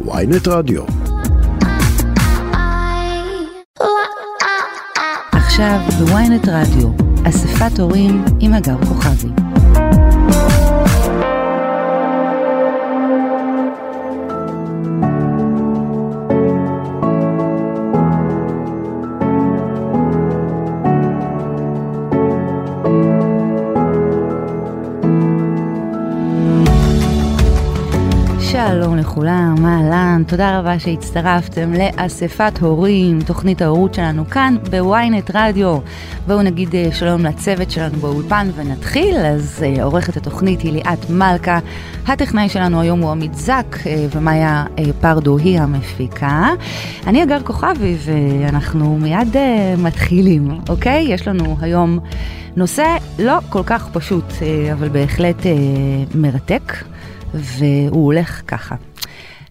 ויינט 0.00 0.48
רדיו. 0.48 0.82
עכשיו 5.32 5.80
בוויינט 5.98 6.48
רדיו, 6.48 6.88
אספת 7.28 7.78
הורים 7.78 8.24
עם 8.40 8.52
הגר 8.52 8.76
כוכבי. 8.88 9.43
לכולם, 29.24 29.66
אהלן, 29.66 30.22
תודה 30.26 30.58
רבה 30.58 30.78
שהצטרפתם 30.78 31.72
לאספת 31.72 32.58
הורים, 32.60 33.20
תוכנית 33.20 33.62
ההורות 33.62 33.94
שלנו 33.94 34.30
כאן 34.30 34.56
בוויינט 34.70 35.30
רדיו. 35.34 35.78
בואו 36.26 36.42
נגיד 36.42 36.74
אה, 36.74 36.88
שלום 36.92 37.22
לצוות 37.22 37.70
שלנו 37.70 37.98
באולפן 37.98 38.50
ונתחיל, 38.54 39.16
אז 39.16 39.64
אה, 39.66 39.84
עורכת 39.84 40.16
התוכנית 40.16 40.60
היא 40.60 40.72
ליאת 40.72 41.10
מלכה, 41.10 41.58
הטכנאי 42.06 42.48
שלנו 42.48 42.80
היום 42.80 43.00
הוא 43.00 43.10
עמית 43.10 43.34
זק 43.34 43.76
אה, 43.86 44.06
ומאיה 44.10 44.64
פרדו 45.00 45.38
היא 45.38 45.60
המפיקה. 45.60 46.48
אני 47.06 47.22
אגר 47.22 47.42
כוכבי 47.42 47.96
ואנחנו 48.04 48.98
מיד 48.98 49.36
מתחילים, 49.78 50.58
אוקיי? 50.68 51.06
יש 51.08 51.28
לנו 51.28 51.56
היום 51.60 51.98
נושא 52.56 52.96
לא 53.18 53.38
כל 53.48 53.62
כך 53.66 53.88
פשוט, 53.92 54.32
אבל 54.72 54.88
בהחלט 54.88 55.46
מרתק. 56.14 56.72
והוא 57.34 58.04
הולך 58.04 58.42
ככה. 58.46 58.74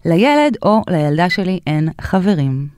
לילד 0.04 0.56
או 0.62 0.82
לילדה 0.90 1.30
שלי 1.30 1.60
אין 1.66 1.88
חברים. 2.00 2.68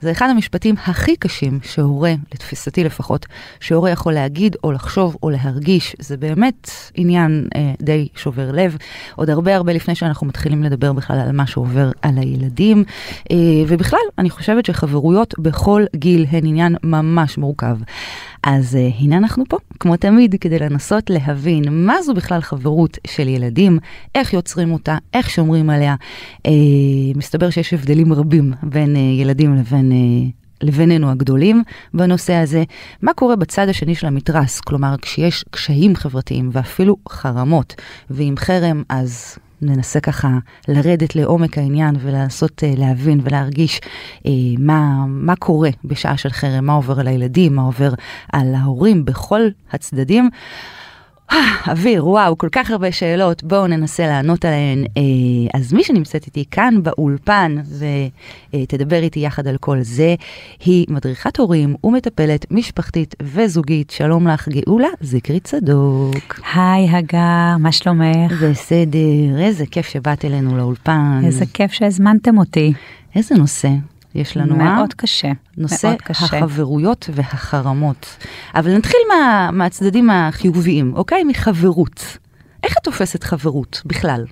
זה 0.00 0.10
אחד 0.10 0.28
המשפטים 0.30 0.74
הכי 0.86 1.16
קשים 1.16 1.58
שהורה, 1.62 2.14
לתפיסתי 2.34 2.84
לפחות, 2.84 3.26
שהורה 3.60 3.90
יכול 3.90 4.12
להגיד 4.12 4.56
או 4.64 4.72
לחשוב 4.72 5.16
או 5.22 5.30
להרגיש. 5.30 5.96
זה 5.98 6.16
באמת 6.16 6.70
עניין 6.94 7.48
אה, 7.56 7.72
די 7.82 8.08
שובר 8.14 8.52
לב. 8.52 8.76
עוד 9.16 9.30
הרבה 9.30 9.56
הרבה 9.56 9.72
לפני 9.72 9.94
שאנחנו 9.94 10.26
מתחילים 10.26 10.62
לדבר 10.62 10.92
בכלל 10.92 11.18
על 11.18 11.32
מה 11.32 11.46
שעובר 11.46 11.90
על 12.02 12.18
הילדים. 12.18 12.84
אה, 13.30 13.36
ובכלל, 13.68 13.98
אני 14.18 14.30
חושבת 14.30 14.66
שחברויות 14.66 15.34
בכל 15.38 15.84
גיל 15.96 16.26
הן 16.30 16.46
עניין 16.46 16.76
ממש 16.82 17.38
מורכב. 17.38 17.76
אז 18.42 18.74
uh, 18.74 19.02
הנה 19.02 19.16
אנחנו 19.16 19.44
פה, 19.48 19.56
כמו 19.80 19.96
תמיד, 19.96 20.34
כדי 20.40 20.58
לנסות 20.58 21.10
להבין 21.10 21.64
מה 21.70 22.02
זו 22.02 22.14
בכלל 22.14 22.40
חברות 22.40 22.98
של 23.06 23.28
ילדים, 23.28 23.78
איך 24.14 24.32
יוצרים 24.32 24.72
אותה, 24.72 24.98
איך 25.14 25.30
שומרים 25.30 25.70
עליה. 25.70 25.94
Uh, 26.36 26.50
מסתבר 27.14 27.50
שיש 27.50 27.72
הבדלים 27.72 28.12
רבים 28.12 28.52
בין 28.62 28.96
uh, 28.96 28.98
ילדים 28.98 29.56
לבין... 29.56 29.92
Uh, 29.92 30.48
לבינינו 30.62 31.10
הגדולים 31.10 31.62
בנושא 31.94 32.32
הזה, 32.32 32.64
מה 33.02 33.12
קורה 33.12 33.36
בצד 33.36 33.68
השני 33.68 33.94
של 33.94 34.06
המתרס, 34.06 34.60
כלומר 34.60 34.94
כשיש 35.02 35.44
קשיים 35.50 35.96
חברתיים 35.96 36.50
ואפילו 36.52 36.96
חרמות, 37.08 37.74
ועם 38.10 38.36
חרם 38.36 38.82
אז 38.88 39.38
ננסה 39.62 40.00
ככה 40.00 40.28
לרדת 40.68 41.16
לעומק 41.16 41.58
העניין 41.58 41.96
ולנסות 42.00 42.62
uh, 42.62 42.78
להבין 42.78 43.20
ולהרגיש 43.22 43.78
uh, 43.78 44.28
מה, 44.58 45.04
מה 45.06 45.36
קורה 45.36 45.70
בשעה 45.84 46.16
של 46.16 46.30
חרם, 46.30 46.64
מה 46.64 46.72
עובר 46.72 47.00
על 47.00 47.08
הילדים, 47.08 47.54
מה 47.54 47.62
עובר 47.62 47.90
על 48.32 48.54
ההורים 48.54 49.04
בכל 49.04 49.40
הצדדים. 49.72 50.30
אוויר, 51.70 52.06
וואו, 52.06 52.38
כל 52.38 52.48
כך 52.52 52.70
הרבה 52.70 52.92
שאלות, 52.92 53.42
בואו 53.42 53.66
ננסה 53.66 54.06
לענות 54.06 54.44
עליהן. 54.44 54.84
אה, 54.96 55.60
אז 55.60 55.72
מי 55.72 55.84
שנמצאת 55.84 56.26
איתי 56.26 56.44
כאן 56.50 56.82
באולפן 56.82 57.56
ותדבר 58.54 59.02
איתי 59.02 59.20
יחד 59.20 59.46
על 59.46 59.56
כל 59.56 59.78
זה, 59.82 60.14
היא 60.64 60.86
מדריכת 60.88 61.36
הורים 61.36 61.74
ומטפלת 61.84 62.46
משפחתית 62.50 63.14
וזוגית. 63.22 63.90
שלום 63.90 64.28
לך, 64.28 64.48
גאולה 64.48 64.88
זקרי 65.00 65.40
צדוק. 65.40 66.40
היי, 66.54 66.90
הגר, 66.90 67.56
מה 67.58 67.72
שלומך? 67.72 68.32
בסדר, 68.42 69.38
איזה 69.38 69.66
כיף 69.66 69.86
שבאת 69.86 70.24
אלינו 70.24 70.56
לאולפן. 70.56 71.20
איזה 71.24 71.44
כיף 71.54 71.72
שהזמנתם 71.72 72.38
אותי. 72.38 72.72
איזה 73.14 73.34
נושא? 73.34 73.68
יש 74.14 74.36
לנו, 74.36 74.56
מאוד 74.56 74.68
אה? 74.68 74.76
מאוד 74.76 74.94
קשה. 74.94 75.32
נושא 75.56 75.86
מאוד 75.86 76.02
קשה. 76.02 76.24
החברויות 76.24 77.10
והחרמות. 77.12 78.16
אבל 78.54 78.76
נתחיל 78.76 79.00
מה, 79.08 79.50
מהצדדים 79.52 80.10
החיוביים, 80.10 80.92
אוקיי? 80.96 81.24
מחברות. 81.24 82.18
איך 82.64 82.72
את 82.78 82.84
תופסת 82.84 83.24
חברות 83.24 83.82
בכלל? 83.86 84.24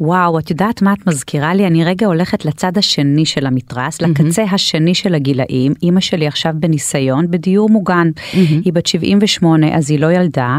וואו, 0.00 0.38
את 0.38 0.50
יודעת 0.50 0.82
מה 0.82 0.92
את 0.92 1.06
מזכירה 1.06 1.54
לי? 1.54 1.66
אני 1.66 1.84
רגע 1.84 2.06
הולכת 2.06 2.44
לצד 2.44 2.78
השני 2.78 3.26
של 3.26 3.46
המתרס, 3.46 4.00
mm-hmm. 4.00 4.06
לקצה 4.06 4.42
השני 4.42 4.94
של 4.94 5.14
הגילאים. 5.14 5.72
אימא 5.82 6.00
שלי 6.00 6.26
עכשיו 6.26 6.52
בניסיון 6.56 7.30
בדיור 7.30 7.70
מוגן. 7.70 8.10
Mm-hmm. 8.16 8.36
היא 8.64 8.72
בת 8.72 8.86
78, 8.86 9.76
אז 9.76 9.90
היא 9.90 10.00
לא 10.00 10.12
ילדה, 10.12 10.58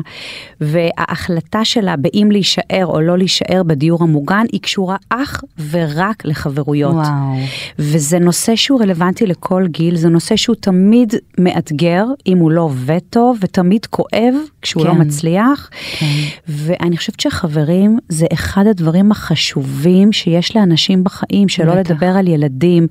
וההחלטה 0.61 1.65
שלה 1.65 1.95
באם 1.95 2.31
להישאר 2.31 2.85
או 2.85 3.01
לא 3.01 3.17
להישאר 3.17 3.61
בדיור 3.63 4.03
המוגן, 4.03 4.45
היא 4.51 4.61
קשורה 4.61 4.95
אך 5.09 5.43
ורק 5.71 6.25
לחברויות. 6.25 6.95
וואו. 6.95 7.37
וזה 7.79 8.19
נושא 8.19 8.55
שהוא 8.55 8.81
רלוונטי 8.81 9.25
לכל 9.25 9.67
גיל, 9.67 9.95
זה 9.95 10.09
נושא 10.09 10.35
שהוא 10.35 10.55
תמיד 10.59 11.13
מאתגר, 11.37 12.05
אם 12.27 12.37
הוא 12.37 12.51
לא 12.51 12.61
עובד 12.61 12.99
טוב, 13.09 13.37
ותמיד 13.41 13.85
כואב 13.85 14.33
כשהוא 14.61 14.85
לא 14.85 14.91
כן. 14.91 14.97
לא 14.97 15.03
מצליח. 15.05 15.69
כן. 15.99 16.05
ואני 16.47 16.97
חושבת 16.97 17.19
שחברים 17.19 17.99
זה 18.09 18.25
אחד 18.33 18.67
הדברים 18.67 19.11
הכי... 19.11 19.26
החשובים 19.27 20.11
שיש 20.11 20.55
לאנשים 20.55 21.03
בחיים, 21.03 21.49
שלא 21.49 21.75
בטח. 21.75 21.91
לדבר 21.91 22.07
על 22.07 22.27
ילדים, 22.27 22.87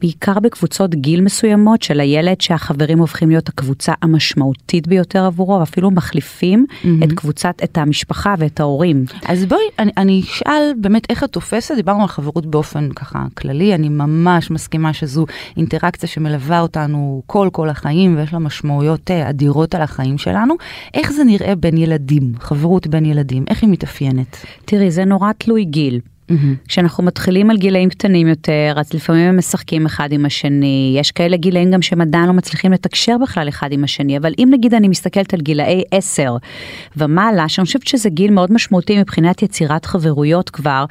בעיקר 0.00 0.40
בקבוצות 0.40 0.94
גיל 0.94 1.20
מסוימות 1.20 1.82
של 1.82 2.00
הילד 2.00 2.40
שהחברים 2.40 2.98
הופכים 2.98 3.28
להיות 3.28 3.48
הקבוצה 3.48 3.92
המשמעותית 4.02 4.88
ביותר 4.88 5.24
עבורו, 5.24 5.60
ואפילו 5.60 5.90
מחליפים 5.90 6.66
mm-hmm. 6.68 7.04
את 7.04 7.12
קבוצת, 7.12 7.54
את 7.64 7.78
המשפחה 7.78 8.34
ואת 8.38 8.60
ההורים. 8.60 9.04
אז 9.26 9.44
בואי, 9.44 9.60
אני, 9.78 9.90
אני 9.96 10.20
אשאל 10.20 10.72
באמת 10.80 11.06
איך 11.10 11.24
את 11.24 11.32
תופסת, 11.32 11.74
דיברנו 11.74 12.02
על 12.02 12.08
חברות 12.08 12.46
באופן 12.46 12.88
ככה 12.92 13.26
כללי, 13.34 13.74
אני 13.74 13.88
ממש 13.88 14.50
מסכימה 14.50 14.92
שזו 14.92 15.26
אינטראקציה 15.56 16.08
שמלווה 16.08 16.60
אותנו 16.60 17.22
כל 17.26 17.48
כל 17.52 17.68
החיים 17.68 18.16
ויש 18.16 18.32
לה 18.32 18.38
משמעויות 18.38 19.10
אה, 19.10 19.30
אדירות 19.30 19.74
על 19.74 19.82
החיים 19.82 20.18
שלנו. 20.18 20.54
איך 20.94 21.12
זה 21.12 21.24
נראה 21.24 21.54
בין 21.54 21.76
ילדים, 21.76 22.32
חברות 22.40 22.86
בין 22.86 23.04
ילדים, 23.04 23.44
איך 23.50 23.62
היא 23.62 23.70
מתאפיינת? 23.70 24.36
תראי, 24.64 24.90
זה 24.90 25.04
נורא 25.04 25.32
תלוי 25.38 25.64
גיל. 25.76 26.00
Mm-hmm. 26.00 26.68
כשאנחנו 26.68 27.04
מתחילים 27.04 27.50
על 27.50 27.56
גילאים 27.56 27.88
קטנים 27.88 28.28
יותר, 28.28 28.74
אז 28.76 28.92
לפעמים 28.94 29.28
הם 29.28 29.38
משחקים 29.38 29.86
אחד 29.86 30.12
עם 30.12 30.26
השני, 30.26 30.96
יש 31.00 31.10
כאלה 31.10 31.36
גילאים 31.36 31.70
גם 31.70 31.82
שהם 31.82 32.00
עדיין 32.00 32.26
לא 32.26 32.32
מצליחים 32.32 32.72
לתקשר 32.72 33.16
בכלל 33.22 33.48
אחד 33.48 33.72
עם 33.72 33.84
השני, 33.84 34.18
אבל 34.18 34.32
אם 34.38 34.48
נגיד 34.50 34.74
אני 34.74 34.88
מסתכלת 34.88 35.34
על 35.34 35.40
גילאי 35.40 35.82
10 35.90 36.36
ומעלה, 36.96 37.48
שאני 37.48 37.64
חושבת 37.64 37.86
שזה 37.86 38.08
גיל 38.08 38.30
מאוד 38.30 38.52
משמעותי 38.52 38.98
מבחינת 38.98 39.42
יצירת 39.42 39.84
חברויות 39.84 40.50
כבר, 40.50 40.84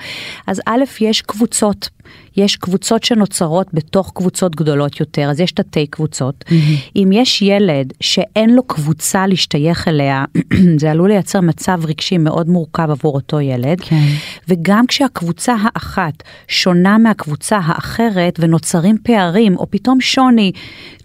אז 0.47 0.61
א', 0.65 0.83
יש 1.01 1.21
קבוצות. 1.21 1.89
יש 2.37 2.55
קבוצות 2.55 3.03
שנוצרות 3.03 3.67
בתוך 3.73 4.11
קבוצות 4.15 4.55
גדולות 4.55 4.99
יותר, 4.99 5.29
אז 5.29 5.39
יש 5.39 5.51
תתי 5.51 5.87
קבוצות. 5.87 6.43
Mm-hmm. 6.47 6.91
אם 6.95 7.09
יש 7.13 7.41
ילד 7.41 7.93
שאין 8.01 8.55
לו 8.55 8.63
קבוצה 8.63 9.27
להשתייך 9.27 9.87
אליה, 9.87 10.25
זה 10.79 10.91
עלול 10.91 11.09
לייצר 11.09 11.41
מצב 11.41 11.79
רגשי 11.85 12.17
מאוד 12.17 12.49
מורכב 12.49 12.91
עבור 12.91 13.15
אותו 13.15 13.41
ילד. 13.41 13.81
כן. 13.81 14.05
וגם 14.49 14.87
כשהקבוצה 14.87 15.55
האחת 15.63 16.23
שונה 16.47 16.97
מהקבוצה 16.97 17.59
האחרת 17.63 18.39
ונוצרים 18.39 18.97
פערים, 19.03 19.57
או 19.57 19.71
פתאום 19.71 20.01
שוני, 20.01 20.51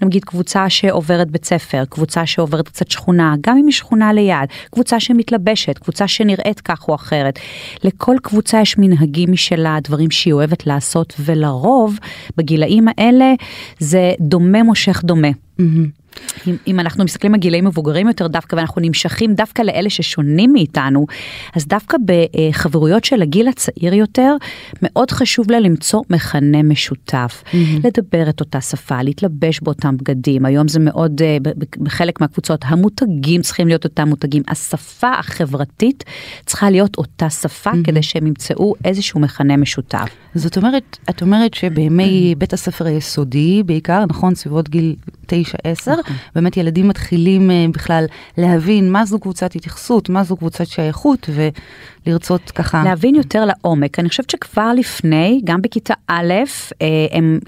נגיד 0.03 0.25
קבוצה 0.25 0.71
שעוברת 0.71 1.31
בית 1.31 1.45
ספר, 1.45 1.85
קבוצה 1.89 2.27
שעוברת 2.27 2.69
קצת 2.69 2.91
שכונה, 2.91 3.35
גם 3.41 3.57
אם 3.57 3.67
היא 3.67 3.73
שכונה 3.73 4.13
ליד, 4.13 4.49
קבוצה 4.71 5.01
שמתלבשת, 5.01 5.79
קבוצה 5.79 6.09
שנראית 6.09 6.61
כך 6.61 6.89
או 6.89 6.95
אחרת. 6.95 7.39
לכל 7.85 8.17
קבוצה 8.23 8.61
יש 8.61 8.79
מנהגים 8.79 9.33
משלה, 9.33 9.79
דברים 9.85 10.11
שהיא 10.11 10.33
אוהבת 10.33 10.67
לעשות. 10.67 11.15
ולרוב 11.25 11.99
בגילאים 12.37 12.89
האלה 12.89 13.35
זה 13.79 14.13
דומה 14.21 14.63
מושך 14.63 15.03
דומה. 15.05 15.29
Mm-hmm. 15.29 16.00
אם, 16.47 16.57
אם 16.67 16.81
אנחנו 16.81 17.05
מסתכלים 17.05 17.35
על 17.35 17.41
גילאים 17.41 17.65
מבוגרים 17.65 18.09
יותר 18.09 18.27
דווקא 18.27 18.57
ואנחנו 18.57 18.81
נמשכים 18.81 19.35
דווקא 19.35 19.63
לאלה 19.63 19.91
ששונים 19.91 20.53
מאיתנו, 20.53 21.07
אז 21.57 21.67
דווקא 21.67 21.97
בחברויות 22.05 23.05
של 23.05 23.23
הגיל 23.23 23.49
הצעיר 23.49 23.95
יותר, 23.95 24.37
מאוד 24.83 25.11
חשוב 25.11 25.51
לה 25.51 25.61
למצוא 25.61 26.01
מכנה 26.11 26.63
משותף. 26.63 27.43
Mm-hmm. 27.47 27.57
לדבר 27.85 28.29
את 28.29 28.41
אותה 28.41 28.61
שפה, 28.61 29.03
להתלבש 29.03 29.61
באותם 29.61 29.97
בגדים, 29.97 30.45
היום 30.45 30.69
זה 30.69 30.81
מאוד, 30.81 31.23
אה, 31.23 31.37
בחלק 31.79 32.21
מהקבוצות, 32.21 32.61
המותגים 32.65 33.43
צריכים 33.43 33.69
להיות 33.69 33.85
אותם 33.85 34.09
מותגים, 34.09 34.43
השפה 34.49 35.11
החברתית 35.19 36.05
צריכה 36.47 36.71
להיות 36.71 36.99
אותה 36.99 37.31
שפה 37.31 37.71
mm-hmm. 37.71 37.85
כדי 37.85 38.03
שהם 38.03 38.27
ימצאו 38.27 38.75
איזשהו 38.85 39.21
מכנה 39.21 39.57
משותף. 39.57 40.09
זאת 40.35 40.57
אומרת, 40.57 40.99
את 41.11 41.23
אומרת 41.23 41.55
שבימי 41.55 42.35
בית 42.39 42.53
הספר 42.53 42.87
היסודי, 42.87 43.63
בעיקר, 43.67 44.05
נכון, 44.09 44.35
סביבות 44.35 44.69
גיל 44.69 44.97
9-10, 45.27 45.31
נכון. 45.87 46.00
באמת 46.35 46.57
ילדים 46.57 46.89
מתחילים 46.89 47.51
uh, 47.51 47.75
בכלל 47.75 48.05
להבין 48.39 48.93
מה 48.93 49.05
זו 49.07 49.19
קבוצת 49.19 49.55
התייחסות, 49.57 50.09
מה 50.09 50.25
זו 50.25 50.37
קבוצת 50.37 50.67
שייכות, 50.67 51.29
לרצות 52.07 52.51
ככה... 52.51 52.83
להבין 52.85 53.15
יותר 53.15 53.45
לעומק. 53.45 53.99
אני 53.99 54.09
חושבת 54.09 54.31
שכבר 54.31 54.73
לפני, 54.77 55.41
גם 55.45 55.63
בכיתה 55.63 55.95
א', 56.09 56.35
אה, 56.83 56.87
הם 57.13 57.39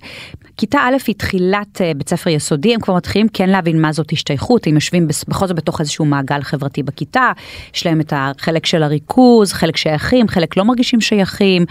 כיתה 0.56 0.78
א' 0.78 0.96
היא 1.06 1.14
תחילת 1.14 1.80
אה, 1.80 1.92
בית 1.96 2.08
ספר 2.08 2.30
יסודי, 2.30 2.74
הם 2.74 2.80
כבר 2.80 2.94
מתחילים 2.94 3.28
כן 3.32 3.48
להבין 3.48 3.80
מה 3.80 3.92
זאת 3.92 4.12
השתייכות, 4.12 4.66
הם 4.66 4.74
יושבים 4.74 5.08
בכל 5.28 5.46
זאת 5.46 5.56
בתוך 5.56 5.80
איזשהו 5.80 6.04
מעגל 6.04 6.42
חברתי 6.42 6.82
בכיתה, 6.82 7.32
יש 7.74 7.86
להם 7.86 8.00
את 8.00 8.12
החלק 8.16 8.66
של 8.66 8.82
הריכוז, 8.82 9.52
חלק 9.52 9.76
שייכים, 9.76 10.28
חלק 10.28 10.56
לא 10.56 10.64
מרגישים 10.64 11.00
שייכים, 11.00 11.64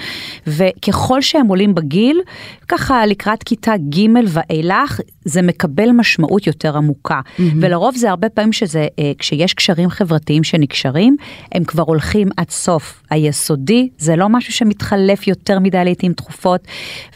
וככל 0.48 1.22
שהם 1.22 1.48
עולים 1.48 1.76
בגיל, 1.76 2.22
ככה 2.68 3.06
לקראת 3.06 3.44
כיתה 3.44 3.74
ג' 3.78 4.08
ואילך, 4.28 5.00
זה 5.26 5.42
מקבל 5.42 5.92
משמעות 5.92 6.48
יותר 6.48 6.78
עמוקה. 6.78 7.20
Mm-hmm. 7.24 7.42
ולרוב 7.62 7.96
זה 7.96 8.10
הרבה 8.10 8.30
פעמים 8.30 8.54
שזה, 8.54 8.88
אה, 9.00 9.12
כשיש 9.18 9.54
קשרים 9.54 9.90
חברתיים 9.90 10.44
שנקשרים, 10.44 11.16
הם 11.52 11.64
כבר 11.64 11.84
הולכים 11.84 12.30
עד 12.38 12.50
סוף 12.50 12.71
היסודי, 13.10 13.90
זה 13.98 14.16
לא 14.16 14.30
משהו 14.30 14.54
שמתחלף 14.54 15.28
יותר 15.28 15.60
מדי 15.60 15.84
לעיתים 15.84 16.14
תכופות, 16.14 16.62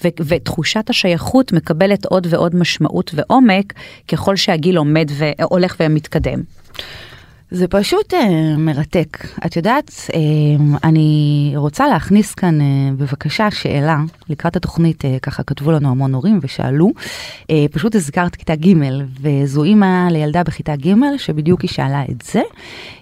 ו- 0.03 0.07
ותחושת 0.27 0.89
השייכות 0.89 1.51
מקבלת 1.51 2.05
עוד 2.05 2.27
ועוד 2.29 2.55
משמעות 2.55 3.11
ועומק 3.13 3.73
ככל 4.07 4.35
שהגיל 4.35 4.77
עומד 4.77 5.11
והולך 5.17 5.75
ומתקדם. 5.79 6.41
זה 7.51 7.67
פשוט 7.67 8.13
uh, 8.13 8.17
מרתק. 8.57 9.27
את 9.45 9.55
יודעת, 9.55 9.89
uh, 9.89 10.13
אני 10.83 11.53
רוצה 11.55 11.87
להכניס 11.87 12.33
כאן 12.33 12.59
uh, 12.61 12.63
בבקשה 12.97 13.51
שאלה, 13.51 13.97
לקראת 14.29 14.55
התוכנית 14.55 15.05
uh, 15.05 15.07
ככה 15.21 15.43
כתבו 15.43 15.71
לנו 15.71 15.89
המון 15.89 16.13
הורים 16.13 16.39
ושאלו, 16.41 16.91
uh, 17.41 17.45
פשוט 17.71 17.95
הזכרת 17.95 18.35
כיתה 18.35 18.55
ג' 18.55 18.73
וזו 19.21 19.63
אימא 19.63 20.07
לילדה 20.11 20.43
בכיתה 20.43 20.75
ג' 20.75 20.93
שבדיוק 21.17 21.61
היא 21.61 21.69
שאלה 21.69 22.03
את 22.11 22.21
זה. 22.21 22.41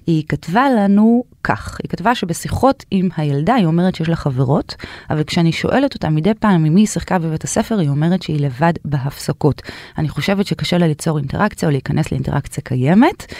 היא 0.08 0.24
כתבה 0.30 0.66
לנו 0.70 1.24
כך, 1.44 1.78
היא 1.84 1.90
כתבה 1.90 2.16
שבשיחות 2.16 2.84
עם 2.92 3.10
הילדה 3.18 3.54
היא 3.54 3.66
אומרת 3.66 3.96
שיש 3.96 4.10
לה 4.10 4.16
חברות, 4.16 4.76
אבל 5.10 5.24
כשאני 5.24 5.52
שואלת 5.52 5.94
אותה 5.94 6.10
מדי 6.10 6.34
פעם 6.40 6.66
עם 6.66 6.74
מי 6.74 6.82
היא 6.82 6.88
שיחקה 6.88 7.20
בבית 7.20 7.44
הספר, 7.44 7.80
היא 7.80 7.90
אומרת 7.90 8.22
שהיא 8.22 8.40
לבד 8.40 8.74
בהפסקות. 8.86 9.62
אני 9.98 10.10
חושבת 10.10 10.46
שקשה 10.46 10.78
לה 10.78 10.88
ליצור 10.88 11.18
אינטראקציה 11.18 11.68
או 11.68 11.72
להיכנס 11.72 12.12
לאינטראקציה 12.12 12.64
קיימת, 12.64 13.34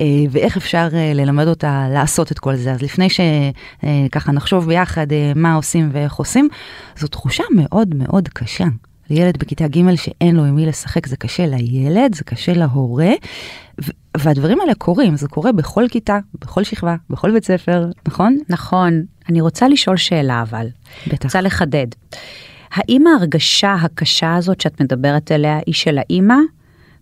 אה, 0.00 0.06
ואיך 0.30 0.56
אפשר 0.56 0.88
אה, 0.92 1.12
ללמד 1.14 1.46
אותה 1.46 1.86
לעשות 1.92 2.32
את 2.32 2.38
כל 2.38 2.56
זה. 2.56 2.72
אז 2.72 2.82
לפני 2.82 3.08
שככה 3.10 4.32
נחשוב 4.32 4.66
ביחד 4.66 5.12
אה, 5.12 5.32
מה 5.36 5.54
עושים 5.54 5.88
ואיך 5.92 6.14
עושים, 6.14 6.48
זו 6.96 7.08
תחושה 7.08 7.44
מאוד 7.54 7.94
מאוד 7.94 8.28
קשה. 8.28 8.64
לילד 9.10 9.36
בכיתה 9.36 9.68
ג' 9.68 9.94
שאין 9.94 10.36
לו 10.36 10.44
עם 10.44 10.56
מי 10.56 10.66
לשחק, 10.66 11.06
זה 11.06 11.16
קשה 11.16 11.46
לילד, 11.46 12.14
זה 12.14 12.24
קשה 12.24 12.52
להורה, 12.52 13.10
והדברים 14.18 14.60
האלה 14.60 14.74
קורים, 14.74 15.16
זה 15.16 15.28
קורה 15.28 15.52
בכל 15.52 15.84
כיתה, 15.90 16.18
בכל 16.40 16.64
שכבה, 16.64 16.96
בכל 17.10 17.30
בית 17.30 17.44
ספר, 17.44 17.86
נכון? 18.08 18.38
נכון. 18.48 19.02
אני 19.28 19.40
רוצה 19.40 19.68
לשאול 19.68 19.96
שאלה 19.96 20.42
אבל. 20.42 20.66
בטח. 21.06 21.24
רוצה 21.24 21.40
לחדד. 21.40 21.86
האם 22.72 23.06
ההרגשה 23.06 23.74
הקשה 23.74 24.34
הזאת 24.34 24.60
שאת 24.60 24.80
מדברת 24.80 25.30
עליה 25.30 25.58
היא 25.66 25.74
של 25.74 25.98
האימא? 25.98 26.36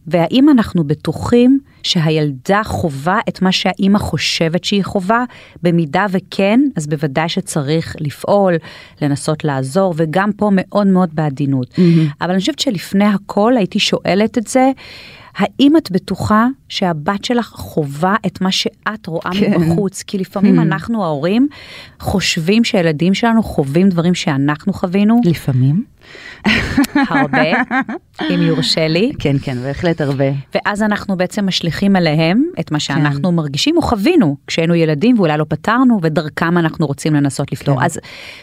והאם 0.07 0.49
אנחנו 0.49 0.85
בטוחים 0.85 1.59
שהילדה 1.83 2.61
חווה 2.65 3.19
את 3.29 3.43
מה 3.43 3.53
שהאימא 3.53 3.99
חושבת 3.99 4.65
שהיא 4.65 4.85
חווה? 4.85 5.25
במידה 5.63 6.07
וכן, 6.11 6.61
אז 6.77 6.87
בוודאי 6.87 7.29
שצריך 7.29 7.97
לפעול, 8.01 8.55
לנסות 9.03 9.45
לעזור, 9.45 9.95
וגם 9.97 10.33
פה 10.33 10.51
מאוד 10.53 10.87
מאוד 10.87 11.11
בעדינות. 11.13 11.69
Mm-hmm. 11.73 12.15
אבל 12.21 12.31
אני 12.31 12.41
חושבת 12.41 12.59
שלפני 12.59 13.05
הכל 13.05 13.57
הייתי 13.57 13.79
שואלת 13.79 14.39
את 14.39 14.47
זה, 14.47 14.71
האם 15.37 15.77
את 15.77 15.91
בטוחה 15.91 16.47
שהבת 16.69 17.25
שלך 17.25 17.47
חווה 17.47 18.17
את 18.27 18.41
מה 18.41 18.53
שאת 18.53 19.07
רואה 19.07 19.31
כן. 19.41 19.61
מבחוץ? 19.61 20.03
כי 20.03 20.19
לפעמים 20.19 20.59
hmm. 20.59 20.63
אנחנו 20.63 21.05
ההורים 21.05 21.49
חושבים 22.01 22.65
שהילדים 22.65 23.15
שלנו 23.15 23.43
חווים 23.43 23.89
דברים 23.89 24.15
שאנחנו 24.15 24.73
חווינו. 24.73 25.21
לפעמים. 25.25 25.85
הרבה, 26.95 27.53
אם 28.31 28.43
יורשה 28.43 28.89
לי. 28.89 29.13
כן, 29.19 29.37
כן, 29.43 29.57
בהחלט 29.63 30.01
הרבה. 30.01 30.25
ואז 30.55 30.83
אנחנו 30.83 31.17
בעצם 31.17 31.47
משליכים 31.47 31.97
עליהם 31.97 32.45
את 32.61 32.71
מה 32.71 32.81
שאנחנו 32.81 33.29
כן. 33.29 33.35
מרגישים 33.35 33.77
או 33.77 33.83
חווינו 33.83 34.37
כשהיינו 34.47 34.75
ילדים 34.75 35.19
ואולי 35.19 35.39
לא 35.39 35.45
פתרנו 35.49 35.99
ודרכם 36.03 36.59
אנחנו 36.59 36.87
רוצים 36.87 37.15
לנסות 37.15 37.53
לפתור. 37.53 37.79
כן. 37.79 37.85
אז 37.85 37.99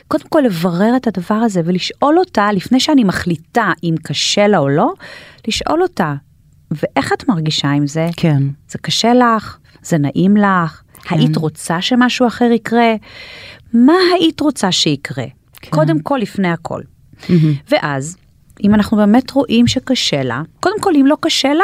קודם 0.07 0.25
כל 0.29 0.41
לברר 0.45 0.93
את 0.95 1.07
הדבר 1.07 1.35
הזה 1.35 1.61
ולשאול 1.65 2.19
אותה 2.19 2.51
לפני 2.51 2.79
שאני 2.79 3.03
מחליטה 3.03 3.71
אם 3.83 3.95
קשה 4.03 4.47
לה 4.47 4.57
או 4.57 4.69
לא, 4.69 4.93
לשאול 5.47 5.81
אותה 5.81 6.13
ואיך 6.71 7.13
את 7.13 7.29
מרגישה 7.29 7.69
עם 7.71 7.87
זה? 7.87 8.09
כן. 8.17 8.43
זה 8.69 8.77
קשה 8.77 9.13
לך? 9.13 9.57
זה 9.83 9.97
נעים 9.97 10.37
לך? 10.37 10.81
כן. 11.01 11.15
היית 11.17 11.37
רוצה 11.37 11.81
שמשהו 11.81 12.27
אחר 12.27 12.45
יקרה? 12.45 12.95
מה 13.73 13.93
היית 14.19 14.39
רוצה 14.39 14.71
שיקרה? 14.71 15.25
כן. 15.61 15.71
קודם 15.71 16.01
כל, 16.01 16.17
לפני 16.21 16.47
הכל. 16.47 16.81
Mm-hmm. 16.81 17.31
ואז, 17.69 18.17
אם 18.63 18.75
אנחנו 18.75 18.97
באמת 18.97 19.31
רואים 19.31 19.67
שקשה 19.67 20.23
לה, 20.23 20.41
קודם 20.59 20.81
כל, 20.81 20.93
אם 20.95 21.05
לא 21.07 21.17
קשה 21.19 21.53
לה, 21.53 21.63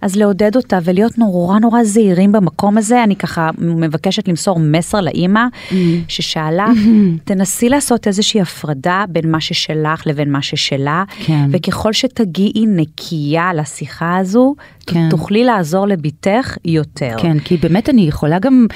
אז 0.00 0.16
לעודד 0.16 0.56
אותה 0.56 0.78
ולהיות 0.84 1.18
נורא 1.18 1.58
נורא 1.58 1.84
זהירים 1.84 2.32
במקום 2.32 2.78
הזה. 2.78 3.04
אני 3.04 3.16
ככה 3.16 3.50
מבקשת 3.58 4.28
למסור 4.28 4.58
מסר 4.58 5.00
לאימא 5.00 5.46
mm-hmm. 5.46 5.74
ששאלה, 6.08 6.66
mm-hmm. 6.66 7.20
תנסי 7.24 7.68
לעשות 7.68 8.06
איזושהי 8.06 8.40
הפרדה 8.40 9.04
בין 9.08 9.30
מה 9.30 9.40
ששלך 9.40 10.06
לבין 10.06 10.32
מה 10.32 10.42
ששלה, 10.42 11.04
כן. 11.26 11.48
וככל 11.52 11.92
שתגיעי 11.92 12.64
נקייה 12.66 13.54
לשיחה 13.54 14.16
הזו, 14.16 14.54
כן. 14.86 15.08
תוכלי 15.10 15.44
לעזור 15.44 15.86
לבתך 15.86 16.56
יותר. 16.64 17.16
כן, 17.18 17.38
כי 17.38 17.56
באמת 17.56 17.88
אני 17.88 18.02
יכולה 18.02 18.38
גם 18.38 18.66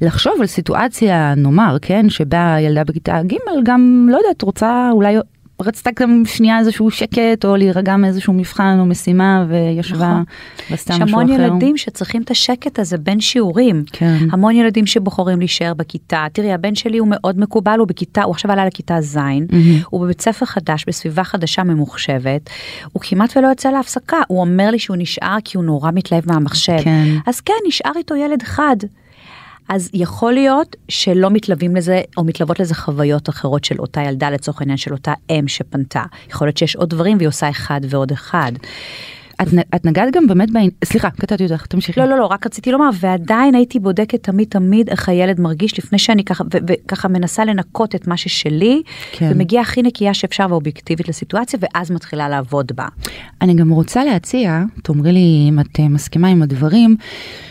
לחשוב 0.00 0.32
על 0.40 0.46
סיטואציה, 0.46 1.34
נאמר, 1.36 1.76
כן, 1.82 2.08
שבה 2.08 2.56
ילדה 2.60 2.84
בכיתה 2.84 3.22
ג' 3.22 3.36
גם, 3.64 4.06
לא 4.10 4.16
יודעת, 4.16 4.42
רוצה 4.42 4.88
אולי 4.92 5.16
רצתה 5.60 5.90
גם 6.00 6.22
שנייה 6.26 6.58
איזשהו 6.58 6.90
שקט 6.90 7.44
או 7.44 7.56
להירגע 7.56 7.96
מאיזשהו 7.96 8.32
מבחן 8.32 8.76
או 8.80 8.86
משימה 8.86 9.46
וישבה 9.48 9.96
נכון. 9.98 10.24
ועשתה 10.70 10.92
משהו 10.92 11.04
אחר. 11.04 11.08
יש 11.08 11.12
המון 11.12 11.28
ילדים 11.28 11.76
שצריכים 11.76 12.22
את 12.22 12.30
השקט 12.30 12.78
הזה 12.78 12.98
בין 12.98 13.20
שיעורים. 13.20 13.84
כן. 13.92 14.16
המון 14.32 14.54
ילדים 14.54 14.86
שבוחרים 14.86 15.38
להישאר 15.38 15.74
בכיתה. 15.74 16.26
תראי, 16.32 16.52
הבן 16.52 16.74
שלי 16.74 16.98
הוא 16.98 17.08
מאוד 17.10 17.40
מקובל, 17.40 17.78
הוא 17.78 17.88
בכיתה, 17.88 18.22
הוא 18.22 18.30
עכשיו 18.30 18.52
עלה 18.52 18.66
לכיתה 18.66 19.00
ז', 19.00 19.16
mm-hmm. 19.16 19.56
הוא 19.90 20.04
בבית 20.04 20.20
ספר 20.20 20.46
חדש, 20.46 20.84
בסביבה 20.88 21.24
חדשה 21.24 21.64
ממוחשבת, 21.64 22.50
הוא 22.92 23.02
כמעט 23.02 23.36
ולא 23.36 23.48
יוצא 23.48 23.70
להפסקה. 23.70 24.18
הוא 24.28 24.40
אומר 24.40 24.70
לי 24.70 24.78
שהוא 24.78 24.96
נשאר 24.98 25.36
כי 25.44 25.56
הוא 25.56 25.64
נורא 25.64 25.90
מתלהב 25.94 26.32
מהמחשב. 26.32 26.78
כן. 26.84 27.04
אז 27.26 27.40
כן, 27.40 27.54
נשאר 27.68 27.92
איתו 27.96 28.16
ילד 28.16 28.42
אחד. 28.42 28.76
אז 29.68 29.90
יכול 29.94 30.32
להיות 30.32 30.76
שלא 30.88 31.30
מתלווים 31.30 31.76
לזה 31.76 32.02
או 32.16 32.24
מתלוות 32.24 32.60
לזה 32.60 32.74
חוויות 32.74 33.28
אחרות 33.28 33.64
של 33.64 33.78
אותה 33.78 34.00
ילדה 34.02 34.30
לצורך 34.30 34.60
העניין 34.60 34.76
של 34.76 34.92
אותה 34.92 35.12
אם 35.30 35.44
שפנתה. 35.48 36.02
יכול 36.30 36.46
להיות 36.46 36.56
שיש 36.56 36.76
עוד 36.76 36.90
דברים 36.90 37.16
והיא 37.16 37.28
עושה 37.28 37.50
אחד 37.50 37.80
ועוד 37.90 38.12
אחד. 38.12 38.52
את, 39.42 39.48
את 39.74 39.84
נגעת 39.84 40.14
גם 40.14 40.26
באמת 40.26 40.50
בעניין, 40.50 40.70
סליחה, 40.84 41.10
קטעתי 41.10 41.44
אותך, 41.44 41.66
תמשיכי. 41.66 42.00
לא, 42.00 42.06
לא, 42.06 42.18
לא, 42.18 42.26
רק 42.26 42.46
רציתי 42.46 42.72
לומר, 42.72 42.90
ועדיין 43.00 43.54
הייתי 43.54 43.78
בודקת 43.78 44.22
תמיד 44.22 44.48
תמיד 44.48 44.88
איך 44.90 45.08
הילד 45.08 45.40
מרגיש 45.40 45.78
לפני 45.78 45.98
שאני 45.98 46.24
ככה, 46.24 46.44
וככה 46.68 47.08
מנסה 47.08 47.44
לנקות 47.44 47.94
את 47.94 48.06
מה 48.06 48.16
ששלי, 48.16 48.82
כן. 49.12 49.30
ומגיעה 49.34 49.62
הכי 49.62 49.82
נקייה 49.82 50.14
שאפשר 50.14 50.46
ואובייקטיבית 50.50 51.08
לסיטואציה, 51.08 51.58
ואז 51.62 51.90
מתחילה 51.90 52.28
לעבוד 52.28 52.72
בה. 52.74 52.86
אני 53.42 53.54
גם 53.54 53.70
רוצה 53.70 54.04
להציע, 54.04 54.62
תאמרי 54.82 55.12
לי 55.12 55.46
אם 55.48 55.60
את 55.60 55.80
אה, 55.80 55.88
מסכימה 55.88 56.28
עם 56.28 56.42
הדברים, 56.42 56.96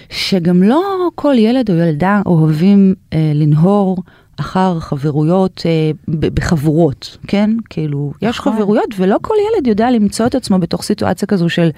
שגם 0.10 0.64
לא 0.64 1.10
כל 1.16 1.36
ילד 1.38 1.70
או 1.70 1.76
ילדה 1.76 2.22
אוהבים 2.26 2.94
אה, 3.14 3.32
לנהור. 3.34 3.98
אחר 4.40 4.80
חברויות 4.80 5.64
אה, 5.66 5.92
בחבורות, 6.34 7.18
כן? 7.28 7.50
כאילו, 7.70 8.12
נכון. 8.16 8.30
יש 8.30 8.40
חברויות 8.40 8.94
ולא 8.98 9.18
כל 9.22 9.34
ילד 9.54 9.68
יודע 9.68 9.92
למצוא 9.92 10.28
את 10.28 10.36
עצמו 10.36 10.60
בתוך 10.60 10.84
סיטואציה 10.84 11.28
כזו 11.28 11.50
של, 11.50 11.70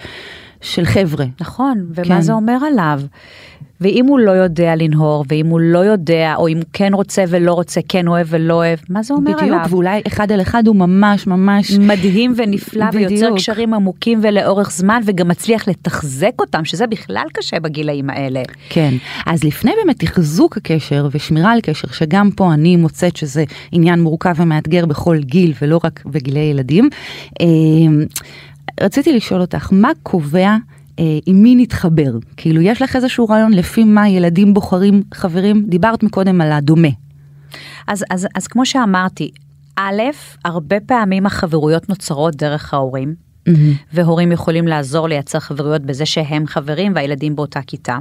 של 0.61 0.85
חבר'ה. 0.85 1.25
נכון, 1.41 1.85
ומה 1.95 2.05
כן. 2.05 2.21
זה 2.21 2.33
אומר 2.33 2.57
עליו? 2.71 3.01
ואם 3.81 4.05
הוא 4.05 4.19
לא 4.19 4.31
יודע 4.31 4.75
לנהור, 4.75 5.25
ואם 5.29 5.47
הוא 5.47 5.59
לא 5.59 5.79
יודע, 5.79 6.33
או 6.37 6.47
אם 6.47 6.57
הוא 6.57 6.65
כן 6.73 6.93
רוצה 6.93 7.23
ולא 7.29 7.53
רוצה, 7.53 7.81
כן 7.89 8.07
אוהב 8.07 8.27
ולא 8.29 8.53
אוהב, 8.53 8.79
מה 8.89 9.03
זה 9.03 9.13
אומר 9.13 9.31
בדיוק, 9.31 9.43
עליו? 9.43 9.57
בדיוק, 9.57 9.73
ואולי 9.73 10.01
אחד 10.07 10.31
על 10.31 10.41
אחד 10.41 10.67
הוא 10.67 10.75
ממש 10.75 11.27
ממש... 11.27 11.71
מדהים 11.71 12.33
ונפלא, 12.37 12.85
בדיוק. 12.89 13.11
ויוצר 13.11 13.35
קשרים 13.35 13.73
עמוקים 13.73 14.19
ולאורך 14.23 14.71
זמן, 14.71 15.01
וגם 15.05 15.27
מצליח 15.27 15.67
לתחזק 15.67 16.31
אותם, 16.39 16.65
שזה 16.65 16.87
בכלל 16.87 17.25
קשה 17.33 17.59
בגילאים 17.59 18.09
האלה. 18.09 18.41
כן, 18.69 18.93
אז 19.25 19.43
לפני 19.43 19.71
באמת 19.83 19.99
תחזוק 19.99 20.57
הקשר 20.57 21.07
ושמירה 21.11 21.51
על 21.51 21.61
קשר, 21.61 21.87
שגם 21.87 22.31
פה 22.31 22.53
אני 22.53 22.75
מוצאת 22.75 23.15
שזה 23.15 23.43
עניין 23.71 24.01
מורכב 24.01 24.33
ומאתגר 24.37 24.85
בכל 24.85 25.17
גיל, 25.17 25.53
ולא 25.61 25.79
רק 25.83 26.03
בגילי 26.05 26.39
ילדים, 26.39 26.89
אה, 27.41 27.45
רציתי 28.81 29.13
לשאול 29.13 29.41
אותך, 29.41 29.69
מה 29.71 29.89
קובע 30.03 30.55
אה, 30.99 31.19
עם 31.25 31.35
מי 31.43 31.55
נתחבר? 31.55 32.11
כאילו, 32.37 32.61
יש 32.61 32.81
לך 32.81 32.95
איזשהו 32.95 33.25
רעיון 33.25 33.53
לפי 33.53 33.83
מה 33.83 34.09
ילדים 34.09 34.53
בוחרים 34.53 35.03
חברים? 35.13 35.65
דיברת 35.67 36.03
מקודם 36.03 36.41
על 36.41 36.51
הדומה. 36.51 36.87
אז, 37.87 38.05
אז, 38.09 38.27
אז 38.35 38.47
כמו 38.47 38.65
שאמרתי, 38.65 39.31
א', 39.75 40.01
הרבה 40.45 40.79
פעמים 40.79 41.25
החברויות 41.25 41.89
נוצרות 41.89 42.35
דרך 42.35 42.73
ההורים. 42.73 43.26
והורים 43.93 44.31
יכולים 44.31 44.67
לעזור 44.67 45.07
לייצר 45.07 45.39
חברויות 45.39 45.81
בזה 45.81 46.05
שהם 46.05 46.47
חברים 46.47 46.91
והילדים 46.95 47.35
באותה 47.35 47.59
כיתה. 47.67 47.97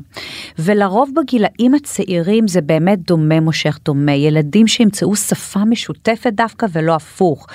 ולרוב 0.58 1.10
בגילאים 1.16 1.74
הצעירים 1.74 2.48
זה 2.48 2.60
באמת 2.60 2.98
דומה 3.06 3.40
מושך 3.40 3.78
דומה, 3.84 4.12
ילדים 4.12 4.66
שימצאו 4.66 5.16
שפה 5.16 5.64
משותפת 5.64 6.32
דווקא 6.32 6.66
ולא 6.72 6.94
הפוך, 6.94 7.46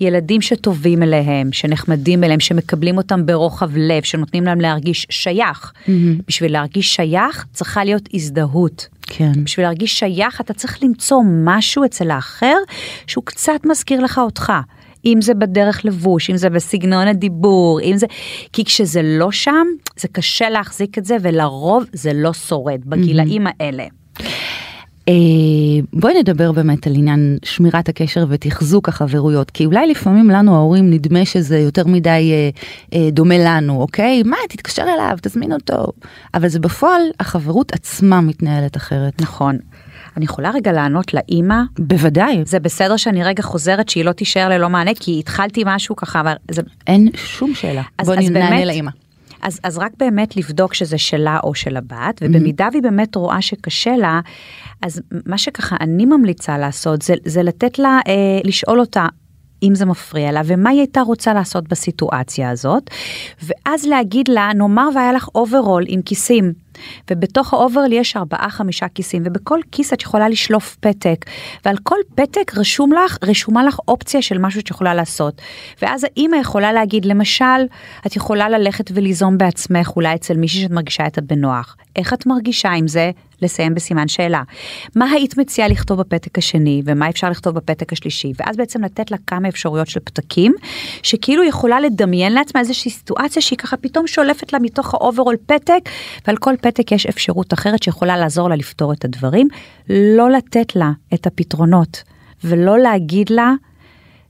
ילדים 0.00 0.40
שטובים 0.40 1.02
אליהם, 1.02 1.52
שנחמדים 1.52 2.24
אליהם, 2.24 2.40
שמקבלים 2.40 2.96
אותם 2.96 3.26
ברוחב 3.26 3.70
לב, 3.76 4.02
שנותנים 4.02 4.44
להם 4.44 4.60
להרגיש 4.60 5.06
שייך. 5.10 5.72
בשביל 6.28 6.52
להרגיש 6.52 6.94
שייך 6.94 7.46
צריכה 7.52 7.84
להיות 7.84 8.08
הזדהות. 8.14 8.88
כן. 9.06 9.32
בשביל 9.44 9.66
להרגיש 9.66 9.98
שייך 9.98 10.40
אתה 10.40 10.54
צריך 10.54 10.82
למצוא 10.82 11.22
משהו 11.44 11.84
אצל 11.84 12.10
האחר 12.10 12.56
שהוא 13.06 13.24
קצת 13.24 13.60
מזכיר 13.64 14.00
לך 14.00 14.18
אותך. 14.18 14.52
אם 15.06 15.18
זה 15.22 15.34
בדרך 15.34 15.84
לבוש, 15.84 16.30
אם 16.30 16.36
זה 16.36 16.50
בסגנון 16.50 17.06
הדיבור, 17.08 17.80
אם 17.80 17.96
זה... 17.96 18.06
כי 18.52 18.64
כשזה 18.64 19.00
לא 19.02 19.30
שם, 19.30 19.66
זה 19.96 20.08
קשה 20.08 20.50
להחזיק 20.50 20.98
את 20.98 21.04
זה, 21.04 21.16
ולרוב 21.22 21.84
זה 21.92 22.12
לא 22.12 22.32
שורד 22.32 22.80
בגילאים 22.86 23.46
האלה. 23.46 23.84
אה, 25.08 25.14
בואי 25.92 26.20
נדבר 26.20 26.52
באמת 26.52 26.86
על 26.86 26.94
עניין 26.94 27.38
שמירת 27.44 27.88
הקשר 27.88 28.26
ותחזוק 28.28 28.88
החברויות, 28.88 29.50
כי 29.50 29.66
אולי 29.66 29.86
לפעמים 29.86 30.30
לנו 30.30 30.54
ההורים 30.54 30.90
נדמה 30.90 31.24
שזה 31.24 31.58
יותר 31.58 31.86
מדי 31.86 32.32
אה, 32.32 32.50
אה, 32.98 33.10
דומה 33.10 33.38
לנו, 33.38 33.80
אוקיי? 33.80 34.22
מה, 34.22 34.36
תתקשר 34.48 34.82
אליו, 34.94 35.18
תזמין 35.22 35.52
אותו. 35.52 35.86
אבל 36.34 36.48
זה 36.48 36.60
בפועל, 36.60 37.02
החברות 37.20 37.72
עצמה 37.72 38.20
מתנהלת 38.20 38.76
אחרת. 38.76 39.22
נכון. 39.22 39.58
אני 40.16 40.24
יכולה 40.24 40.50
רגע 40.50 40.72
לענות 40.72 41.14
לאימא? 41.14 41.62
בוודאי. 41.78 42.42
זה 42.46 42.58
בסדר 42.60 42.96
שאני 42.96 43.24
רגע 43.24 43.42
חוזרת 43.42 43.88
שהיא 43.88 44.04
לא 44.04 44.12
תישאר 44.12 44.48
ללא 44.48 44.68
מענה, 44.68 44.90
כי 45.00 45.18
התחלתי 45.18 45.62
משהו 45.66 45.96
ככה, 45.96 46.20
אבל 46.20 46.34
זה... 46.50 46.62
אין 46.86 47.08
שום 47.14 47.54
שאלה. 47.54 47.82
אז- 47.98 48.06
בואי 48.06 48.18
אז 48.18 48.30
נענה 48.30 48.50
באמת- 48.50 48.66
לאימא. 48.66 48.90
אז, 49.42 49.60
אז 49.62 49.78
רק 49.78 49.92
באמת 49.98 50.36
לבדוק 50.36 50.74
שזה 50.74 50.98
שלה 50.98 51.38
או 51.44 51.54
של 51.54 51.76
הבת, 51.76 52.20
ובמידה 52.20 52.68
והיא 52.72 52.82
באמת 52.82 53.16
רואה 53.16 53.42
שקשה 53.42 53.96
לה, 53.96 54.20
אז 54.82 55.00
מה 55.26 55.38
שככה 55.38 55.76
אני 55.80 56.06
ממליצה 56.06 56.58
לעשות 56.58 57.02
זה, 57.02 57.14
זה 57.24 57.42
לתת 57.42 57.78
לה, 57.78 57.98
אה, 58.08 58.12
לשאול 58.44 58.80
אותה. 58.80 59.06
אם 59.62 59.74
זה 59.74 59.86
מפריע 59.86 60.32
לה 60.32 60.40
ומה 60.44 60.70
היא 60.70 60.78
הייתה 60.78 61.00
רוצה 61.00 61.34
לעשות 61.34 61.68
בסיטואציה 61.68 62.50
הזאת 62.50 62.90
ואז 63.42 63.86
להגיד 63.86 64.28
לה 64.28 64.50
נאמר 64.54 64.88
והיה 64.94 65.12
לך 65.12 65.28
אוברול 65.34 65.84
עם 65.88 66.02
כיסים 66.02 66.52
ובתוך 67.10 67.54
האוברול 67.54 67.92
יש 67.92 68.16
ארבעה 68.16 68.50
חמישה 68.50 68.88
כיסים 68.88 69.22
ובכל 69.26 69.58
כיס 69.72 69.92
את 69.92 70.02
יכולה 70.02 70.28
לשלוף 70.28 70.76
פתק 70.80 71.24
ועל 71.64 71.76
כל 71.82 71.98
פתק 72.14 72.52
רשום 72.56 72.92
לך 72.92 73.18
רשומה 73.22 73.64
לך 73.64 73.78
אופציה 73.88 74.22
של 74.22 74.38
משהו 74.38 74.60
שאת 74.60 74.70
יכולה 74.70 74.94
לעשות. 74.94 75.42
ואז 75.82 76.04
האימא 76.04 76.36
יכולה 76.36 76.72
להגיד 76.72 77.04
למשל 77.04 77.44
את 78.06 78.16
יכולה 78.16 78.48
ללכת 78.48 78.90
וליזום 78.94 79.38
בעצמך 79.38 79.92
אולי 79.96 80.14
אצל 80.14 80.36
מישהי 80.36 80.62
שאת 80.62 80.70
מרגישה 80.70 81.06
את 81.06 81.18
בנוח 81.18 81.76
איך 81.96 82.12
את 82.12 82.26
מרגישה 82.26 82.70
עם 82.70 82.88
זה 82.88 83.10
לסיים 83.44 83.74
בסימן 83.74 84.08
שאלה 84.08 84.42
מה 84.94 85.10
היית 85.10 85.38
מציעה 85.38 85.68
לכתוב 85.68 86.00
בפתק 86.00 86.38
השני 86.38 86.82
ומה 86.84 87.08
אפשר 87.08 87.30
לכתוב 87.30 87.54
בפתק 87.54 87.92
השלישי 87.92 88.32
ואז 88.36 88.56
בעצם 88.56 88.84
לתת 88.84 89.10
לה 89.10 89.16
כמה 89.26 89.48
אפשרויות 89.48 89.88
של 89.88 90.00
פתקים 90.00 90.54
שכאילו 91.02 91.44
יכולה 91.44 91.80
לדמיין 91.80 92.32
לעצמה 92.32 92.60
איזושהי 92.60 92.90
סיטואציה 92.90 93.42
שהיא 93.42 93.58
ככה 93.58 93.76
פתאום 93.76 94.06
שולפת 94.06 94.52
לה 94.52 94.58
מתוך 94.58 94.94
האוברול 94.94 95.36
פתק 95.46 95.80
ועל 96.26 96.36
כל 96.36 96.54
פתק 96.60 96.92
יש 96.92 97.06
אפשרות 97.06 97.52
אחרת 97.52 97.82
שיכולה 97.82 98.16
לעזור 98.16 98.48
לה 98.48 98.56
לפתור 98.56 98.92
את 98.92 99.04
הדברים 99.04 99.48
לא 99.88 100.30
לתת 100.30 100.76
לה 100.76 100.90
את 101.14 101.26
הפתרונות 101.26 102.02
ולא 102.44 102.78
להגיד 102.78 103.30
לה. 103.30 103.52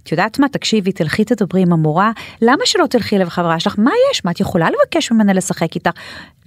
את 0.05 0.13
יודעת 0.13 0.39
מה? 0.39 0.49
תקשיבי 0.49 0.93
תלכי 0.93 1.25
תדברי 1.25 1.63
עם 1.63 1.73
המורה. 1.73 2.11
למה 2.43 2.63
שלא 2.65 2.87
תלכי 2.87 3.19
לחברה 3.19 3.61
שלך? 3.61 3.75
מה 3.79 3.91
יש? 4.11 4.25
מה 4.25 4.31
את 4.31 4.41
יכולה 4.41 4.69
לבקש 4.71 5.13
ממנה 5.13 5.33
לשחק 5.33 5.75
איתך? 5.75 5.91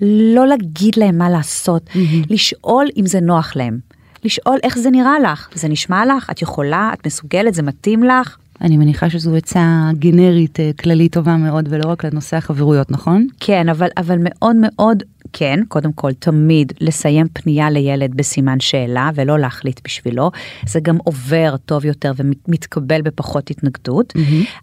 לא 0.02 0.48
להגיד 0.48 0.94
להם 0.98 1.18
מה 1.18 1.30
לעשות. 1.30 1.90
לשאול 2.30 2.88
אם 2.98 3.06
זה 3.06 3.20
נוח 3.20 3.56
להם. 3.56 3.80
לשאול 4.24 4.58
איך 4.64 4.78
זה 4.78 4.90
נראה 4.90 5.20
לך. 5.20 5.50
זה 5.54 5.68
נשמע 5.68 6.06
לך? 6.06 6.30
את 6.30 6.42
יכולה? 6.42 6.92
את 6.94 7.06
מסוגלת? 7.06 7.54
זה 7.54 7.62
מתאים 7.62 8.04
לך 8.04 8.38
אני 8.62 8.78
מניחה 8.78 9.10
שזו 9.10 9.36
עצה 9.36 9.90
גנרית 10.00 10.60
אה, 10.60 10.72
כללית 10.82 11.14
טובה 11.14 11.38
מאוד 11.38 11.68
ולא 11.72 11.90
רק 11.90 12.06
לנושא 12.06 12.38
החברויות, 12.38 12.92
נכון? 12.92 13.28
כן 13.40 13.70
אבל 13.70 13.88
אבל 13.98 14.18
מאוד 14.22 14.56
מאוד 14.62 15.04
כן 15.34 15.60
קודם 15.68 15.92
כל 15.94 16.14
תמיד 16.14 16.74
לסיים 16.82 17.28
פנייה 17.34 17.70
לילד 17.70 18.16
בסימן 18.16 18.60
שאלה 18.60 19.10
ולא 19.16 19.40
להחליט 19.40 19.80
בשבילו 19.86 20.32
זה 20.68 20.80
גם 20.80 20.98
עובר 21.04 21.56
טוב 21.66 21.86
יותר 21.86 22.12
ומתקבל 22.18 23.02
בפחות 23.02 23.50
התנגדות 23.50 24.14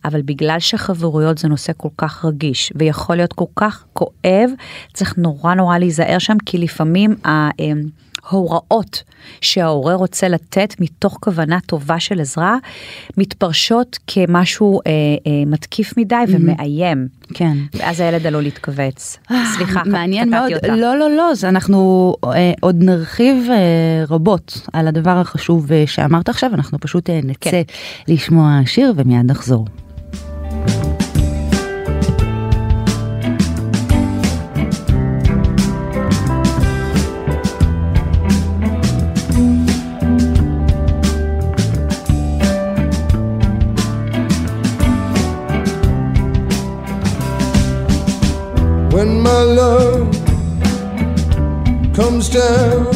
אבל 0.05 0.23
בגלל 0.23 0.57
שחברויות 0.61 1.39
זה 1.39 1.49
נושא 1.49 1.73
כל 1.77 1.89
כך 1.99 2.25
רגיש 2.25 2.73
ויכול 2.77 3.17
להיות 3.17 3.33
כל 3.33 3.45
כך 3.57 3.85
כואב 3.93 4.51
צריך 4.93 5.15
נורא 5.19 5.55
נורא 5.55 5.79
להיזהר 5.79 6.19
שם 6.19 6.37
כי 6.47 6.59
לפעמים. 6.59 7.15
ה- 7.25 7.51
אמ, 7.61 7.83
הוראות 8.31 9.03
שההורה 9.41 9.95
רוצה 9.95 10.29
לתת 10.29 10.75
מתוך 10.81 11.19
כוונה 11.21 11.59
טובה 11.67 12.01
של 12.01 12.21
עזרה 12.21 12.57
מתפרשות 13.17 13.99
כמשהו 14.07 14.81
אה, 14.87 14.91
אה, 15.27 15.33
מתקיף 15.47 15.99
מדי 15.99 16.25
ומאיים 16.29 17.09
כן. 17.35 17.57
ואז 17.75 18.01
הילד 18.01 18.27
עלול 18.27 18.43
להתכווץ. 18.43 19.19
סליחה, 19.57 19.83
מעניין 19.85 20.31
מאוד, 20.31 20.53
אותך. 20.53 20.69
לא 20.69 20.99
לא 20.99 21.17
לא, 21.17 21.31
אז 21.31 21.45
אנחנו 21.45 22.15
אה, 22.25 22.53
עוד 22.61 22.77
נרחיב 22.79 23.37
אה, 23.51 24.05
רבות 24.09 24.61
על 24.73 24.89
הדבר 24.89 25.19
החשוב 25.19 25.73
אה, 25.73 25.85
שאמרת 25.87 26.29
עכשיו, 26.29 26.51
אנחנו 26.55 26.81
פשוט 26.81 27.11
אה, 27.11 27.21
נצא 27.25 27.51
כן. 27.51 27.63
לשמוע 28.09 28.61
שיר 28.67 28.93
ומיד 28.97 29.31
נחזור. 29.31 29.67
sister. 52.35 52.94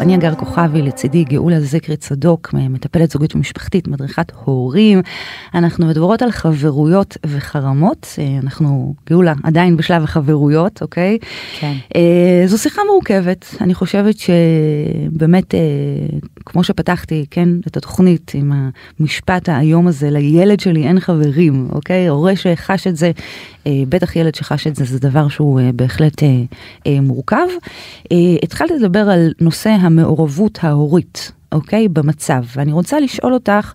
אני 0.00 0.14
אגר 0.14 0.34
כוכבי, 0.34 0.82
לצידי 0.82 1.24
גאולה 1.24 1.60
זקרי 1.60 1.96
צדוק, 1.96 2.50
מטפלת 2.52 3.10
זוגית 3.10 3.34
ומשפחתית, 3.34 3.88
מדריכת 3.88 4.32
הורים. 4.44 5.02
אנחנו 5.54 5.86
מדברות 5.86 6.22
על 6.22 6.30
חברויות 6.30 7.16
וחרמות, 7.26 8.06
אה, 8.18 8.38
אנחנו, 8.42 8.94
גאולה, 9.08 9.32
עדיין 9.42 9.76
בשלב 9.76 10.02
החברויות, 10.02 10.82
אוקיי? 10.82 11.18
כן. 11.60 11.72
אה, 11.96 12.42
זו 12.46 12.58
שיחה 12.58 12.82
מורכבת, 12.92 13.54
אני 13.60 13.74
חושבת 13.74 14.14
שבאמת, 14.18 15.54
אה, 15.54 15.60
כמו 16.46 16.64
שפתחתי, 16.64 17.26
כן, 17.30 17.48
את 17.66 17.76
התוכנית 17.76 18.32
עם 18.34 18.52
המשפט 19.00 19.48
האיום 19.48 19.86
הזה, 19.86 20.10
לילד 20.10 20.60
שלי 20.60 20.86
אין 20.86 21.00
חברים, 21.00 21.68
אוקיי? 21.72 22.08
הורה 22.08 22.36
שחש 22.36 22.86
את 22.86 22.96
זה, 22.96 23.10
בטח 23.68 24.16
ילד 24.16 24.34
שחש 24.34 24.66
את 24.66 24.76
זה, 24.76 24.84
זה 24.84 24.98
דבר 24.98 25.28
שהוא 25.28 25.60
בהחלט 25.74 26.22
מורכב. 27.02 27.46
אה, 28.12 28.16
התחלת 28.42 28.70
לדבר 28.70 29.10
על 29.10 29.32
נושא 29.40 29.68
המעורבות 29.90 30.58
ההורית, 30.62 31.32
אוקיי? 31.52 31.88
במצב, 31.88 32.42
ואני 32.56 32.72
רוצה 32.72 33.00
לשאול 33.00 33.34
אותך, 33.34 33.72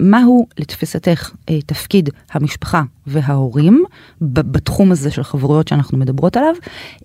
מהו 0.00 0.46
לתפיסתך 0.58 1.30
אה, 1.50 1.62
תפקיד 1.66 2.10
המשפחה 2.32 2.82
וההורים 3.06 3.84
בתחום 4.20 4.92
הזה 4.92 5.10
של 5.10 5.22
חברויות 5.22 5.68
שאנחנו 5.68 5.98
מדברות 5.98 6.36
עליו, 6.36 6.54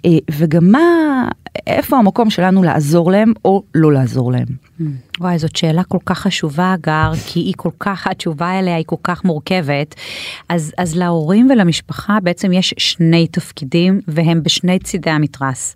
אה, 0.06 0.12
וגם 0.32 0.72
מה, 0.72 0.80
איפה 1.68 1.98
המקום 1.98 2.30
שלנו 2.30 2.64
לעזור 2.64 3.12
להם 3.12 3.34
או 3.46 3.64
לא 3.76 3.94
לעזור 3.94 4.32
להם. 4.32 4.48
וואי, 5.20 5.40
זאת 5.40 5.56
שאלה 5.56 5.84
כל 5.84 5.98
כך 6.06 6.20
חשובה, 6.20 6.76
גר, 6.82 7.12
כי 7.28 7.40
היא 7.40 7.54
כל 7.58 7.70
כך, 7.80 8.08
התשובה 8.08 8.60
אליה 8.60 8.76
היא 8.76 8.86
כל 8.88 8.96
כך 9.04 9.26
מורכבת. 9.26 9.96
אז, 10.50 10.74
אז 10.78 10.96
להורים 10.96 11.50
ולמשפחה 11.50 12.20
בעצם 12.24 12.54
יש 12.54 12.74
שני 12.78 13.28
תפקידים, 13.28 14.02
והם 14.08 14.44
בשני 14.44 14.80
צידי 14.80 15.10
המתרס. 15.10 15.76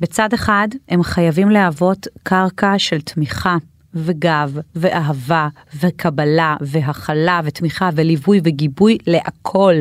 בצד 0.00 0.32
אחד, 0.34 0.68
הם 0.88 1.02
חייבים 1.02 1.50
להוות 1.50 2.06
קרקע 2.22 2.74
של 2.78 3.00
תמיכה. 3.00 3.56
וגב, 3.96 4.58
ואהבה, 4.74 5.48
וקבלה, 5.80 6.56
והכלה, 6.60 7.40
ותמיכה, 7.44 7.90
וליווי, 7.94 8.40
וגיבוי 8.44 8.98
להכל, 9.06 9.74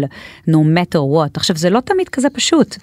no 0.50 0.54
matter 0.54 1.00
what. 1.00 1.32
עכשיו, 1.36 1.56
זה 1.56 1.70
לא 1.70 1.80
תמיד 1.80 2.10
כזה 2.10 2.30
פשוט. 2.30 2.78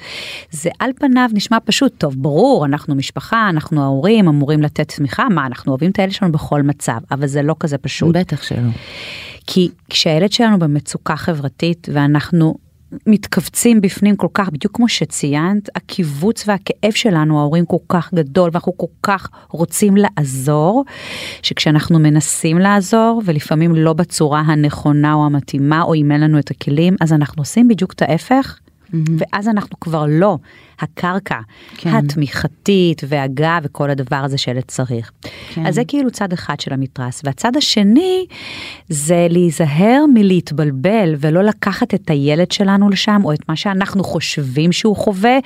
זה 0.50 0.70
על 0.78 0.90
פניו 0.96 1.28
נשמע 1.32 1.58
פשוט, 1.64 1.92
טוב, 1.98 2.14
ברור, 2.16 2.64
אנחנו 2.64 2.94
משפחה, 2.94 3.48
אנחנו 3.48 3.82
ההורים, 3.82 4.28
אמורים 4.28 4.62
לתת 4.62 4.88
תמיכה, 4.96 5.28
מה, 5.28 5.46
אנחנו 5.46 5.72
אוהבים 5.72 5.90
את 5.90 5.98
הילד 5.98 6.12
שלנו 6.12 6.32
בכל 6.32 6.62
מצב, 6.62 6.98
אבל 7.10 7.26
זה 7.26 7.42
לא 7.42 7.54
כזה 7.60 7.78
פשוט. 7.78 8.16
בטח 8.16 8.42
שלא. 8.42 8.70
כי 9.46 9.70
כשהילד 9.90 10.32
שלנו 10.32 10.58
במצוקה 10.58 11.16
חברתית, 11.16 11.88
ואנחנו 11.92 12.54
מתכווצים 13.06 13.80
בפנים 13.80 14.16
כל 14.16 14.26
כך, 14.34 14.50
בדיוק 14.50 14.76
כמו 14.76 14.88
שציינת, 14.88 15.68
הקיבוץ 15.76 16.48
והכאב 16.48 16.92
שלנו, 16.92 17.40
ההורים 17.40 17.66
כל 17.66 17.76
כך 17.88 18.14
גדול, 18.14 18.50
ואנחנו 18.52 18.76
כל 18.76 18.86
כך 19.02 19.28
רוצים 19.50 19.94
לעזור, 19.96 20.84
שכשאנחנו 21.42 21.98
מנסים 21.98 22.58
לעזור, 22.58 23.22
ולפעמים 23.24 23.74
לא 23.74 23.92
בצורה 23.92 24.40
הנכונה 24.40 25.14
או 25.14 25.26
המתאימה, 25.26 25.82
או 25.82 25.94
אם 25.94 26.12
אין 26.12 26.20
לנו 26.20 26.38
את 26.38 26.50
הכלים, 26.50 26.96
אז 27.00 27.12
אנחנו 27.12 27.40
עושים 27.42 27.68
בדיוק 27.68 27.92
את 27.92 28.02
ההפך, 28.02 28.58
ואז 29.18 29.48
אנחנו 29.48 29.80
כבר 29.80 30.06
לא 30.08 30.38
הקרקע 30.80 31.40
כן. 31.76 31.90
התמיכתית 31.90 33.02
והגב 33.08 33.58
וכל 33.62 33.90
הדבר 33.90 34.16
הזה 34.16 34.38
שילד 34.38 34.62
צריך. 34.66 35.12
כן. 35.54 35.66
אז 35.66 35.74
זה 35.74 35.84
כאילו 35.88 36.10
צד 36.10 36.32
אחד 36.32 36.60
של 36.60 36.72
המתרס. 36.72 37.20
והצד 37.24 37.56
השני 37.56 38.26
זה 38.88 39.26
להיזהר 39.30 40.04
מלהתבלבל 40.14 41.14
ולא 41.18 41.42
לקחת 41.42 41.94
את 41.94 42.10
הילד 42.10 42.52
שלנו 42.52 42.90
לשם, 42.90 43.20
או 43.24 43.32
את 43.32 43.48
מה 43.48 43.56
שאנחנו 43.56 44.04
חושבים 44.04 44.72
שהוא 44.72 44.96
חווה, 44.96 45.38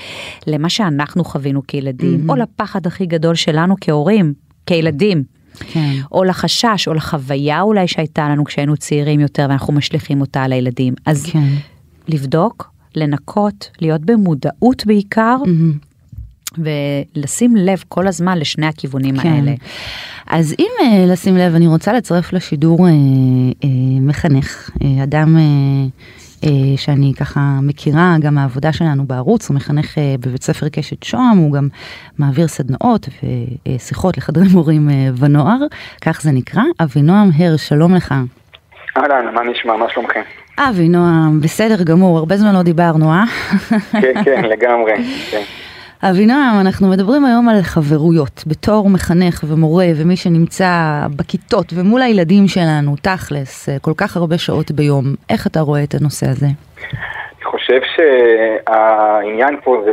למה 0.46 0.68
שאנחנו 0.68 1.24
חווינו 1.24 1.62
כילדים, 1.66 2.30
או 2.30 2.36
לפחד 2.36 2.86
הכי 2.86 3.06
גדול 3.06 3.34
שלנו 3.34 3.74
כהורים, 3.80 4.34
כילדים. 4.66 5.22
כן. 5.60 5.94
או 6.12 6.24
לחשש, 6.24 6.88
או 6.88 6.94
לחוויה 6.94 7.60
אולי 7.60 7.88
שהייתה 7.88 8.28
לנו 8.28 8.44
כשהיינו 8.44 8.76
צעירים 8.76 9.20
יותר 9.20 9.46
ואנחנו 9.48 9.72
משליכים 9.72 10.20
אותה 10.20 10.42
על 10.42 10.52
הילדים. 10.52 10.94
אז 11.06 11.26
כן. 11.26 11.48
לבדוק, 12.08 12.75
לנקות, 12.96 13.70
להיות 13.80 14.00
במודעות 14.00 14.86
בעיקר, 14.86 15.36
ולשים 16.58 17.56
לב 17.56 17.84
כל 17.88 18.06
הזמן 18.06 18.38
לשני 18.38 18.66
הכיוונים 18.66 19.18
כן. 19.18 19.28
האלה. 19.28 19.54
אז 20.26 20.54
אם 20.58 20.70
אה, 20.80 21.06
לשים 21.06 21.36
לב, 21.36 21.54
אני 21.54 21.66
רוצה 21.66 21.92
לצרף 21.92 22.32
לשידור 22.32 22.86
אה, 22.86 22.92
אה, 23.64 23.68
מחנך, 24.00 24.70
אה, 24.82 25.02
אדם 25.02 25.36
אה, 25.36 25.42
אה, 26.44 26.76
שאני 26.76 27.12
ככה 27.16 27.58
מכירה, 27.62 28.16
גם 28.20 28.38
העבודה 28.38 28.72
שלנו 28.72 29.06
בערוץ, 29.06 29.48
הוא 29.48 29.54
מחנך 29.54 29.98
אה, 29.98 30.14
בבית 30.20 30.42
ספר 30.42 30.68
קשת 30.68 31.02
שוהם, 31.02 31.38
הוא 31.38 31.52
גם 31.52 31.68
מעביר 32.18 32.48
סדנאות 32.48 33.08
ושיחות 33.66 34.18
לחדרי 34.18 34.48
מורים 34.48 34.90
אה, 34.90 35.10
ונוער, 35.16 35.58
כך 36.00 36.22
זה 36.22 36.32
נקרא. 36.32 36.62
אבינועם 36.80 37.30
הר, 37.34 37.56
שלום 37.56 37.94
לך. 37.94 38.14
אהלן, 38.96 39.34
מה 39.34 39.42
נשמע? 39.42 39.76
מה 39.76 39.88
שלומכם? 39.88 40.20
אבינועם, 40.58 41.40
בסדר 41.40 41.84
גמור, 41.84 42.18
הרבה 42.18 42.36
זמן 42.36 42.54
לא 42.54 42.62
דיברנו, 42.62 43.12
אה? 43.12 43.24
כן, 44.00 44.24
כן, 44.24 44.44
לגמרי. 44.52 44.92
כן. 45.30 45.42
אבינועם, 46.02 46.60
אנחנו 46.60 46.88
מדברים 46.88 47.24
היום 47.24 47.48
על 47.48 47.62
חברויות, 47.62 48.44
בתור 48.46 48.90
מחנך 48.90 49.44
ומורה 49.48 49.86
ומי 49.96 50.16
שנמצא 50.16 50.70
בכיתות 51.16 51.72
ומול 51.74 52.02
הילדים 52.02 52.48
שלנו, 52.48 52.96
תכלס, 53.02 53.68
כל 53.80 53.92
כך 53.96 54.16
הרבה 54.16 54.38
שעות 54.38 54.70
ביום. 54.70 55.04
איך 55.30 55.46
אתה 55.46 55.60
רואה 55.60 55.82
את 55.84 55.94
הנושא 55.94 56.26
הזה? 56.26 56.46
אני 56.46 57.44
חושב 57.44 57.80
שהעניין 57.96 59.56
פה 59.64 59.82
זה 59.84 59.90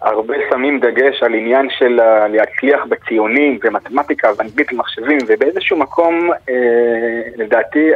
שהרבה 0.00 0.34
שמים 0.50 0.80
דגש 0.80 1.22
על 1.22 1.34
עניין 1.34 1.68
של 1.70 2.00
להצליח 2.28 2.84
בציונים 2.88 3.58
ומתמטיקה 3.64 4.28
ואנגלית 4.36 4.72
ומחשבים, 4.72 5.18
ובאיזשהו 5.28 5.76
מקום, 5.76 6.30
אה, 6.48 6.54
לדעתי, 7.36 7.90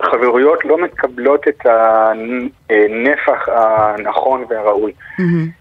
החברויות 0.00 0.64
לא 0.64 0.78
מקבלות 0.78 1.48
את 1.48 1.66
הנפח 1.66 3.48
הנכון 3.48 4.44
והראוי. 4.48 4.92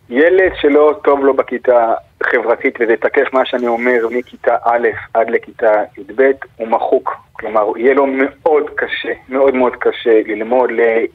ילד 0.10 0.52
שלא 0.56 1.00
טוב 1.04 1.26
לו 1.26 1.34
בכיתה 1.34 1.94
חברתית, 2.24 2.76
וזה 2.80 2.96
תקף 2.96 3.34
מה 3.34 3.46
שאני 3.46 3.68
אומר 3.68 4.08
מכיתה 4.12 4.56
א' 4.64 4.88
עד 5.14 5.30
לכיתה 5.30 5.72
י"ב, 5.98 6.32
הוא 6.56 6.68
מחוק. 6.68 7.16
כלומר, 7.32 7.72
יהיה 7.78 7.94
לו 7.94 8.06
מאוד 8.08 8.70
קשה, 8.76 9.14
מאוד 9.30 9.56
מאוד 9.56 9.76
קשה 9.76 10.22
ללמוד, 10.26 10.70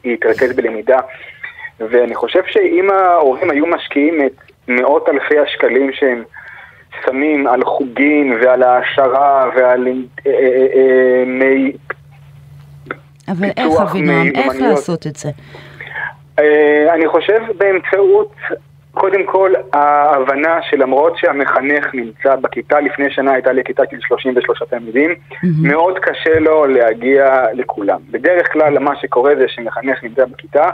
להתרכז 0.05 0.57
בלמידה. 0.57 0.99
ואני 1.81 2.15
חושב 2.15 2.43
שאם 2.47 2.91
ההורים 2.91 3.51
היו 3.51 3.67
משקיעים 3.67 4.27
את 4.27 4.33
מאות 4.69 5.09
אלפי 5.09 5.39
השקלים 5.39 5.91
שהם 5.93 6.23
שמים 7.05 7.47
על 7.47 7.65
חוגים 7.65 8.37
ועל 8.43 8.63
העשרה 8.63 9.51
ועל 9.57 9.89
אה, 10.27 10.33
אה, 10.33 10.67
אה, 10.75 11.25
מי... 11.27 11.73
אבל 13.29 13.49
איך 13.57 13.81
אבינועם, 13.81 14.27
איך. 14.35 14.55
לעשות 14.61 15.07
את 15.07 15.17
זה? 15.17 15.31
אני 16.95 17.09
חושב 17.09 17.41
באמצעות, 17.59 18.33
קודם 18.93 19.27
כל, 19.27 19.53
ההבנה 19.73 20.59
שלמרות 20.71 21.17
שהמחנך 21.17 21.95
נמצא 21.95 22.37
בכיתה, 22.37 22.81
לפני 22.81 23.11
שנה 23.11 23.33
הייתה 23.33 23.53
לי 23.53 23.65
כיתה 23.65 23.83
של 23.91 23.97
33 24.01 24.63
תלמידים, 24.71 25.15
מאוד 25.63 25.99
קשה 25.99 26.39
לו 26.39 26.67
להגיע 26.67 27.45
לכולם. 27.53 27.99
בדרך 28.11 28.53
כלל 28.53 28.79
מה 28.79 28.97
שקורה 28.97 29.33
זה 29.37 29.45
שמחנך 29.49 30.05
נמצא 30.05 30.25
בכיתה, 30.25 30.71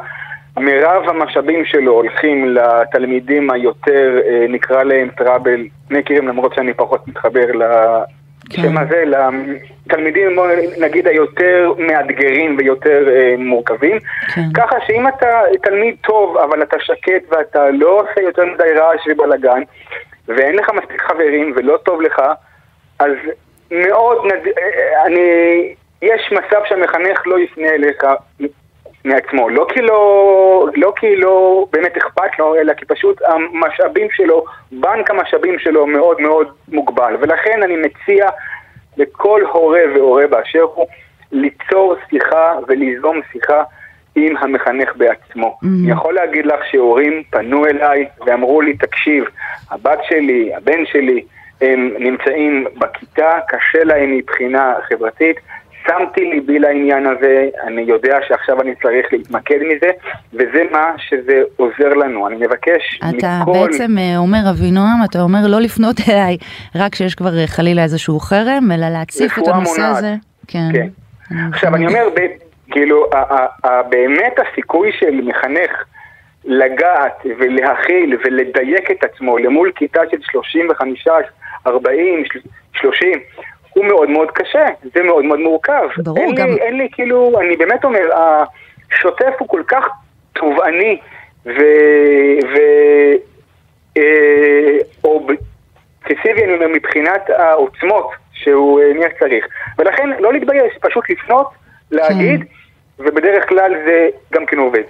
מירב 0.58 1.08
המשאבים 1.08 1.64
שלו 1.64 1.92
הולכים 1.92 2.54
לתלמידים 2.54 3.50
היותר, 3.50 4.20
אה, 4.26 4.46
נקרא 4.48 4.82
להם 4.82 5.08
טראבל, 5.16 5.66
מכירים 5.90 6.28
למרות 6.28 6.54
שאני 6.54 6.74
פחות 6.74 7.08
מתחבר 7.08 7.46
כן. 7.46 8.62
לשם 8.62 8.78
הזה, 8.78 9.04
לתלמידים 9.06 10.38
נגיד 10.80 11.06
היותר 11.06 11.72
מאתגרים 11.78 12.56
ויותר 12.58 13.08
אה, 13.08 13.34
מורכבים. 13.38 13.98
כן. 14.34 14.42
ככה 14.54 14.76
שאם 14.86 15.08
אתה 15.08 15.40
תלמיד 15.62 15.96
טוב, 16.00 16.36
אבל 16.36 16.62
אתה 16.62 16.76
שקט 16.80 17.32
ואתה 17.32 17.70
לא 17.70 18.00
עושה 18.00 18.20
יותר 18.20 18.44
מדי 18.44 18.72
רעש 18.76 19.00
ובלאגן, 19.10 19.62
ואין 20.28 20.56
לך 20.56 20.70
מספיק 20.70 21.02
חברים 21.02 21.52
ולא 21.56 21.76
טוב 21.76 22.02
לך, 22.02 22.22
אז 22.98 23.12
מאוד, 23.70 24.26
נד... 24.26 24.46
אה, 24.58 25.06
אני... 25.06 25.20
יש 26.02 26.32
מצב 26.32 26.60
שהמחנך 26.68 27.26
לא 27.26 27.38
יפנה 27.38 27.68
אליך 27.68 28.04
מעצמו. 29.04 29.48
לא 29.48 29.66
כי 29.74 29.82
לא, 29.82 30.66
לא 30.74 30.92
כי 30.96 31.16
לא 31.16 31.66
באמת 31.72 31.96
אכפת 31.96 32.38
לו, 32.38 32.54
אלא 32.54 32.74
כי 32.74 32.84
פשוט 32.84 33.22
המשאבים 33.26 34.06
שלו, 34.10 34.44
בנק 34.72 35.10
המשאבים 35.10 35.58
שלו 35.58 35.86
מאוד 35.86 36.20
מאוד 36.20 36.48
מוגבל. 36.68 37.16
ולכן 37.20 37.62
אני 37.62 37.76
מציע 37.76 38.30
לכל 38.96 39.42
הורה 39.52 39.80
והורה 39.94 40.26
באשר 40.26 40.62
הוא 40.74 40.86
ליצור 41.32 41.94
שיחה 42.10 42.52
וליזום 42.68 43.20
שיחה 43.32 43.62
עם 44.14 44.36
המחנך 44.36 44.96
בעצמו. 44.96 45.58
אני 45.62 45.92
יכול 45.92 46.14
להגיד 46.14 46.46
לך 46.46 46.60
שהורים 46.70 47.22
פנו 47.30 47.66
אליי 47.66 48.06
ואמרו 48.26 48.60
לי, 48.60 48.76
תקשיב, 48.76 49.24
הבת 49.70 49.98
שלי, 50.08 50.54
הבן 50.54 50.86
שלי, 50.86 51.24
הם 51.60 51.90
נמצאים 51.98 52.66
בכיתה, 52.78 53.38
קשה 53.48 53.84
להם 53.84 54.16
מבחינה 54.16 54.74
חברתית. 54.88 55.36
שמתי 55.86 56.24
ליבי 56.24 56.58
לעניין 56.58 57.06
הזה, 57.06 57.48
אני 57.66 57.82
יודע 57.82 58.18
שעכשיו 58.28 58.60
אני 58.60 58.74
צריך 58.82 59.06
להתמקד 59.12 59.58
מזה, 59.62 59.90
וזה 60.32 60.62
מה 60.70 60.92
שזה 60.98 61.42
עוזר 61.56 61.88
לנו. 61.88 62.26
אני 62.26 62.36
מבקש 62.36 63.00
אתה 63.10 63.40
מכל... 63.42 63.52
בעצם 63.52 63.98
אה, 63.98 64.16
אומר, 64.18 64.50
אבינועם, 64.50 64.98
אתה 65.10 65.20
אומר 65.20 65.38
לא 65.48 65.60
לפנות 65.60 65.96
אליי 66.08 66.36
רק 66.74 66.92
כשיש 66.92 67.14
כבר 67.14 67.38
אה, 67.38 67.46
חלילה 67.46 67.82
איזשהו 67.82 68.20
חרם, 68.20 68.68
אלא 68.74 68.88
להציף 68.88 69.38
את 69.38 69.48
הנושא 69.48 69.80
מונעת. 69.80 69.96
הזה. 69.96 70.14
כן. 70.48 70.68
כן. 70.72 70.88
עכשיו 71.52 71.74
אני 71.74 71.86
אומר, 71.86 72.08
ב- 72.16 72.50
כאילו, 72.70 73.10
באמת 73.90 74.34
הסיכוי 74.38 74.92
של 74.92 75.20
מחנך 75.22 75.84
לגעת 76.44 77.26
ולהכיל 77.38 78.18
ולדייק 78.24 78.90
את 78.90 79.04
עצמו 79.04 79.38
למול 79.38 79.72
כיתה 79.74 80.00
של 80.10 80.16
35, 80.22 81.06
40, 81.66 82.22
30, 82.72 83.12
הוא 83.74 83.85
מאוד 83.85 84.11
מאוד 84.11 84.30
קשה, 84.30 84.66
זה 84.94 85.02
מאוד 85.02 85.24
מאוד 85.24 85.38
מורכב. 85.40 85.88
ברור, 85.98 86.18
אין 86.18 86.35
גם- 86.35 86.48
לי, 86.50 86.56
אין 86.61 86.76
לי 86.76 86.88
כאילו, 86.92 87.40
אני 87.40 87.56
באמת 87.56 87.85
אומר, 87.85 88.09
השוטף 88.14 89.33
הוא 89.38 89.48
כל 89.48 89.62
כך 89.68 89.88
תובעני 90.33 90.98
ו... 91.46 91.50
ו 92.54 92.56
אה, 93.96 94.78
אובססיבי 95.04 96.44
אני 96.44 96.54
אומר, 96.54 96.68
מבחינת 96.68 97.30
העוצמות 97.30 98.11
שהוא 98.33 98.80
אה, 98.80 98.92
נהיה 98.94 99.09
צריך. 99.18 99.46
ולכן 99.78 100.09
לא 100.20 100.33
להתבייש, 100.33 100.72
פשוט 100.80 101.11
לפנות, 101.11 101.46
להגיד, 101.90 102.44
ובדרך 103.00 103.48
כלל 103.48 103.72
זה 103.86 104.08
גם 104.34 104.46
כן 104.46 104.58
עובד. 104.58 104.82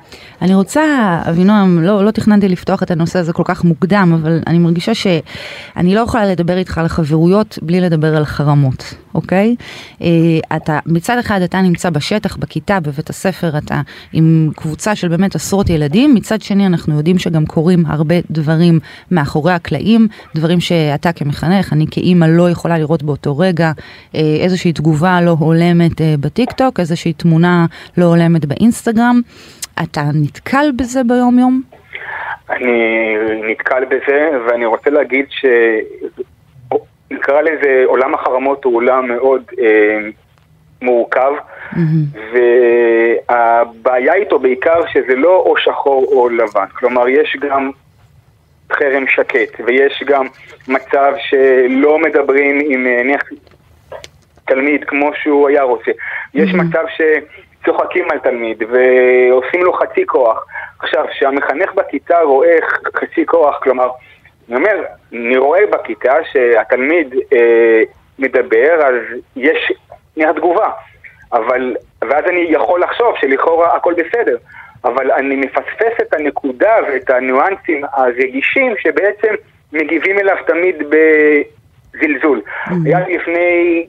אני 0.42 0.54
רוצה, 0.54 0.82
אבינועם, 1.30 1.82
לא, 1.82 2.04
לא 2.04 2.10
תכננתי 2.10 2.48
לפתוח 2.48 2.82
את 2.82 2.90
הנושא 2.90 3.18
הזה 3.18 3.32
כל 3.32 3.42
כך 3.46 3.64
מוקדם, 3.64 4.18
אבל 4.22 4.40
אני 4.46 4.58
מרגישה 4.58 4.94
שאני 4.94 5.94
לא 5.94 6.00
יכולה 6.00 6.26
לדבר 6.26 6.56
איתך 6.56 6.78
על 6.78 6.88
חברויות 6.88 7.58
בלי 7.62 7.80
לדבר 7.80 8.16
על 8.16 8.24
חרמות, 8.24 8.94
אוקיי? 9.14 9.56
אה, 10.02 10.08
אתה, 10.56 10.78
מצד 10.86 11.18
אחד 11.18 11.42
אתה 11.42 11.60
נמצא 11.60 11.90
בשטח, 11.90 12.36
בכיתה, 12.36 12.80
בבית 12.80 13.10
הספר, 13.10 13.58
אתה 13.58 13.80
עם 14.12 14.50
קבוצה 14.56 14.94
של 14.94 15.08
באמת 15.08 15.34
עשרות 15.34 15.70
ילדים, 15.70 16.14
מצד 16.14 16.42
שני 16.42 16.66
אנחנו 16.66 16.96
יודעים 16.96 17.18
שגם 17.18 17.46
קורים 17.46 17.86
הרבה 17.86 18.14
דברים 18.30 18.80
מאחורי 19.10 19.52
הקלעים, 19.52 20.08
דברים 20.34 20.60
שאתה 20.60 21.12
כמחנך, 21.12 21.72
אני 21.72 21.86
כאימא 21.90 22.24
לא 22.24 22.50
יכולה 22.50 22.78
לראות 22.78 23.02
באותו 23.02 23.38
רגע, 23.38 23.72
אה, 24.14 24.20
איזושהי 24.40 24.72
תגובה 24.72 25.20
לא 25.20 25.36
הולמת 25.38 26.00
אה, 26.00 26.14
בטיקטוק, 26.20 26.80
איזושהי 26.80 27.12
תמונה 27.12 27.66
לא 28.00 28.04
הולמת 28.04 28.44
באינסטגרם. 28.44 29.20
אתה 29.82 30.00
נתקל 30.14 30.70
בזה 30.76 31.00
ביום 31.04 31.38
יום? 31.38 31.62
אני 32.50 33.14
נתקל 33.50 33.84
בזה, 33.84 34.30
ואני 34.46 34.66
רוצה 34.66 34.90
להגיד 34.90 35.26
ש... 35.30 35.44
נקרא 37.10 37.40
לזה, 37.40 37.82
עולם 37.86 38.14
החרמות 38.14 38.64
הוא 38.64 38.76
עולם 38.76 39.08
מאוד 39.08 39.42
אה, 39.60 39.98
מורכב, 40.82 41.32
והבעיה 43.28 44.14
איתו 44.14 44.38
בעיקר 44.38 44.80
שזה 44.92 45.14
לא 45.14 45.36
או 45.46 45.54
שחור 45.56 46.04
או 46.12 46.28
לבן, 46.28 46.66
כלומר 46.72 47.08
יש 47.08 47.36
גם 47.40 47.70
חרם 48.72 49.04
שקט, 49.08 49.60
ויש 49.66 50.02
גם 50.06 50.26
מצב 50.68 51.12
שלא 51.18 51.98
מדברים 51.98 52.58
עם 52.64 52.86
אה, 52.86 53.02
נניח 53.02 53.22
תלמיד 54.46 54.84
כמו 54.84 55.10
שהוא 55.22 55.48
היה 55.48 55.62
רוצה. 55.62 55.90
יש 56.34 56.54
מצב 56.54 56.84
שצוחקים 57.62 58.10
על 58.10 58.18
תלמיד 58.18 58.62
ועושים 58.62 59.62
לו 59.62 59.72
חצי 59.72 60.06
כוח. 60.06 60.46
עכשיו, 60.78 61.04
כשהמחנך 61.10 61.74
בכיתה 61.74 62.18
רואה 62.20 62.56
חצי 62.96 63.26
כוח, 63.26 63.58
כלומר, 63.62 63.90
אני 64.48 64.56
אומר, 64.56 64.84
אני 65.12 65.36
רואה 65.36 65.66
בכיתה 65.66 66.14
שהתלמיד 66.32 67.14
אה, 67.32 67.80
מדבר, 68.18 68.80
אז 68.84 68.94
יש 69.36 69.72
תגובה. 70.36 70.70
אבל, 71.32 71.76
ואז 72.02 72.24
אני 72.24 72.46
יכול 72.48 72.82
לחשוב 72.82 73.14
שלכאורה 73.20 73.76
הכל 73.76 73.94
בסדר. 73.94 74.36
אבל 74.84 75.12
אני 75.12 75.36
מפספס 75.36 76.00
את 76.02 76.14
הנקודה 76.14 76.74
ואת 76.88 77.10
הניואנסים 77.10 77.82
הרגישים 77.92 78.74
שבעצם 78.78 79.34
מגיבים 79.72 80.18
אליו 80.18 80.36
תמיד 80.46 80.76
בזלזול. 80.78 82.42
Mm-hmm. 82.46 82.72
היה 82.84 83.08
לפני 83.08 83.86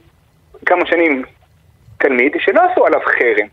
כמה 0.66 0.86
שנים 0.86 1.24
תלמיד 1.98 2.36
שלא 2.40 2.62
עשו 2.72 2.86
עליו 2.86 3.00
חרם. 3.06 3.48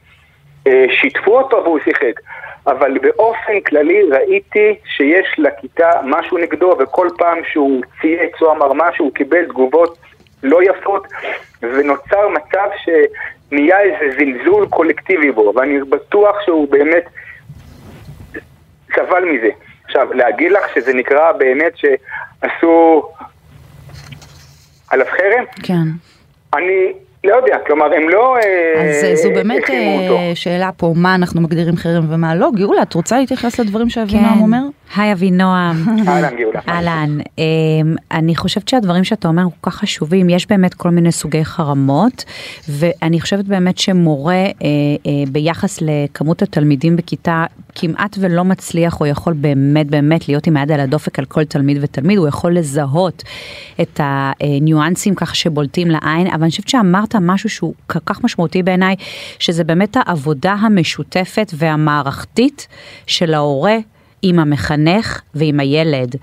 אה, 0.67 0.85
שיתפו 0.91 1.39
אותו 1.39 1.63
והוא 1.65 1.79
שיחק. 1.85 2.21
אבל 2.67 2.99
באופן 2.99 3.61
כללי 3.67 4.03
ראיתי 4.03 4.75
שיש 4.85 5.27
לכיתה 5.39 5.91
משהו 6.05 6.39
נגדו, 6.39 6.77
וכל 6.79 7.09
פעם 7.19 7.39
שהוא 7.53 7.83
צייץ 8.01 8.43
או 8.43 8.53
אמר 8.53 8.73
משהו, 8.73 9.05
הוא 9.05 9.15
קיבל 9.15 9.45
תגובות 9.45 9.99
לא 10.43 10.63
יפות, 10.63 11.07
ונוצר 11.63 12.29
מצב 12.29 12.69
שנהיה 12.85 13.81
איזה 13.81 14.17
זלזול 14.19 14.67
קולקטיבי 14.67 15.33
בו, 15.33 15.53
ואני 15.57 15.81
בטוח 15.81 16.37
שהוא 16.45 16.69
באמת 16.71 17.05
סבל 18.95 19.25
מזה. 19.25 19.51
עכשיו, 19.85 20.13
להגיד 20.13 20.53
לך 20.53 20.75
שזה 20.75 20.95
נקרא 20.95 21.33
באמת 21.33 21.73
שעשו 21.77 23.03
עליו 24.91 25.07
חרם? 25.11 25.45
כן. 25.63 25.89
אני 26.55 26.93
לא 27.25 27.37
יודע, 27.37 27.57
כלומר 27.67 27.87
הם 27.95 28.09
לא 28.09 28.37
אז 28.81 29.05
אה, 29.05 29.17
זו 29.17 29.31
באמת 29.31 29.71
אה, 29.71 30.33
שאלה 30.35 30.71
פה, 30.77 30.93
מה 30.97 31.15
אנחנו 31.15 31.41
מגדירים 31.41 31.77
חרם 31.77 32.05
ומה 32.09 32.35
לא. 32.35 32.51
גאולה, 32.55 32.83
את 32.83 32.95
רוצה 32.95 33.19
להתייחס 33.19 33.61
לדברים 33.61 33.91
שאבינועם 33.91 34.35
כן. 34.35 34.41
אומר? 34.41 34.63
היי 34.97 35.13
אבינועם. 35.13 35.85
אהלן 36.09 36.37
גאולה. 36.37 36.61
אהלן. 36.69 37.19
אמ, 37.39 37.45
אני 38.11 38.37
חושבת 38.37 38.69
שהדברים 38.69 39.05
שאתה 39.05 39.29
אומר 39.29 39.43
כל 39.61 39.71
כך 39.71 39.77
חשובים, 39.77 40.31
יש 40.31 40.47
באמת 40.47 40.75
כל 40.75 40.91
מיני 40.91 41.13
סוגי 41.13 41.45
חרמות, 41.45 42.25
ואני 42.69 43.21
חושבת 43.21 43.45
באמת 43.45 43.79
שמורה 43.79 44.35
אה, 44.35 44.51
ביחס 45.33 45.79
לכמות 45.81 46.43
התלמידים 46.43 46.97
בכיתה 46.97 47.45
כמעט 47.75 48.17
ולא 48.21 48.45
מצליח, 48.45 49.01
או 49.01 49.07
יכול 49.07 49.33
באמת 49.33 49.87
באמת 49.87 50.29
להיות 50.29 50.47
עם 50.47 50.57
היד 50.57 50.73
על 50.73 50.81
הדופק 50.81 51.19
על 51.19 51.25
כל 51.25 51.45
תלמיד 51.45 51.79
ותלמיד, 51.81 52.19
הוא 52.19 52.29
יכול 52.29 52.55
לזהות 52.55 53.23
את 53.81 54.01
הניואנסים 54.03 55.15
ככה 55.15 55.35
שבולטים 55.35 55.89
לעין, 55.91 56.27
אבל 56.27 56.43
אני 56.43 56.51
חושבת 56.51 56.69
שאמרת 56.69 57.15
משהו 57.21 57.49
שהוא 57.49 57.75
כל 57.87 57.99
כך 58.07 58.25
משמעותי 58.25 58.63
בעיניי, 58.63 58.97
שזה 59.39 59.65
באמת 59.65 59.97
העבודה 59.97 60.53
המשותפת 60.53 61.53
והמערכתית 61.55 62.69
של 63.07 63.35
ההורה. 63.35 63.77
עם 64.23 64.39
המחנך 64.39 65.21
ועם 65.35 65.61
הילד, 65.61 66.17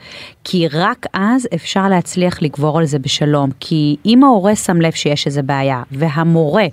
כי 0.43 0.67
רק 0.67 1.05
אז 1.13 1.47
אפשר 1.55 1.87
להצליח 1.87 2.41
לגבור 2.41 2.79
על 2.79 2.85
זה 2.85 2.99
בשלום, 2.99 3.49
כי 3.59 3.95
אם 4.05 4.23
ההורה 4.23 4.55
שם 4.55 4.81
לב 4.81 4.91
שיש 4.91 5.27
איזה 5.27 5.41
בעיה, 5.41 5.83
והמורה 5.91 6.65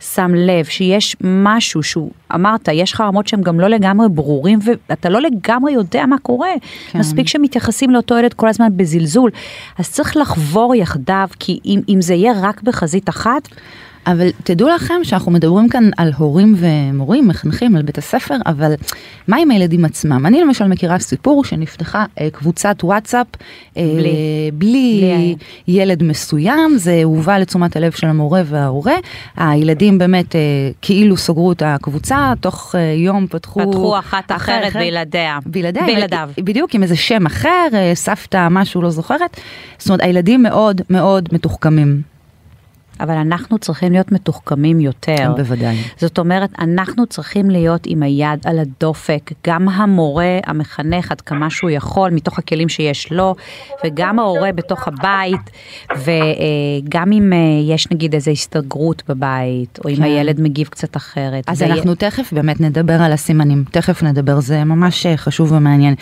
שם 0.00 0.34
לב 0.34 0.64
שיש 0.64 1.16
משהו 1.20 1.82
שהוא, 1.82 2.10
אמרת, 2.34 2.68
יש 2.72 2.94
חרמות 2.94 3.28
שהם 3.28 3.42
גם 3.42 3.60
לא 3.60 3.68
לגמרי 3.68 4.08
ברורים, 4.08 4.58
ואתה 4.88 5.08
לא 5.08 5.20
לגמרי 5.20 5.72
יודע 5.72 6.06
מה 6.06 6.18
קורה, 6.18 6.50
כן. 6.90 6.98
מספיק 6.98 7.28
שמתייחסים 7.28 7.90
לאותו 7.90 8.18
ילד 8.18 8.34
כל 8.34 8.48
הזמן 8.48 8.68
בזלזול, 8.76 9.30
אז 9.78 9.90
צריך 9.90 10.16
לחבור 10.16 10.74
יחדיו, 10.74 11.28
כי 11.38 11.60
אם, 11.64 11.80
אם 11.88 12.00
זה 12.00 12.14
יהיה 12.14 12.32
רק 12.42 12.62
בחזית 12.62 13.08
אחת, 13.08 13.48
אבל 14.06 14.28
תדעו 14.44 14.68
לכם 14.68 14.94
שאנחנו 15.02 15.32
מדברים 15.32 15.68
כאן 15.68 15.90
על 15.96 16.12
הורים 16.16 16.54
ומורים, 16.58 17.28
מחנכים, 17.28 17.76
על 17.76 17.82
בית 17.82 17.98
הספר, 17.98 18.36
אבל 18.46 18.74
מה 19.28 19.36
עם 19.36 19.50
הילדים 19.50 19.84
עצמם? 19.84 20.26
אני 20.26 20.40
למשל 20.40 20.68
מכירה 20.68 20.98
סיפור 20.98 21.44
שנפתחה 21.44 22.04
אה, 22.20 22.30
קבוצת 22.30 22.76
וואטסאפ 22.84 23.26
אה, 23.76 23.82
בלי, 23.96 24.50
בלי, 24.52 25.00
בלי 25.02 25.36
ילד 25.68 26.02
מסוים, 26.02 26.76
זה 26.76 27.00
הובא 27.04 27.38
לתשומת 27.38 27.76
הלב 27.76 27.92
של 27.92 28.06
המורה 28.06 28.42
וההורה, 28.44 28.96
הילדים 29.36 29.98
באמת 29.98 30.36
אה, 30.36 30.40
כאילו 30.82 31.16
סגרו 31.16 31.52
את 31.52 31.62
הקבוצה, 31.66 32.32
תוך 32.40 32.74
אה, 32.74 32.80
יום 32.80 33.26
פתחו... 33.26 33.60
פתחו 33.60 33.98
אחת 33.98 34.32
אחרת, 34.32 34.68
אחרת 34.68 34.82
בלעדיה. 34.82 35.38
בלעדיה. 35.46 35.86
בלעדיו. 35.86 36.30
בדיוק, 36.38 36.74
עם 36.74 36.82
איזה 36.82 36.96
שם 36.96 37.26
אחר, 37.26 37.68
אה, 37.74 37.92
סבתא, 37.94 38.48
משהו 38.50 38.82
לא 38.82 38.90
זוכרת. 38.90 39.40
זאת 39.78 39.88
אומרת, 39.88 40.00
הילדים 40.02 40.42
מאוד 40.42 40.80
מאוד 40.90 41.28
מתוחכמים. 41.32 42.02
אבל 43.00 43.14
אנחנו 43.14 43.58
צריכים 43.58 43.92
להיות 43.92 44.12
מתוחכמים 44.12 44.80
יותר. 44.80 45.32
בוודאי. 45.36 45.76
זאת 45.96 46.18
אומרת, 46.18 46.50
אנחנו 46.58 47.06
צריכים 47.06 47.50
להיות 47.50 47.82
עם 47.86 48.02
היד 48.02 48.46
על 48.46 48.58
הדופק, 48.58 49.30
גם 49.46 49.68
המורה, 49.68 50.38
המחנך, 50.46 51.12
עד 51.12 51.20
כמה 51.20 51.50
שהוא 51.50 51.70
יכול, 51.70 52.10
מתוך 52.10 52.38
הכלים 52.38 52.68
שיש 52.68 53.12
לו, 53.12 53.34
וגם 53.84 54.18
ההורה 54.18 54.52
בתוך 54.52 54.88
הבית, 54.88 55.50
וגם 55.90 57.12
אם 57.12 57.32
אה, 57.32 57.74
יש 57.74 57.90
נגיד 57.90 58.14
איזו 58.14 58.30
הסתגרות 58.30 59.02
בבית, 59.08 59.78
או 59.84 59.90
אם 59.90 59.96
כן. 59.96 60.02
הילד 60.02 60.40
מגיב 60.40 60.68
קצת 60.68 60.96
אחרת. 60.96 61.44
אז 61.46 61.62
אנחנו 61.62 61.92
י... 61.92 61.96
תכף 61.96 62.32
באמת 62.32 62.60
נדבר 62.60 63.02
על 63.02 63.12
הסימנים, 63.12 63.64
תכף 63.70 64.02
נדבר, 64.02 64.40
זה 64.40 64.64
ממש 64.64 65.06
אה, 65.06 65.16
חשוב 65.16 65.52
ומעניין. 65.52 65.94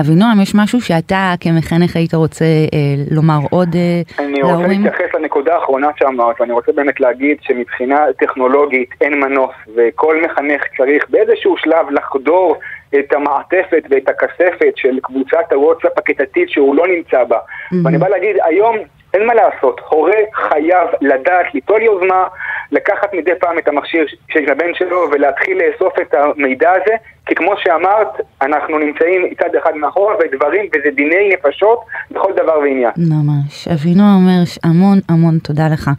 אבינועם, 0.00 0.40
יש 0.40 0.54
משהו 0.54 0.80
שאתה 0.80 1.34
כמחנך 1.40 1.96
היית 1.96 2.14
רוצה 2.14 2.44
אה, 2.44 2.78
לומר 3.10 3.38
עוד 3.50 3.74
אה, 3.74 4.24
אני 4.24 4.32
להורים? 4.32 4.70
אני 4.70 4.76
רוצה 4.76 4.90
להתייחס 4.90 5.14
לנקודה 5.14 5.54
האחרונה 5.54 5.88
שאמרת. 5.98 6.40
ואני 6.42 6.52
רוצה 6.52 6.72
באמת 6.72 7.00
להגיד 7.00 7.36
שמבחינה 7.40 8.06
טכנולוגית 8.18 8.90
אין 9.00 9.20
מנוס, 9.20 9.54
וכל 9.76 10.22
מחנך 10.22 10.62
צריך 10.76 11.06
באיזשהו 11.10 11.56
שלב 11.56 11.90
לחדור 11.90 12.56
את 12.98 13.12
המעטפת 13.12 13.82
ואת 13.90 14.08
הכספת 14.08 14.72
של 14.76 14.98
קבוצת 15.02 15.52
הוואטסאפ 15.52 15.98
הכיתתית 15.98 16.50
שהוא 16.50 16.76
לא 16.76 16.86
נמצא 16.86 17.24
בה. 17.24 17.38
Mm-hmm. 17.38 17.76
ואני 17.84 17.98
בא 17.98 18.08
להגיד, 18.08 18.36
היום 18.44 18.76
אין 19.14 19.26
מה 19.26 19.34
לעשות, 19.34 19.80
הורה 19.88 20.20
חייב 20.34 20.88
לדעת 21.00 21.54
ליטול 21.54 21.82
יוזמה, 21.82 22.26
לקחת 22.72 23.14
מדי 23.14 23.30
פעם 23.40 23.58
את 23.58 23.68
המכשיר 23.68 24.06
של 24.30 24.52
הבן 24.52 24.74
שלו 24.74 25.08
ולהתחיל 25.12 25.58
לאסוף 25.62 25.94
את 26.00 26.14
המידע 26.14 26.70
הזה, 26.70 26.96
כי 27.26 27.34
כמו 27.34 27.52
שאמרת, 27.56 28.08
אנחנו 28.42 28.78
נמצאים 28.78 29.22
מצד 29.30 29.54
אחד 29.62 29.76
מאחורה 29.76 30.14
ודברים, 30.20 30.66
וזה 30.66 30.90
דיני 30.90 31.34
נפשות 31.34 31.80
בכל 32.10 32.32
דבר 32.36 32.58
ועניין. 32.58 32.90
ממש. 32.96 33.68
אבינו 33.68 34.02
אומר 34.02 34.42
המון 34.64 34.98
המון 35.08 35.38
תודה 35.38 35.68
לך. 35.72 35.90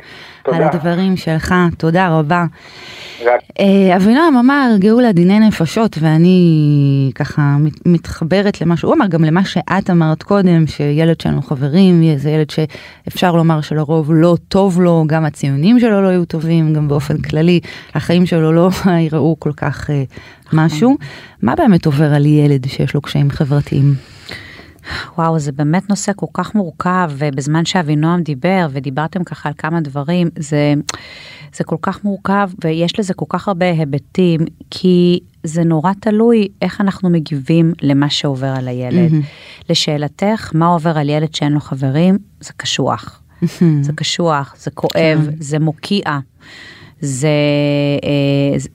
תודה. 0.43 0.57
על 0.57 0.63
הדברים 0.63 1.17
שלך, 1.17 1.55
תודה 1.77 2.09
רבה. 2.09 2.45
אה, 3.59 3.95
אבינועם 3.95 4.37
אמר 4.37 4.69
גאולה 4.77 5.11
דיני 5.11 5.39
נפשות 5.39 5.97
ואני 6.01 7.11
ככה 7.15 7.57
מתחברת 7.85 8.61
למה 8.61 8.77
שהוא 8.77 8.93
אמר 8.93 9.07
גם 9.07 9.23
למה 9.23 9.45
שאת 9.45 9.89
אמרת 9.89 10.23
קודם 10.23 10.67
שילד 10.67 11.21
שלנו 11.21 11.41
חברים 11.41 12.17
זה 12.17 12.29
ילד 12.29 12.49
שאפשר 12.49 13.31
לומר 13.35 13.61
שלרוב 13.61 14.11
לא 14.13 14.37
טוב 14.47 14.81
לו 14.81 15.03
גם 15.07 15.25
הציונים 15.25 15.79
שלו 15.79 16.01
לא 16.01 16.07
יהיו 16.07 16.25
טובים 16.25 16.73
גם 16.73 16.87
באופן 16.87 17.17
כללי 17.17 17.59
החיים 17.95 18.25
שלו 18.25 18.51
לא 18.51 18.69
יראו 19.11 19.35
כל 19.39 19.51
כך 19.57 19.89
אה, 19.89 20.03
משהו 20.53 20.97
מה 21.41 21.55
באמת 21.55 21.85
עובר 21.85 22.13
על 22.13 22.25
ילד 22.25 22.65
שיש 22.67 22.93
לו 22.93 23.01
קשיים 23.01 23.31
חברתיים. 23.31 24.12
וואו, 25.17 25.39
זה 25.39 25.51
באמת 25.51 25.89
נושא 25.89 26.11
כל 26.15 26.25
כך 26.33 26.55
מורכב, 26.55 27.11
ובזמן 27.17 27.65
שאבינועם 27.65 28.21
דיבר, 28.21 28.67
ודיברתם 28.71 29.23
ככה 29.23 29.49
על 29.49 29.55
כמה 29.57 29.81
דברים, 29.81 30.29
זה, 30.39 30.73
זה 31.55 31.63
כל 31.63 31.75
כך 31.81 32.03
מורכב, 32.03 32.49
ויש 32.63 32.99
לזה 32.99 33.13
כל 33.13 33.25
כך 33.29 33.47
הרבה 33.47 33.69
היבטים, 33.69 34.39
כי 34.69 35.19
זה 35.43 35.63
נורא 35.63 35.91
תלוי 35.99 36.47
איך 36.61 36.81
אנחנו 36.81 37.09
מגיבים 37.09 37.73
למה 37.81 38.09
שעובר 38.09 38.53
על 38.57 38.67
הילד. 38.67 39.11
Mm-hmm. 39.11 39.69
לשאלתך, 39.69 40.51
מה 40.53 40.67
עובר 40.67 40.97
על 40.97 41.09
ילד 41.09 41.35
שאין 41.35 41.51
לו 41.51 41.59
חברים? 41.59 42.17
זה 42.39 42.53
קשוח. 42.57 43.21
Mm-hmm. 43.43 43.63
זה 43.81 43.93
קשוח, 43.95 44.55
זה 44.57 44.71
כואב, 44.71 45.25
כן. 45.25 45.35
זה 45.39 45.59
מוקיע. 45.59 46.19
זה, 46.99 47.27
אה, 48.03 48.59
זה, 48.59 48.69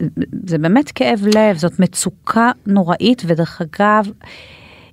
זה 0.46 0.58
באמת 0.58 0.92
כאב 0.94 1.20
לב, 1.34 1.56
זאת 1.56 1.80
מצוקה 1.80 2.50
נוראית, 2.66 3.22
ודרך 3.26 3.62
אגב, 3.62 4.10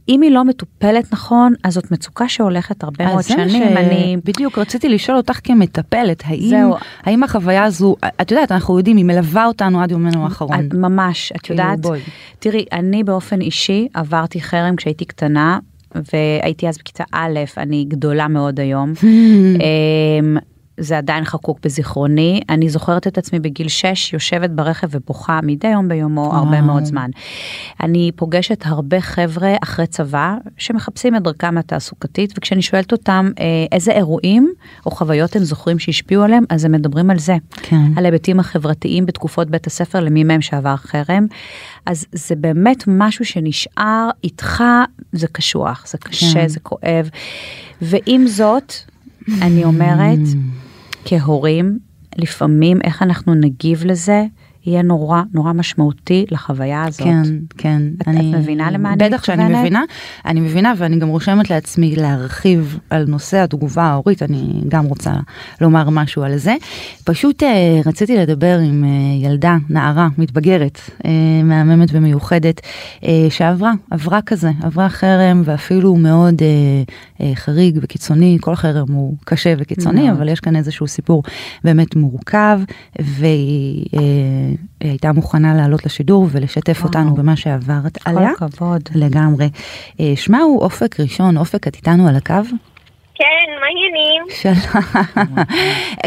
אם 0.09 0.21
היא 0.21 0.31
לא 0.31 0.45
מטופלת 0.45 1.13
נכון, 1.13 1.53
אז 1.63 1.73
זאת 1.73 1.91
מצוקה 1.91 2.27
שהולכת 2.27 2.83
הרבה 2.83 3.05
מאוד 3.05 3.23
שנים. 3.23 3.49
ש... 3.49 3.77
אני... 3.77 4.17
בדיוק, 4.25 4.57
רציתי 4.57 4.89
לשאול 4.89 5.17
אותך 5.17 5.39
כמטפלת, 5.43 6.23
האם, 6.25 6.49
זהו. 6.49 6.75
האם 7.03 7.23
החוויה 7.23 7.63
הזו, 7.63 7.95
את 8.21 8.31
יודעת, 8.31 8.51
אנחנו 8.51 8.77
יודעים, 8.77 8.97
היא 8.97 9.05
מלווה 9.05 9.45
אותנו 9.45 9.81
עד 9.81 9.91
יומנו 9.91 10.23
האחרון. 10.23 10.69
ממש, 10.73 11.31
את 11.35 11.41
כאילו, 11.41 11.59
יודעת, 11.59 11.79
בואי. 11.79 11.99
תראי, 12.39 12.65
אני 12.71 13.03
באופן 13.03 13.41
אישי 13.41 13.87
עברתי 13.93 14.41
חרם 14.41 14.75
כשהייתי 14.75 15.05
קטנה, 15.05 15.59
והייתי 16.13 16.69
אז 16.69 16.77
בכיתה 16.77 17.03
א', 17.11 17.39
אני 17.57 17.85
גדולה 17.87 18.27
מאוד 18.27 18.59
היום. 18.59 18.93
זה 20.79 20.97
עדיין 20.97 21.25
חקוק 21.25 21.59
בזיכרוני. 21.63 22.41
אני 22.49 22.69
זוכרת 22.69 23.07
את 23.07 23.17
עצמי 23.17 23.39
בגיל 23.39 23.67
6 23.67 24.13
יושבת 24.13 24.49
ברכב 24.49 24.87
ובוכה 24.91 25.39
מדי 25.43 25.67
יום 25.67 25.87
ביומו 25.87 26.21
וואו. 26.21 26.35
הרבה 26.35 26.61
מאוד 26.61 26.85
זמן. 26.85 27.09
אני 27.83 28.11
פוגשת 28.15 28.63
הרבה 28.65 29.01
חבר'ה 29.01 29.55
אחרי 29.63 29.87
צבא 29.87 30.35
שמחפשים 30.57 31.15
את 31.15 31.23
דרכם 31.23 31.57
התעסוקתית, 31.57 32.33
וכשאני 32.37 32.61
שואלת 32.61 32.91
אותם 32.91 33.31
אה, 33.39 33.45
איזה 33.71 33.91
אירועים 33.91 34.53
או 34.85 34.91
חוויות 34.91 35.35
הם 35.35 35.43
זוכרים 35.43 35.79
שהשפיעו 35.79 36.23
עליהם, 36.23 36.43
אז 36.49 36.65
הם 36.65 36.71
מדברים 36.71 37.09
על 37.09 37.19
זה. 37.19 37.35
כן. 37.51 37.97
על 37.97 38.05
ההיבטים 38.05 38.39
החברתיים 38.39 39.05
בתקופות 39.05 39.49
בית 39.49 39.67
הספר 39.67 39.99
למי 39.99 40.23
מהם 40.23 40.41
שעבר 40.41 40.75
חרם. 40.75 41.27
אז 41.85 42.05
זה 42.11 42.35
באמת 42.35 42.83
משהו 42.87 43.25
שנשאר 43.25 44.09
איתך, 44.23 44.63
זה 45.11 45.27
קשוח, 45.27 45.87
זה 45.87 45.97
קשה, 45.97 46.33
כן. 46.33 46.47
זה 46.47 46.59
כואב. 46.59 47.09
ועם 47.81 48.27
זאת, 48.27 48.73
אני 49.41 49.63
אומרת, 49.63 50.19
כהורים, 51.05 51.79
לפעמים 52.17 52.79
איך 52.83 53.01
אנחנו 53.01 53.33
נגיב 53.33 53.83
לזה, 53.85 54.25
יהיה 54.67 54.81
נורא 54.81 55.21
נורא 55.33 55.53
משמעותי 55.53 56.25
לחוויה 56.31 56.83
הזאת. 56.83 57.01
כן, 57.07 57.23
כן. 57.57 57.81
את- 58.01 58.07
את 58.07 58.15
מבינה 58.39 58.71
למה 58.71 58.93
אני 58.93 58.97
בטח 59.09 59.23
שאני 59.23 59.37
מתכוונת? 59.43 59.59
מבינה, 59.61 59.83
אני 60.25 60.39
מבינה 60.39 60.73
ואני 60.77 60.99
גם 60.99 61.07
רושמת 61.07 61.49
לעצמי 61.49 61.95
להרחיב 61.95 62.79
על 62.89 63.05
נושא 63.07 63.37
התגובה 63.37 63.83
ההורית, 63.83 64.23
אני 64.23 64.61
גם 64.67 64.85
רוצה 64.85 65.11
לומר 65.61 65.89
משהו 65.89 66.23
על 66.23 66.37
זה. 66.37 66.55
פשוט 67.03 67.43
אה, 67.43 67.49
רציתי 67.85 68.17
לדבר 68.17 68.59
עם 68.59 68.83
אה, 68.83 68.89
ילדה, 69.29 69.57
נערה, 69.69 70.07
מתבגרת, 70.17 70.79
אה, 71.05 71.11
מהממת 71.43 71.89
ומיוחדת, 71.91 72.61
אה, 73.03 73.27
שעברה, 73.29 73.71
עברה 73.91 74.19
כזה, 74.21 74.51
עברה 74.61 74.89
חרם 74.89 75.41
ואפילו 75.45 75.95
מאוד 75.95 76.41
אה, 76.41 76.47
חריג 77.35 77.79
וקיצוני, 77.81 78.37
כל 78.41 78.55
חרם 78.55 78.91
הוא 78.91 79.15
קשה 79.25 79.53
וקיצוני, 79.57 80.01
מאוד. 80.01 80.17
אבל 80.17 80.29
יש 80.29 80.39
כאן 80.39 80.55
איזשהו 80.55 80.87
סיפור 80.87 81.23
באמת 81.63 81.95
מורכב, 81.95 82.59
והיא 82.99 83.85
אה, 83.93 83.99
הייתה 84.81 85.11
מוכנה 85.11 85.55
לעלות 85.55 85.85
לשידור 85.85 86.27
ולשתף 86.31 86.77
וואו. 86.77 86.87
אותנו 86.87 87.15
במה 87.15 87.35
שעברת 87.35 87.97
כל 87.97 88.09
עליה. 88.09 88.31
הכבוד. 88.31 88.81
לגמרי. 88.95 89.49
אה, 89.99 90.13
שמה 90.15 90.39
הוא 90.41 90.61
אופק 90.61 90.99
ראשון, 90.99 91.37
אופק 91.37 91.67
את 91.67 91.75
איתנו 91.75 92.07
על 92.07 92.15
הקו? 92.15 92.33
כן, 93.15 93.25
מה 93.59 93.65
העניינים? 93.67 94.23
שלום. 94.29 94.83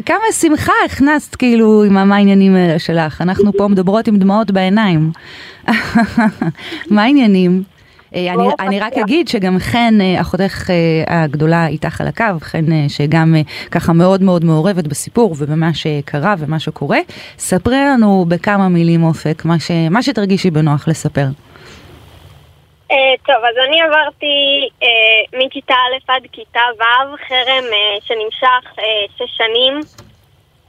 כמה 0.06 0.32
שמחה 0.32 0.72
הכנסת 0.86 1.34
כאילו 1.34 1.84
עם 1.84 1.96
המה 1.96 2.16
העניינים 2.16 2.54
האלה 2.54 2.78
שלך, 2.78 3.20
אנחנו 3.20 3.52
פה 3.52 3.68
מדברות 3.68 4.08
עם 4.08 4.18
דמעות 4.18 4.50
בעיניים. 4.50 5.12
מה 6.90 7.02
העניינים? 7.02 7.62
אה, 8.14 8.20
אני, 8.20 8.36
ברוך 8.36 8.54
אני 8.60 8.80
רק. 8.80 8.92
אגיד 8.92 9.28
שגם 9.28 9.58
חן, 9.58 10.00
אה, 10.00 10.20
אחותך 10.20 10.70
אה, 10.70 11.24
הגדולה 11.24 11.66
איתך 11.66 12.00
על 12.00 12.06
הקו, 12.06 12.24
חן 12.40 12.88
שגם 12.88 13.34
ככה 13.70 13.92
מאוד 13.92 14.22
מאוד 14.22 14.44
מעורבת 14.44 14.86
בסיפור 14.86 15.34
ובמה 15.38 15.74
שקרה 15.74 16.34
ומה 16.38 16.58
שקורה. 16.58 16.98
ספרי 17.38 17.76
לנו 17.76 18.24
בכמה 18.28 18.68
מילים 18.68 19.02
אופק, 19.02 19.44
מה, 19.44 19.58
ש, 19.58 19.70
מה 19.90 20.02
שתרגישי 20.02 20.50
בנוח 20.50 20.88
לספר. 20.88 21.26
טוב, 23.26 23.36
אז 23.36 23.54
אני 23.68 23.80
עברתי 23.82 24.68
מכיתה 25.38 25.74
א' 25.74 26.12
עד 26.12 26.22
כיתה 26.32 26.60
ו', 26.78 27.16
חרם 27.28 27.64
שנמשך 28.00 28.80
שש 29.16 29.36
שנים. 29.36 29.80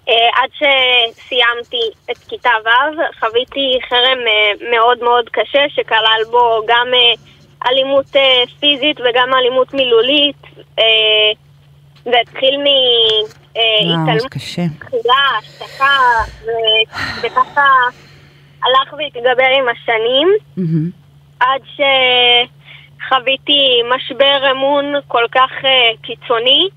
אה, 0.10 0.30
עד 0.36 0.50
שסיימתי 0.54 2.12
את 2.12 2.18
כיתה 2.18 2.50
ו', 2.66 3.20
חוויתי 3.20 3.80
חרם 3.90 4.18
אה, 4.28 4.70
מאוד 4.72 5.04
מאוד 5.04 5.30
קשה, 5.30 5.66
שכלל 5.70 6.22
בו 6.32 6.62
גם 6.68 6.88
אה, 6.94 7.14
אלימות 7.70 8.16
פיזית 8.60 9.00
וגם 9.00 9.34
אלימות 9.34 9.74
מילולית. 9.74 10.42
זה 12.04 12.20
התחיל 12.22 12.58
מהתעלמות 12.58 14.32
קשה. 14.32 14.62
תחילה, 14.80 15.38
השתקה, 15.40 15.98
וככה 17.24 17.66
הלך 18.64 18.94
והתגבר 18.94 19.50
עם 19.58 19.66
השנים. 19.70 20.28
עד 21.40 21.62
שחוויתי 23.00 23.82
משבר 23.96 24.52
אמון 24.52 24.94
כל 25.08 25.26
כך 25.32 25.52
קיצוני, 26.02 26.70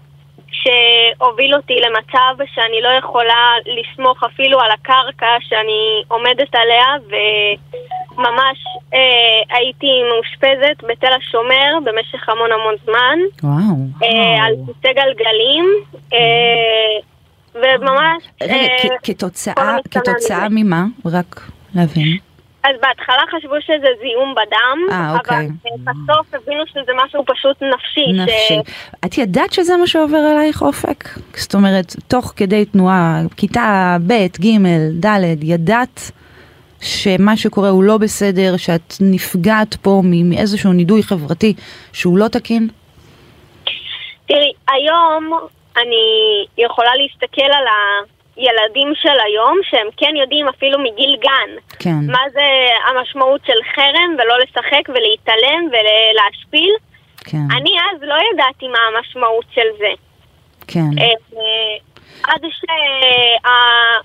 שהוביל 0.63 1.55
אותי 1.55 1.77
למצב 1.81 2.45
שאני 2.55 2.81
לא 2.83 2.89
יכולה 2.89 3.55
לסמוך 3.67 4.23
אפילו 4.23 4.61
על 4.61 4.71
הקרקע 4.71 5.37
שאני 5.41 6.03
עומדת 6.09 6.55
עליה, 6.55 6.87
וממש 7.07 8.59
uh, 8.91 8.97
הייתי 9.57 10.03
מאושפזת 10.11 10.85
בתל 10.89 11.13
השומר 11.13 11.79
במשך 11.85 12.29
המון 12.29 12.53
המון 12.53 12.75
זמן, 12.85 13.19
וואו. 13.43 13.77
uh, 14.01 14.43
על 14.43 14.55
כיסא 14.67 14.93
גלגלים, 14.93 15.65
uh, 16.11 17.05
וממש... 17.55 18.23
רגע, 18.43 18.55
אה, 18.55 18.89
כתוצאה, 19.03 19.77
כתוצאה. 19.91 20.47
ממה? 20.51 20.85
רק 21.07 21.41
להבין. 21.75 22.32
אז 22.65 22.71
בהתחלה 22.81 23.23
חשבו 23.31 23.55
שזה 23.61 23.89
זיהום 24.01 24.35
בדם, 24.35 24.79
אה, 24.93 25.15
אוקיי. 25.19 25.37
אבל 25.37 25.47
בסוף 25.85 26.35
הבינו 26.35 26.67
שזה 26.67 26.93
משהו 27.05 27.25
פשוט 27.27 27.63
נפשי. 27.63 28.13
נפשי. 28.13 28.71
ש... 28.71 28.89
את 29.05 29.19
ידעת 29.19 29.53
שזה 29.53 29.77
מה 29.77 29.87
שעובר 29.87 30.17
עלייך 30.17 30.63
אופק? 30.63 31.05
זאת 31.35 31.55
אומרת, 31.55 31.97
תוך 32.09 32.33
כדי 32.37 32.65
תנועה, 32.65 33.21
כיתה 33.37 33.97
ב', 34.07 34.27
ג', 34.41 34.67
ד', 35.07 35.43
ידעת 35.43 36.11
שמה 36.81 37.37
שקורה 37.37 37.69
הוא 37.69 37.83
לא 37.83 37.99
בסדר, 37.99 38.57
שאת 38.57 38.95
נפגעת 39.01 39.75
פה 39.75 40.01
מאיזשהו 40.05 40.73
נידוי 40.73 41.03
חברתי 41.03 41.55
שהוא 41.93 42.19
לא 42.19 42.29
תקין? 42.29 42.69
תראי, 44.27 44.53
היום 44.69 45.31
אני 45.77 46.47
יכולה 46.59 46.91
להסתכל 46.97 47.51
על 47.53 47.65
הילדים 48.37 48.93
של 48.95 49.21
היום, 49.25 49.59
שהם 49.71 49.87
כן 49.97 50.17
יודעים 50.17 50.49
אפילו 50.49 50.79
מגיל 50.79 51.17
גן, 51.21 51.51
כן, 51.79 52.07
מה 52.07 52.23
זה 52.33 52.47
המשמעות 52.89 53.41
של 53.47 53.59
חרם 53.75 54.17
ולא 54.19 54.39
לשחק 54.39 54.89
ולהתעלם 54.89 55.69
ולהשפיל. 55.73 56.75
כן, 57.25 57.57
אני 57.57 57.71
אז 57.81 58.03
לא 58.03 58.15
ידעתי 58.33 58.69
מה 58.69 58.79
המשמעות 58.89 59.45
של 59.55 59.67
זה. 59.79 59.93
כן. 60.67 60.99
אה, 60.99 61.77
עד 62.25 62.41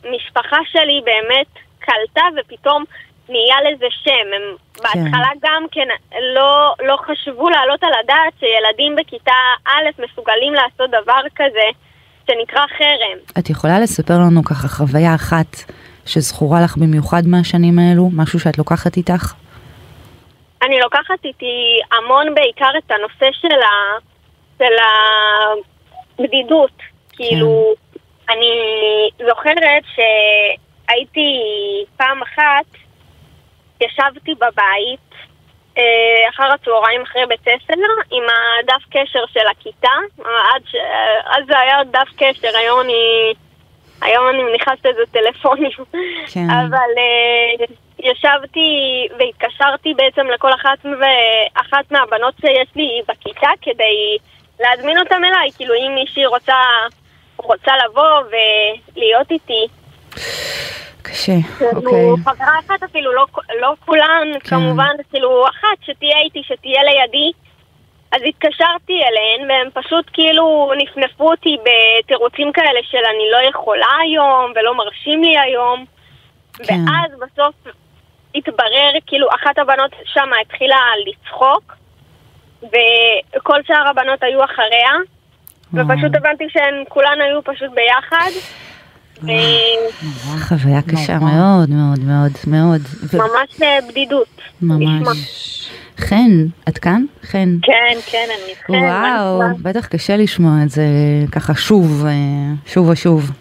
שהמשפחה 0.03 0.57
שלי 0.71 1.01
באמת 1.05 1.47
קלטה 1.79 2.23
ופתאום 2.37 2.83
נהיה 3.29 3.55
לזה 3.61 3.85
שם. 4.03 4.27
הם 4.35 4.55
בהתחלה 4.77 5.29
גם 5.41 5.65
כן 5.71 5.87
לא, 6.35 6.73
לא 6.79 6.97
חשבו 6.97 7.49
להעלות 7.49 7.83
על 7.83 7.93
הדעת 8.03 8.33
שילדים 8.39 8.95
בכיתה 8.95 9.41
א' 9.67 10.01
מסוגלים 10.03 10.53
לעשות 10.53 10.89
דבר 10.89 11.21
כזה 11.35 11.69
שנקרא 12.27 12.61
חרם. 12.77 13.39
את 13.39 13.49
יכולה 13.49 13.79
לספר 13.79 14.13
לנו 14.13 14.43
ככה 14.43 14.67
חוויה 14.67 15.15
אחת 15.15 15.55
שזכורה 16.05 16.61
לך 16.63 16.77
במיוחד 16.77 17.21
מהשנים 17.25 17.79
האלו? 17.79 18.09
משהו 18.13 18.39
שאת 18.39 18.57
לוקחת 18.57 18.97
איתך? 18.97 19.33
אני 20.61 20.79
לוקחת 20.79 21.25
איתי 21.25 21.79
המון 21.91 22.35
בעיקר 22.35 22.71
את 22.77 22.91
הנושא 22.91 23.39
של, 23.41 23.61
ה, 23.61 23.99
של 24.57 24.73
הבדידות. 26.19 26.77
כאילו, 27.11 27.73
אני 28.29 28.51
זוכרת 29.29 29.83
שהייתי 29.95 31.39
פעם 31.97 32.21
אחת, 32.21 32.65
ישבתי 33.81 34.33
בבית 34.35 35.06
אחר 36.29 36.43
הצהריים 36.53 37.01
אחרי 37.01 37.21
בית 37.29 37.41
ספר 37.41 37.73
עם 38.11 38.23
הדף 38.23 38.83
קשר 38.89 39.23
של 39.33 39.47
הכיתה, 39.51 39.97
עד 40.19 40.61
ש... 40.71 40.75
אז 41.25 41.43
זה 41.47 41.59
היה 41.59 41.83
דף 41.83 42.07
קשר, 42.17 42.57
היום 42.57 42.79
אני, 42.81 43.33
היום 44.01 44.29
אני 44.29 44.43
מניחה 44.43 44.71
שזה 44.77 45.03
טלפונים. 45.11 45.71
כן. 46.33 46.49
אבל 46.49 46.91
אה, 46.97 47.65
ישבתי 47.99 48.69
והתקשרתי 49.19 49.93
בעצם 49.93 50.27
לכל 50.27 50.53
אחת 50.53 50.85
ואחת 50.85 51.91
מהבנות 51.91 52.33
שיש 52.41 52.67
לי 52.75 53.01
בכיתה 53.07 53.49
כדי 53.61 54.17
להזמין 54.59 54.97
אותם 54.99 55.21
אליי, 55.23 55.49
כאילו 55.57 55.73
אם 55.73 55.95
מישהי 55.95 56.25
רוצה, 56.25 56.61
רוצה 57.37 57.71
לבוא 57.85 58.21
ולהיות 58.95 59.31
איתי. 59.31 59.67
קשה, 61.07 61.33
כאילו, 61.57 61.71
אוקיי. 61.75 62.23
חברה 62.25 62.59
אחת 62.59 62.83
אפילו, 62.83 63.13
לא, 63.13 63.25
לא 63.61 63.73
כולן, 63.85 64.27
כן. 64.33 64.49
כמובן, 64.49 64.95
כאילו 65.09 65.45
אחת 65.47 65.77
שתהיה 65.81 66.17
איתי, 66.19 66.41
שתהיה 66.43 66.81
לידי. 66.83 67.31
אז 68.11 68.21
התקשרתי 68.27 68.93
אליהן, 68.93 69.51
והם 69.51 69.69
פשוט 69.73 70.05
כאילו 70.13 70.71
נפנפו 70.77 71.31
אותי 71.31 71.57
בתירוצים 71.63 72.51
כאלה 72.51 72.79
של 72.83 72.97
אני 72.97 73.31
לא 73.31 73.49
יכולה 73.49 73.87
היום, 74.01 74.51
ולא 74.55 74.77
מרשים 74.77 75.23
לי 75.23 75.37
היום. 75.39 75.85
כן. 76.53 76.79
ואז 76.87 77.11
בסוף 77.19 77.55
התברר, 78.35 78.91
כאילו, 79.07 79.27
אחת 79.35 79.57
הבנות 79.57 79.91
שם 80.05 80.29
התחילה 80.41 80.79
לצחוק, 81.05 81.75
וכל 82.63 83.63
שאר 83.67 83.87
הבנות 83.87 84.23
היו 84.23 84.43
אחריה, 84.43 84.91
וואו. 85.73 85.85
ופשוט 85.87 86.15
הבנתי 86.15 86.43
שהן 86.49 86.83
כולן 86.89 87.21
היו 87.21 87.43
פשוט 87.43 87.71
ביחד. 87.73 88.29
ו- 89.23 90.39
חוויה 90.47 90.81
קשה 90.81 91.17
נורא. 91.17 91.31
מאוד 91.31 91.69
מאוד 91.69 91.99
מאוד 91.99 92.31
מאוד. 92.47 92.81
ממש 93.13 93.61
אה, 93.61 93.79
בדידות. 93.89 94.27
ממש. 94.61 95.69
חן, 95.97 96.31
את 96.69 96.77
כאן? 96.77 97.05
חן. 97.23 97.49
כן, 97.61 97.97
כן, 98.11 98.27
אני. 98.69 98.79
מה 98.81 99.17
וואו? 99.39 99.49
בטח 99.61 99.87
קשה 99.87 100.17
לשמוע 100.17 100.51
את 100.63 100.69
זה 100.69 100.85
ככה 101.31 101.53
שוב, 101.55 102.05
אה, 102.05 102.11
שוב 102.67 102.89
ושוב. 102.89 103.31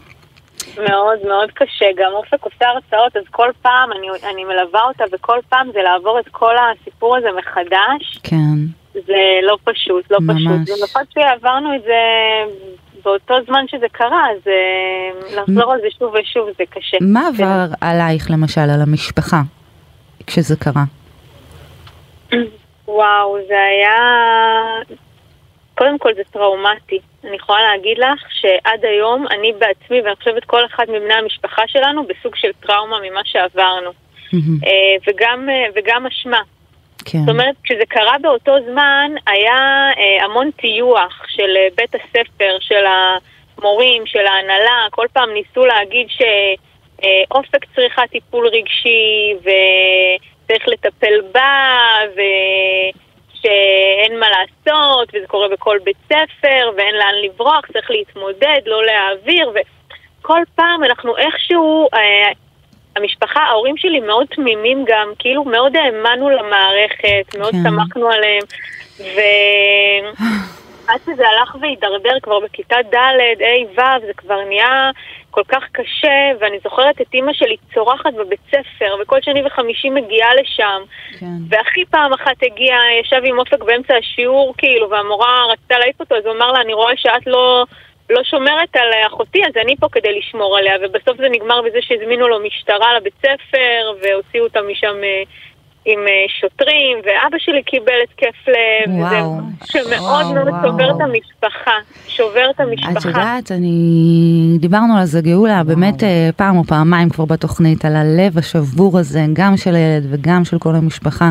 מאוד 0.76 1.18
מאוד 1.28 1.50
קשה. 1.54 1.84
גם 1.96 2.10
אופק 2.12 2.44
עושה 2.44 2.64
הרצאות, 2.68 3.16
אז 3.16 3.22
כל 3.30 3.48
פעם 3.62 3.90
אני, 3.92 4.06
אני 4.32 4.44
מלווה 4.44 4.80
אותה, 4.88 5.04
וכל 5.12 5.38
פעם 5.48 5.66
זה 5.72 5.78
לעבור 5.82 6.18
את 6.20 6.28
כל 6.30 6.54
הסיפור 6.58 7.16
הזה 7.16 7.28
מחדש. 7.38 8.18
כן. 8.22 8.56
זה 8.94 9.22
לא 9.42 9.56
פשוט, 9.64 10.10
לא 10.10 10.18
ממש. 10.20 10.42
פשוט. 10.64 10.76
במיוחד 10.76 11.04
שעברנו 11.14 11.74
את 11.76 11.82
זה 11.82 11.92
באותו 13.06 13.34
זמן 13.46 13.64
שזה 13.68 13.86
קרה, 13.92 14.30
אז 14.30 14.38
אה, 14.46 15.40
לחזור 15.40 15.72
על 15.72 15.80
זה 15.80 15.86
שוב 15.98 16.14
ושוב 16.14 16.48
זה 16.58 16.64
קשה. 16.70 16.96
מה 17.00 17.28
עבר 17.28 17.64
עלייך 17.80 18.30
למשל, 18.30 18.60
על 18.60 18.82
המשפחה, 18.82 19.40
כשזה 20.26 20.56
קרה? 20.56 20.84
וואו, 22.88 23.38
זה 23.48 23.54
היה... 23.60 23.96
קודם 25.74 25.98
כל 25.98 26.14
זה 26.14 26.22
טראומטי. 26.30 26.98
אני 27.24 27.36
יכולה 27.36 27.58
להגיד 27.62 27.98
לך 27.98 28.20
שעד 28.40 28.84
היום 28.84 29.26
אני 29.30 29.52
בעצמי, 29.52 30.00
ואני 30.00 30.16
חושבת 30.16 30.44
כל 30.44 30.66
אחד 30.66 30.84
מבני 30.88 31.14
המשפחה 31.14 31.62
שלנו, 31.66 32.02
בסוג 32.06 32.36
של 32.36 32.48
טראומה 32.60 32.96
ממה 33.10 33.20
שעברנו. 33.24 33.90
אה, 34.34 34.96
וגם, 35.06 35.48
אה, 35.48 35.66
וגם 35.74 36.06
אשמה. 36.06 36.40
כן. 37.06 37.18
זאת 37.18 37.28
אומרת, 37.28 37.54
כשזה 37.64 37.86
קרה 37.88 38.16
באותו 38.22 38.52
זמן, 38.70 39.12
היה 39.26 39.88
אה, 39.98 40.24
המון 40.24 40.50
טיוח 40.50 41.22
של 41.28 41.56
אה, 41.56 41.68
בית 41.76 41.94
הספר, 41.94 42.56
של 42.60 42.84
המורים, 42.86 44.06
של 44.06 44.26
ההנהלה. 44.26 44.86
כל 44.90 45.06
פעם 45.12 45.32
ניסו 45.32 45.66
להגיד 45.66 46.06
שאופק 46.08 47.64
צריכה 47.74 48.06
טיפול 48.06 48.48
רגשי, 48.48 49.34
וצריך 49.40 50.68
לטפל 50.68 51.20
בה, 51.32 51.98
ושאין 52.12 54.20
מה 54.20 54.26
לעשות, 54.30 55.08
וזה 55.14 55.26
קורה 55.26 55.48
בכל 55.48 55.78
בית 55.84 55.98
ספר, 56.06 56.70
ואין 56.76 56.94
לאן 56.94 57.14
לברוח, 57.22 57.66
צריך 57.72 57.90
להתמודד, 57.90 58.60
לא 58.66 58.84
להעביר, 58.84 59.50
וכל 59.50 60.40
פעם 60.54 60.84
אנחנו 60.84 61.16
איכשהו... 61.16 61.88
המשפחה, 62.96 63.40
ההורים 63.40 63.76
שלי 63.76 64.00
מאוד 64.00 64.26
תמימים 64.26 64.84
גם, 64.88 65.12
כאילו 65.18 65.44
מאוד 65.44 65.76
האמנו 65.76 66.30
למערכת, 66.30 67.36
מאוד 67.38 67.52
כן. 67.52 67.62
סמכנו 67.62 68.08
עליהם, 68.08 68.42
ועד 68.98 71.00
שזה 71.06 71.28
הלך 71.28 71.56
והידרדר 71.60 72.20
כבר 72.22 72.40
בכיתה 72.40 72.76
ד', 72.92 72.94
ה', 72.94 73.80
ו', 73.80 74.06
זה 74.06 74.12
כבר 74.16 74.44
נהיה 74.48 74.90
כל 75.36 75.42
כך 75.48 75.64
קשה, 75.72 76.18
ואני 76.40 76.58
זוכרת 76.64 77.00
את 77.00 77.06
אימא 77.14 77.32
שלי 77.32 77.56
צורחת 77.74 78.14
בבית 78.14 78.40
ספר, 78.48 78.96
וכל 79.00 79.18
שני 79.22 79.46
וחמישי 79.46 79.90
מגיעה 79.90 80.34
לשם, 80.34 80.82
כן. 81.20 81.26
והכי 81.48 81.84
פעם 81.90 82.12
אחת 82.12 82.36
הגיע, 82.42 82.76
ישב 83.00 83.20
עם 83.24 83.38
אופק 83.38 83.62
באמצע 83.62 83.94
השיעור, 83.96 84.54
כאילו, 84.58 84.90
והמורה 84.90 85.46
רצתה 85.52 85.78
להעיף 85.78 86.00
אותו, 86.00 86.14
אז 86.14 86.26
הוא 86.26 86.34
אמר 86.34 86.52
לה, 86.52 86.60
אני 86.60 86.74
רואה 86.74 86.96
שאת 86.96 87.26
לא, 87.26 87.64
לא 88.10 88.20
שומרת 88.24 88.76
על 88.76 88.90
אחותי, 89.06 89.42
אז 89.48 89.52
אני 89.64 89.76
פה 89.76 89.86
כדי 89.92 90.18
לשמור 90.18 90.58
עליה, 90.58 90.74
ובסוף 90.82 91.16
זה 91.16 91.28
נגמר 91.30 91.62
בזה 91.62 91.78
שהזמינו 91.80 92.28
לו 92.28 92.36
משטרה 92.46 92.96
לבית 92.96 93.14
ספר, 93.18 93.92
והוציאו 94.02 94.44
אותה 94.44 94.60
משם 94.70 94.96
אה, 95.02 95.22
עם 95.86 95.98
אה, 95.98 96.24
שוטרים, 96.40 96.98
ואבא 97.04 97.38
שלי 97.38 97.62
קיבל 97.62 98.00
התקף 98.04 98.48
לב, 98.48 98.94
וואו. 98.94 99.10
וזה 99.10 99.66
שמאוד 99.72 100.26
וואו, 100.26 100.34
מאוד. 100.34 100.64
שובר 100.64 100.90
את 100.90 101.00
המשפחה, 101.00 101.76
שובר 102.08 102.50
את 102.50 102.60
המשפחה. 102.60 102.98
את 102.98 103.04
יודעת, 103.04 103.52
אני... 103.52 104.58
דיברנו 104.58 104.98
על 104.98 105.04
זה, 105.04 105.20
גאולה, 105.20 105.64
באמת 105.64 106.02
אה, 106.02 106.30
פעם 106.36 106.56
או 106.56 106.64
פעמיים 106.64 107.10
כבר 107.10 107.24
בתוכנית, 107.24 107.84
על 107.84 107.96
הלב 107.96 108.38
השבור 108.38 108.98
הזה, 108.98 109.20
גם 109.32 109.56
של 109.56 109.74
הילד 109.74 110.06
וגם 110.10 110.44
של 110.44 110.58
כל 110.58 110.74
המשפחה. 110.74 111.30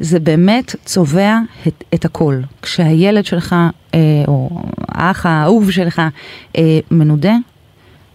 זה 0.00 0.20
באמת 0.20 0.74
צובע 0.84 1.38
את, 1.66 1.84
את 1.94 2.04
הכל. 2.04 2.40
כשהילד 2.62 3.24
שלך, 3.24 3.56
אה, 3.94 3.98
או 4.28 4.62
האח 4.88 5.26
האהוב 5.26 5.70
שלך, 5.70 6.02
אה, 6.58 6.78
מנודה, 6.90 7.34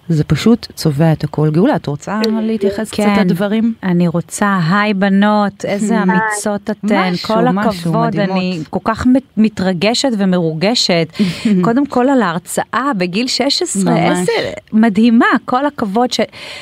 זה 0.10 0.24
פשוט 0.24 0.68
צובע 0.74 1.12
את 1.12 1.24
הכל. 1.24 1.50
גאולה, 1.52 1.76
את 1.76 1.88
רוצה 1.88 2.22
להתייחס 2.42 2.92
קצת 2.92 3.04
כן. 3.04 3.28
לדברים? 3.28 3.74
אני 3.84 4.08
רוצה, 4.08 4.60
היי 4.72 4.94
בנות, 4.94 5.66
איזה 5.66 5.96
אמיצות 6.04 6.70
אתן, 6.70 7.12
משהו, 7.12 7.28
כל 7.28 7.50
משהו, 7.50 7.72
הכבוד, 7.72 8.08
מדהימות. 8.08 8.38
אני 8.38 8.60
כל 8.70 8.80
כך 8.84 9.06
מת- 9.06 9.38
מתרגשת 9.38 10.10
ומרוגשת. 10.18 11.08
קודם 11.66 11.86
כל 11.86 12.10
על 12.10 12.22
ההרצאה 12.22 12.92
בגיל 12.98 13.28
16, 13.28 13.94
ממש. 13.94 14.20
איזה 14.20 14.32
מדהימה, 14.74 15.26
כל 15.46 15.66
הכבוד, 15.66 16.12
ש... 16.12 16.20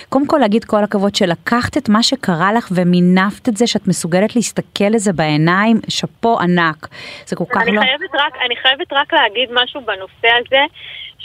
קודם 0.09 0.27
כל 0.27 0.37
להגיד 0.37 0.65
כל 0.65 0.83
הכבוד 0.83 1.15
שלקחת 1.15 1.77
את 1.77 1.89
מה 1.89 2.03
שקרה 2.03 2.53
לך 2.53 2.67
ומינפת 2.71 3.49
את 3.49 3.57
זה, 3.57 3.67
שאת 3.67 3.87
מסוגלת 3.87 4.35
להסתכל 4.35 4.89
לזה 4.89 5.13
בעיניים, 5.13 5.79
שאפו 5.87 6.39
ענק. 6.39 6.87
זה 7.25 7.35
כל 7.35 7.45
כך 7.51 7.61
אני 7.61 7.71
לא... 7.71 7.81
חייבת 7.81 8.15
רק, 8.15 8.33
אני 8.45 8.55
חייבת 8.61 8.93
רק 8.93 9.13
להגיד 9.13 9.49
משהו 9.53 9.81
בנושא 9.81 10.27
הזה, 10.39 10.61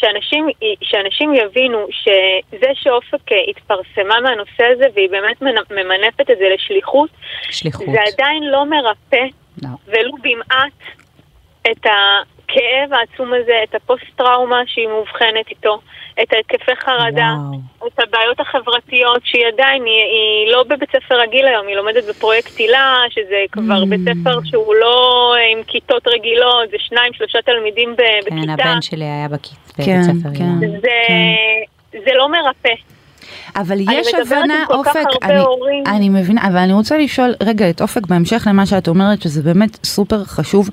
שאנשים, 0.00 0.48
שאנשים 0.82 1.34
יבינו 1.34 1.86
שזה 1.90 2.70
שאופק 2.74 3.32
אה, 3.32 3.36
התפרסמה 3.48 4.20
מהנושא 4.20 4.64
הזה 4.74 4.84
והיא 4.94 5.10
באמת 5.10 5.42
מנ- 5.42 5.72
ממנפת 5.82 6.30
את 6.30 6.38
זה 6.38 6.44
לשליחות, 6.54 7.10
שליחות. 7.50 7.86
זה 7.92 7.98
עדיין 8.12 8.42
לא 8.42 8.64
מרפא 8.66 9.24
לא. 9.62 9.68
ולו 9.86 10.12
במעט 10.22 10.72
את 11.70 11.86
הכאב 12.50 12.92
העצום 12.92 13.32
הזה, 13.34 13.52
את 13.64 13.74
הפוסט-טראומה 13.74 14.60
שהיא 14.66 14.88
מאובחנת 14.88 15.48
איתו, 15.50 15.80
את 16.22 16.32
ההתקפי 16.32 16.72
חרדה, 16.84 17.34
וואו. 17.80 17.88
את 17.88 18.00
הבעיות 18.02 18.40
החברתיות, 18.40 19.20
שהיא 19.24 19.46
עדיין, 19.46 19.84
היא, 19.84 20.02
היא 20.04 20.52
לא 20.52 20.62
בבית 20.62 20.88
ספר 20.96 21.14
רגיל 21.20 21.46
היום, 21.46 21.66
היא 21.66 21.76
לומדת 21.76 22.04
בפרויקט 22.08 22.56
הילה, 22.58 23.02
שזה 23.10 23.44
כבר 23.52 23.82
Mm. 23.82 23.86
בית 23.88 24.00
ספר 24.00 24.38
שהוא 24.44 24.74
לא 24.74 24.96
עם 25.52 25.62
כיתות 25.66 26.08
רגילות, 26.08 26.70
זה 26.70 26.76
שניים, 26.78 27.12
שלושה 27.12 27.42
תלמידים 27.42 27.92
ב- 27.96 27.96
כן, 28.28 28.36
בכיתה. 28.36 28.52
הבן 28.52 28.82
שלי 28.82 29.04
היה 29.04 29.28
בכ- 29.28 29.48
בבית 29.78 29.86
כן, 29.86 30.02
ספר. 30.02 30.28
כן. 30.38 30.80
זה, 30.80 30.92
זה 32.04 32.10
לא 32.14 32.28
מרפא. 32.28 32.74
אבל 33.56 33.78
יש 33.80 34.14
הבנה, 34.14 34.64
אופק, 34.70 35.04
אני, 35.22 35.38
הורים. 35.38 35.84
אני 35.86 36.08
מבינה, 36.08 36.46
אבל 36.46 36.56
אני 36.56 36.72
רוצה 36.72 36.98
לשאול 36.98 37.34
רגע 37.42 37.70
את 37.70 37.82
אופק 37.82 38.06
בהמשך 38.06 38.46
למה 38.46 38.66
שאת 38.66 38.88
אומרת, 38.88 39.22
שזה 39.22 39.42
באמת 39.42 39.86
סופר 39.86 40.24
חשוב, 40.24 40.70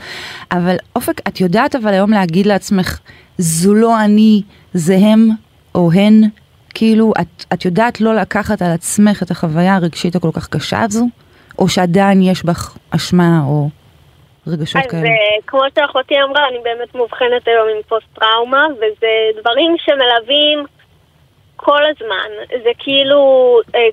אבל 0.52 0.76
אופק, 0.96 1.28
את 1.28 1.42
יודעת 1.42 1.76
אבל 1.76 1.94
היום 1.94 2.12
להגיד 2.12 2.46
לעצמך, 2.46 3.00
זו 3.38 3.74
לא 3.74 4.04
אני, 4.04 4.42
זה 4.74 4.96
הם 4.96 5.30
או 5.76 5.92
הן, 5.92 6.22
כאילו, 6.74 7.14
את, 7.22 7.46
את 7.54 7.66
יודעת 7.66 8.02
לא 8.02 8.16
לקחת 8.16 8.62
על 8.62 8.72
עצמך 8.72 9.24
את 9.24 9.32
החוויה 9.32 9.76
הרגשית 9.76 10.16
הכל 10.16 10.30
כך 10.34 10.48
קשה 10.48 10.82
הזו, 10.82 11.06
או 11.60 11.70
שעדיין 11.70 12.22
יש 12.22 12.44
בך 12.44 12.78
אשמה 12.92 13.42
או 13.46 13.70
רגשות 14.48 14.82
אז 14.86 14.92
כאלה? 14.92 15.04
אה, 15.04 15.42
כמו 15.48 15.60
שאחותי 15.76 16.16
אמרה, 16.30 16.48
אני 16.50 16.58
באמת 16.64 16.96
מאובחנת 16.96 17.48
היום 17.48 17.68
עם 17.76 17.82
פוסט-טראומה, 17.88 18.66
וזה 18.78 19.40
דברים 19.42 19.76
שמלווים 19.78 20.66
כל 21.56 21.82
הזמן. 21.86 22.30
זה 22.64 22.72
כאילו 22.80 23.60
אה, 23.76 23.88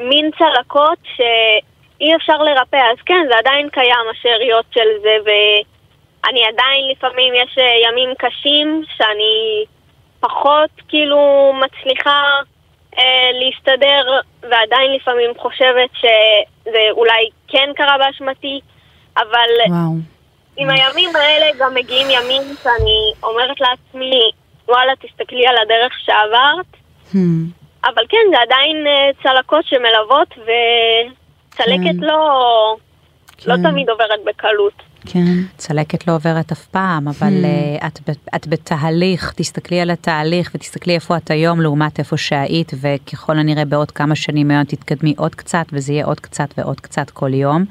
מין 0.00 0.30
צלקות 0.38 0.98
שאי 1.16 2.16
אפשר 2.16 2.38
לרפא. 2.42 2.76
אז 2.76 2.98
כן, 3.06 3.26
זה 3.28 3.38
עדיין 3.38 3.68
קיים, 3.68 4.06
השאריות 4.10 4.64
של 4.70 4.88
זה, 5.02 5.16
ואני 5.24 6.44
עדיין 6.44 6.90
לפעמים, 6.90 7.34
יש 7.34 7.58
אה, 7.58 7.90
ימים 7.90 8.14
קשים 8.18 8.82
שאני 8.96 9.64
פחות 10.20 10.70
כאילו 10.88 11.52
מצליחה 11.64 12.22
אה, 12.98 13.30
להסתדר, 13.32 14.20
ועדיין 14.42 14.92
לפעמים 14.92 15.30
חושבת 15.38 15.90
שזה 15.94 16.86
אולי 16.90 17.28
כן 17.48 17.70
קרה 17.76 17.98
באשמתי, 17.98 18.60
אבל... 19.16 19.48
וואו. 19.68 20.16
עם 20.56 20.70
הימים 20.70 21.16
האלה 21.16 21.46
גם 21.58 21.74
מגיעים 21.74 22.06
ימים 22.10 22.42
שאני 22.62 23.12
אומרת 23.22 23.60
לעצמי, 23.60 24.30
וואלה, 24.68 24.92
תסתכלי 24.96 25.46
על 25.46 25.56
הדרך 25.56 25.92
שעברת, 26.04 26.75
Hmm. 27.12 27.18
אבל 27.84 28.02
כן, 28.08 28.18
זה 28.30 28.36
עדיין 28.42 28.86
אה, 28.86 29.10
צלקות 29.22 29.64
שמלוות, 29.66 30.28
וצלקת 30.30 32.00
כן. 32.00 32.04
לא, 32.06 32.76
לא 33.46 33.56
כן. 33.56 33.70
תמיד 33.70 33.90
עוברת 33.90 34.20
בקלות. 34.26 34.82
כן. 35.06 35.34
צלקת 35.56 36.06
לא 36.08 36.14
עוברת 36.14 36.52
אף 36.52 36.64
פעם, 36.66 37.08
אבל 37.08 37.28
Hmm. 37.28 37.82
uh, 37.82 37.86
את, 37.86 38.00
את 38.36 38.46
בתהליך, 38.46 39.32
תסתכלי 39.36 39.80
על 39.80 39.90
התהליך 39.90 40.50
ותסתכלי 40.54 40.94
איפה 40.94 41.16
את 41.16 41.30
היום 41.30 41.60
לעומת 41.60 41.98
איפה 41.98 42.16
שהיית, 42.16 42.72
וככל 42.80 43.38
הנראה 43.38 43.64
בעוד 43.64 43.90
כמה 43.90 44.16
שנים 44.16 44.48
מהיום 44.48 44.64
תתקדמי 44.64 45.14
עוד 45.18 45.34
קצת, 45.34 45.66
וזה 45.72 45.92
יהיה 45.92 46.04
עוד 46.04 46.20
קצת 46.20 46.48
ועוד 46.58 46.80
קצת 46.80 47.10
כל 47.10 47.34
יום. 47.34 47.64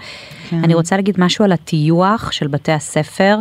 כן. 0.49 0.63
אני 0.63 0.73
רוצה 0.73 0.95
להגיד 0.95 1.15
משהו 1.17 1.45
על 1.45 1.51
הטיוח 1.51 2.31
של 2.31 2.47
בתי 2.47 2.71
הספר. 2.71 3.35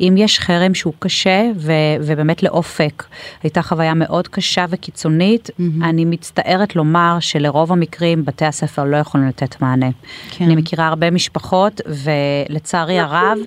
אם 0.00 0.14
יש 0.16 0.40
חרם 0.40 0.74
שהוא 0.74 0.92
קשה 0.98 1.50
ו- 1.56 1.72
ובאמת 2.00 2.42
לאופק 2.42 3.04
הייתה 3.42 3.62
חוויה 3.62 3.94
מאוד 3.94 4.28
קשה 4.28 4.64
וקיצונית, 4.68 5.50
אני 5.82 6.04
מצטערת 6.04 6.76
לומר 6.76 7.16
שלרוב 7.20 7.72
המקרים 7.72 8.24
בתי 8.24 8.44
הספר 8.44 8.84
לא 8.84 8.96
יכולים 8.96 9.28
לתת 9.28 9.60
מענה. 9.60 9.90
כן. 10.30 10.44
אני 10.44 10.56
מכירה 10.56 10.86
הרבה 10.86 11.10
משפחות 11.10 11.80
ולצערי 11.86 12.98
הרב 12.98 13.38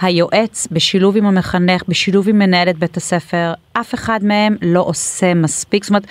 היועץ 0.00 0.68
בשילוב 0.70 1.16
עם 1.16 1.26
המחנך, 1.26 1.82
בשילוב 1.88 2.28
עם 2.28 2.38
מנהלת 2.38 2.78
בית 2.78 2.96
הספר, 2.96 3.52
אף 3.80 3.94
אחד 3.94 4.18
מהם 4.22 4.56
לא 4.62 4.80
עושה 4.80 5.34
מספיק, 5.34 5.84
זאת 5.84 5.90
אומרת, 5.90 6.06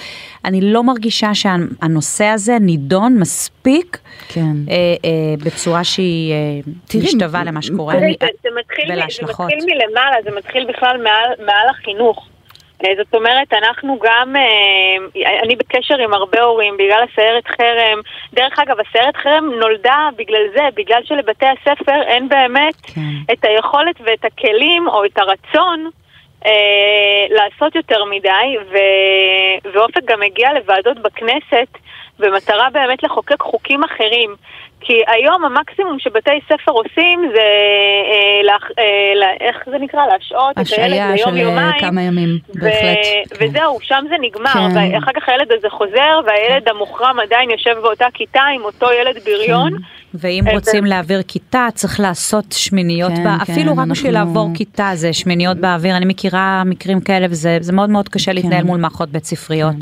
אני 0.46 0.60
לא 0.62 0.84
מרגישה 0.84 1.30
שהנושא 1.34 2.26
הזה 2.26 2.58
נידון 2.62 3.18
מספיק 3.20 3.98
כן. 4.28 4.42
אה, 4.70 4.76
אה, 5.06 5.10
בצורה 5.46 5.84
שהיא 5.84 6.34
אה, 6.34 6.38
משתווה 7.04 7.44
למה 7.44 7.62
שקורה 7.62 7.94
אני- 7.94 8.16
זה, 8.22 8.28
זה, 8.44 8.50
מתחיל, 8.60 8.86
מ- 8.86 8.88
זה 8.88 8.94
ולהשלכות. 8.94 9.46
מתחיל 9.54 9.76
מלמעלה, 9.76 10.16
זה 10.24 10.30
מתחיל 10.38 10.66
בכלל 10.66 10.98
מעל, 11.04 11.46
מעל 11.46 11.70
החינוך. 11.70 12.28
אה, 12.86 12.90
זאת 12.98 13.16
אומרת, 13.16 13.54
אנחנו 13.54 14.00
גם, 14.04 14.36
אה, 14.36 15.40
אני 15.44 15.56
בקשר 15.56 15.96
עם 16.04 16.14
הרבה 16.14 16.42
הורים 16.42 16.74
בגלל 16.78 17.04
הסיירת 17.12 17.48
חרם. 17.48 18.00
דרך 18.34 18.60
אגב, 18.60 18.76
הסיירת 18.90 19.16
חרם 19.18 19.46
נולדה 19.60 20.10
בגלל 20.18 20.44
זה, 20.56 20.62
בגלל 20.76 21.02
שלבתי 21.06 21.46
הספר 21.46 22.02
אין 22.08 22.30
באמת 22.30 22.76
כן. 22.84 23.02
את 23.34 23.46
היכולת 23.46 23.96
ואת 24.06 24.26
הכלים 24.26 24.88
או 24.88 25.06
את 25.06 25.18
הרצון 25.18 25.90
אה, 26.46 27.26
לעשות 27.30 27.76
יותר 27.76 28.04
מדי, 28.06 28.58
ו... 28.72 28.78
ואופק 29.74 30.04
גם 30.06 30.24
הגיע 30.24 30.54
לוועדות 30.54 31.00
בכנסת 31.00 31.78
במטרה 32.20 32.70
באמת 32.70 33.04
לחוקק 33.04 33.42
חוקים 33.42 33.84
אחרים. 33.84 34.36
כי 34.88 35.02
היום 35.08 35.46
המקסימום 35.46 36.00
שבתי 36.00 36.30
ספר 36.46 36.72
עושים 36.72 37.30
זה, 37.34 37.40
אה, 37.40 38.44
להח- 38.44 38.72
אה, 38.80 38.84
לה- 39.16 39.48
איך 39.48 39.56
זה 39.72 39.78
נקרא? 39.80 40.00
להשעות 40.08 40.52
את 40.52 40.58
הילד 40.58 40.68
השעיה 40.68 41.08
ליום 41.16 41.30
של 41.32 41.36
אה, 41.38 41.42
יומיים. 41.42 41.80
כמה 41.80 42.02
ימים, 42.02 42.30
ו- 42.50 42.60
בהחלט. 42.60 42.98
כן. 43.04 43.46
וזהו, 43.46 43.78
שם 43.82 44.06
זה 44.10 44.16
נגמר, 44.22 44.52
כן. 44.54 44.94
ואחר 44.96 45.12
כך 45.16 45.30
הילד 45.30 45.52
הזה 45.58 45.70
חוזר, 45.70 46.20
והילד 46.26 46.70
המוחרם 46.70 47.18
עדיין 47.24 47.50
יושב 47.52 47.76
באותה 47.82 48.06
כיתה 48.14 48.42
עם 48.56 48.62
אותו 48.62 48.88
ילד 49.02 49.18
בריון. 49.26 49.72
כן. 49.72 49.78
ואם 50.14 50.44
אה, 50.48 50.54
רוצים 50.54 50.84
ו- 50.84 50.88
להעביר 50.88 51.20
כיתה, 51.28 51.68
צריך 51.74 52.00
לעשות 52.00 52.46
שמיניות, 52.52 53.12
כן, 53.16 53.24
בא... 53.24 53.30
כן, 53.46 53.52
אפילו 53.54 53.72
רק 53.72 53.78
אנחנו- 53.78 53.94
בשביל 53.94 54.14
לעבור 54.14 54.48
כיתה 54.56 54.90
זה 54.94 55.14
שמיניות 55.14 55.58
באוויר, 55.58 55.98
אני 55.98 56.06
מכירה 56.06 56.64
מקרים 56.66 57.02
כאלה 57.02 57.26
וזה 57.30 57.58
זה 57.62 57.74
מאוד 57.74 57.90
מאוד 57.90 58.10
קשה 58.10 58.34
להתנהל 58.34 58.64
מול 58.64 58.78
מערכות 58.80 59.10
בית 59.10 59.24
ספריות. 59.26 59.76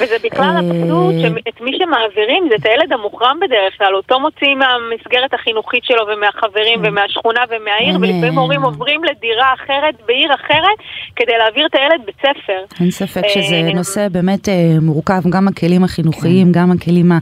וזה 0.00 0.14
בכלל 0.24 0.46
אה, 0.54 0.60
אבסורד 0.60 1.14
שאת 1.22 1.60
מי 1.60 1.78
שמעבירים 1.78 2.44
זה 2.50 2.54
את 2.60 2.66
הילד 2.66 2.92
המוחרם 2.92 3.38
בדרך 3.40 3.78
כלל, 3.78 3.94
אותו 3.94 4.20
מוציאים 4.34 4.58
מהמסגרת 4.58 5.34
החינוכית 5.34 5.84
שלו 5.84 6.06
ומהחברים 6.08 6.80
ומהשכונה 6.84 7.40
ומהעיר, 7.50 7.96
ולפעמים 8.00 8.38
הורים 8.38 8.62
עוברים 8.62 9.00
לדירה 9.04 9.54
אחרת 9.54 9.94
בעיר 10.06 10.34
אחרת 10.34 10.78
כדי 11.16 11.32
להעביר 11.38 11.66
את 11.66 11.74
הילד 11.74 12.06
בית 12.06 12.16
ספר. 12.18 12.80
אין 12.80 12.90
ספק 12.90 13.22
שזה 13.28 13.54
אה, 13.54 13.72
נושא 13.74 14.08
באמת 14.08 14.48
אה, 14.48 14.54
מורכב, 14.82 15.22
גם 15.30 15.48
הכלים 15.48 15.84
החינוכיים, 15.84 16.52
גם 16.52 16.70
הכלים 16.70 17.12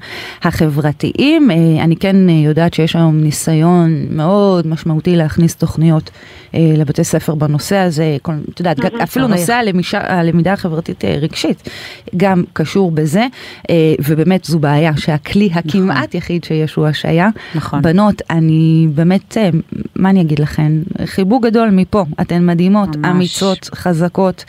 החברתיים. 0.42 1.50
אה, 1.50 1.84
אני 1.84 1.96
כן 1.96 2.28
יודעת 2.28 2.74
שיש 2.74 2.96
היום 2.96 3.20
ניסיון 3.20 3.90
מאוד 4.10 4.66
משמעותי 4.66 5.16
להכניס 5.16 5.56
תוכניות 5.56 6.10
לבתי 6.60 7.04
ספר 7.04 7.34
בנושא 7.34 7.76
הזה. 7.76 8.16
כל- 8.22 8.32
את 8.54 8.60
יודעת, 8.60 8.78
אפילו 9.02 9.26
צריך. 9.28 9.40
נושא 9.40 9.52
הלמישה- 9.54 10.12
הלמידה 10.18 10.52
החברתית 10.52 11.04
אה, 11.04 11.16
רגשית 11.20 11.68
גם 12.16 12.44
קשור 12.52 12.90
בזה, 12.90 13.26
אה, 13.70 13.74
ובאמת 14.04 14.44
זו 14.44 14.58
בעיה 14.58 14.96
שהכלי 14.96 15.50
הכמעט 15.54 16.14
יחיד 16.14 16.44
שיש 16.44 16.74
הוא 16.74 16.86
השעיה. 16.86 17.28
נכון. 17.54 17.82
בנות, 17.82 18.22
אני 18.30 18.86
באמת, 18.94 19.36
אה, 19.38 19.48
מה 19.96 20.10
אני 20.10 20.20
אגיד 20.20 20.38
לכן? 20.38 20.72
חיבוק 21.04 21.44
גדול 21.44 21.70
מפה, 21.70 22.04
אתן 22.20 22.46
מדהימות, 22.46 22.96
ממש. 22.96 23.06
אמיצות, 23.10 23.70
חזקות. 23.74 24.44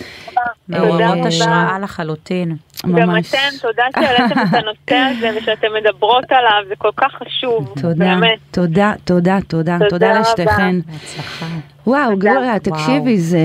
מעוררות. 0.70 1.26
השראה 1.26 1.80
לחלוטין. 1.82 2.56
גם. 2.96 3.18
אתן, 3.18 3.38
תודה 3.62 3.84
שהעליתם 3.96 4.40
את 4.42 4.54
הנושא 4.54 4.96
הזה 4.96 5.30
ושאתן 5.38 5.68
מדברות 5.82 6.24
עליו, 6.30 6.68
זה 6.70 6.74
כל 6.78 6.90
כך 6.98 7.12
חשוב, 7.12 7.74
תודה, 7.82 7.96
באמת. 7.96 8.40
תודה, 8.52 8.94
תודה, 9.06 9.38
תודה, 9.48 9.78
תודה. 9.90 10.20
לשתיכן. 10.20 10.76
בהצלחה. 10.92 11.46
וואו. 11.88 12.18
גלוריה, 12.18 12.60
תקשיבי, 12.60 13.20
זה, 13.20 13.40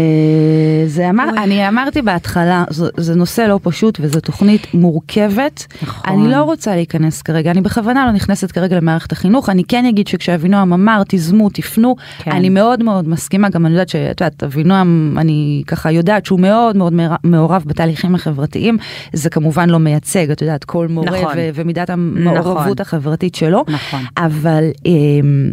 זה 0.87 1.11
אמר, 1.11 1.25
אני 1.43 1.69
אמרתי 1.69 2.03
בהתחלה, 2.03 2.65
זה, 2.71 2.87
זה 2.97 3.15
נושא 3.15 3.41
לא 3.41 3.61
פשוט 3.63 3.99
וזו 4.01 4.21
תוכנית 4.21 4.75
מורכבת. 4.75 5.67
נכון. 5.83 6.13
אני 6.13 6.33
לא 6.33 6.43
רוצה 6.43 6.75
להיכנס 6.75 7.23
כרגע, 7.23 7.51
אני 7.51 7.61
בכוונה 7.61 8.07
לא 8.07 8.13
נכנסת 8.13 8.53
כרגע 8.53 8.77
למערכת 8.77 9.13
החינוך, 9.13 9.49
אני 9.49 9.65
כן 9.65 9.87
אגיד 9.87 10.09
שכשאבינועם 10.09 10.73
אמר, 10.73 11.03
תיזמו, 11.05 11.49
תפנו, 11.51 11.97
כן. 12.19 12.31
אני 12.33 12.49
מאוד 12.49 12.83
מאוד 12.83 13.09
מסכימה, 13.09 13.49
גם 13.49 13.67
אני 13.67 13.75
יודעת 13.75 13.89
שאת 13.89 14.21
יודעת, 14.21 14.43
אבינועם, 14.43 15.15
אני 15.19 15.63
ככה 15.67 15.91
יודעת 15.91 16.27
שהוא 16.27 16.41
מאוד 16.41 16.77
מאוד 16.77 16.95
מעורב 17.25 17.63
בתהליכים 17.67 18.15
החברתיים, 18.15 18.77
זה 19.13 19.31
כמובן 19.31 19.71
לא 19.71 19.79
מייצג, 19.79 20.31
את 20.31 20.43
יודעת, 20.43 20.65
כל 20.65 20.89
מורה 20.89 21.21
נכון. 21.21 21.33
ו- 21.37 21.51
ומידת 21.55 21.91
המעורבות 21.91 22.57
נכון. 22.57 22.73
החברתית 22.81 23.35
שלו. 23.35 23.65
נכון. 23.69 24.01
אבל... 24.17 24.65
אמ, 24.87 25.51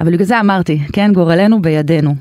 אבל 0.00 0.12
בגלל 0.12 0.26
זה 0.26 0.40
אמרתי, 0.40 0.78
כן, 0.92 1.12
גורלנו 1.12 1.62
בידינו. 1.62 2.14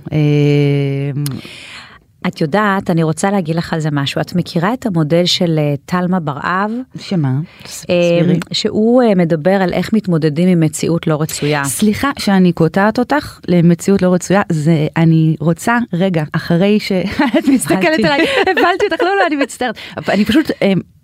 את 2.27 2.41
יודעת, 2.41 2.89
אני 2.89 3.03
רוצה 3.03 3.31
להגיד 3.31 3.55
לך 3.55 3.73
על 3.73 3.79
זה 3.79 3.89
משהו. 3.91 4.21
את 4.21 4.35
מכירה 4.35 4.73
את 4.73 4.85
המודל 4.85 5.25
של 5.25 5.59
אה, 5.59 5.73
טלמה 5.85 6.19
בר-אב? 6.19 6.71
שמה? 6.99 7.29
אה, 7.29 7.39
תסבירי. 7.63 8.39
שהוא 8.51 9.03
אה, 9.03 9.15
מדבר 9.15 9.51
על 9.51 9.73
איך 9.73 9.93
מתמודדים 9.93 10.47
עם 10.47 10.59
מציאות 10.59 11.07
לא 11.07 11.21
רצויה. 11.21 11.63
סליחה 11.63 12.11
שאני 12.19 12.51
קוטעת 12.51 12.99
אותך 12.99 13.39
למציאות 13.47 14.01
לא 14.01 14.13
רצויה, 14.13 14.41
זה 14.51 14.87
אני 14.97 15.35
רוצה 15.39 15.77
רגע 15.93 16.23
אחרי 16.31 16.79
שאת 16.79 17.47
מסתכלת. 17.53 17.99
עליי, 18.05 18.25
הבנתי 18.41 18.85
אותך, 18.91 19.01
לא 19.01 19.15
לא 19.19 19.27
אני 19.27 19.35
מצטערת, 19.35 19.75
אני 20.09 20.25
פשוט 20.25 20.51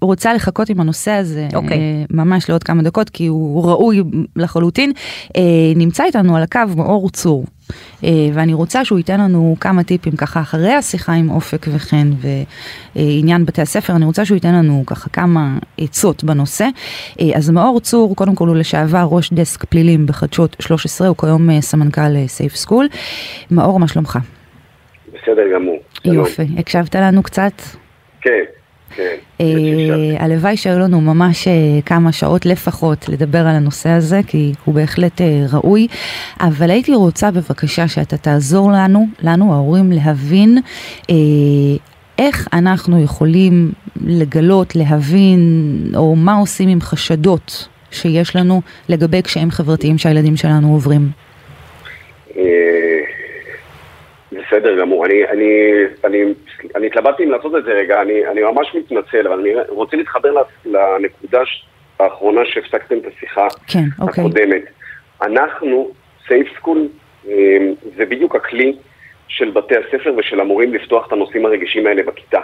רוצה 0.01 0.34
לחכות 0.34 0.69
עם 0.69 0.80
הנושא 0.80 1.11
הזה 1.11 1.47
אוקיי. 1.55 1.78
ממש 2.09 2.49
לעוד 2.49 2.63
כמה 2.63 2.84
דקות 2.84 3.09
כי 3.09 3.28
הוא 3.28 3.65
ראוי 3.65 4.03
לחלוטין. 4.36 4.91
נמצא 5.76 6.03
איתנו 6.03 6.38
על 6.38 6.43
הקו 6.43 6.59
מאור 6.76 7.09
צור. 7.09 7.45
אה, 8.03 8.09
ואני 8.34 8.53
רוצה 8.53 8.86
שהוא 8.86 8.97
ייתן 8.97 9.19
לנו 9.19 9.55
כמה 9.59 9.84
טיפים 9.84 10.15
ככה 10.15 10.41
אחרי 10.41 10.74
השיחה 10.74 11.13
עם 11.13 11.30
אופק 11.30 11.65
וחן 11.76 12.09
ועניין 12.95 13.45
בתי 13.45 13.61
הספר, 13.61 13.95
אני 13.95 14.05
רוצה 14.05 14.26
שהוא 14.26 14.36
ייתן 14.36 14.55
לנו 14.55 14.84
ככה 14.88 15.09
כמה 15.09 15.57
עצות 15.78 16.24
בנושא. 16.24 16.67
אה, 17.19 17.26
אז 17.36 17.49
מאור 17.49 17.80
צור, 17.80 18.15
קודם 18.15 18.36
כל 18.36 18.47
הוא 18.47 18.55
לשעבר 18.55 19.07
ראש 19.11 19.34
דסק 19.34 19.65
פלילים 19.65 20.05
בחדשות 20.05 20.55
13, 20.59 21.07
הוא 21.07 21.17
כיום 21.17 21.49
אה, 21.49 21.61
סמנכ"ל 21.61 22.28
סייף 22.28 22.55
סקול. 22.55 22.88
מאור, 23.51 23.80
מה 23.80 23.88
שלומך? 23.88 24.19
בסדר 25.07 25.53
גמור. 25.55 25.78
יופי, 26.05 26.47
הקשבת 26.57 26.95
לנו 26.95 27.24
קצת? 27.24 27.53
כן, 28.22 28.43
כן. 28.96 29.16
אה, 29.42 29.46
הקשבתי. 29.46 30.16
הלוואי 30.20 30.58
שהיו 30.58 30.80
לנו 30.80 31.02
ממש 31.02 31.48
אה, 31.48 31.54
כמה 31.86 32.12
שעות 32.12 32.46
לפחות 32.46 33.10
לדבר 33.10 33.39
על 33.39 33.56
הנושא 33.56 33.89
הזה, 33.89 34.22
כי 34.28 34.54
הוא 34.66 34.76
בהחלט 34.76 35.22
אה, 35.22 35.46
ראוי, 35.54 35.88
אבל 36.39 36.70
הייתי 36.70 36.96
רוצה 36.96 37.32
בבקשה 37.32 37.88
שאתה 37.88 38.18
תעזור 38.18 38.72
לנו, 38.72 39.06
לנו 39.22 39.54
ההורים, 39.54 39.92
להבין 39.92 40.58
איך 42.20 42.48
אנחנו 42.54 43.04
יכולים 43.04 43.72
לגלות, 44.06 44.76
להבין, 44.76 45.39
או 45.96 46.16
מה 46.16 46.38
עושים 46.38 46.70
עם 46.70 46.82
חשדות 46.82 47.68
שיש 47.92 48.36
לנו 48.36 48.62
לגבי 48.89 49.22
קשיים 49.22 49.52
חברתיים 49.52 49.98
שהילדים 49.98 50.38
שלנו 50.38 50.74
עוברים. 50.74 51.10
בסדר 54.52 54.80
גמור. 54.80 55.06
אני, 55.06 55.24
אני, 55.26 55.72
אני, 56.06 56.24
אני 56.76 56.88
התלבטתי 56.88 57.24
אם 57.24 57.32
לעשות 57.32 57.56
את 57.56 57.64
זה 57.64 57.72
רגע, 57.72 58.02
אני, 58.02 58.28
אני 58.28 58.41
ממש 58.41 58.76
מתנצל, 58.76 59.28
אבל 59.28 59.39
אני 59.39 59.49
רוצה 59.70 59.97
להתחבר 59.97 60.30
לנקודה 60.66 61.41
האחרונה 61.99 62.41
שהפסקתם 62.45 62.97
את 62.97 63.06
השיחה 63.06 63.47
כן, 63.68 63.84
אוקיי. 64.02 64.24
הקודמת. 64.24 64.62
אנחנו, 65.22 65.91
סייף 66.28 66.47
סקול, 66.58 66.88
זה 67.97 68.06
בדיוק 68.10 68.36
הכלי 68.36 68.76
של 69.28 69.52
בתי 69.52 69.76
הספר 69.78 70.14
ושל 70.18 70.39
המורים 70.39 70.74
לפתוח 70.74 71.08
את 71.08 71.14
הנושאים 71.14 71.45
הרגישים 71.45 71.88
האלה 71.88 72.04
בכיתה. 72.04 72.39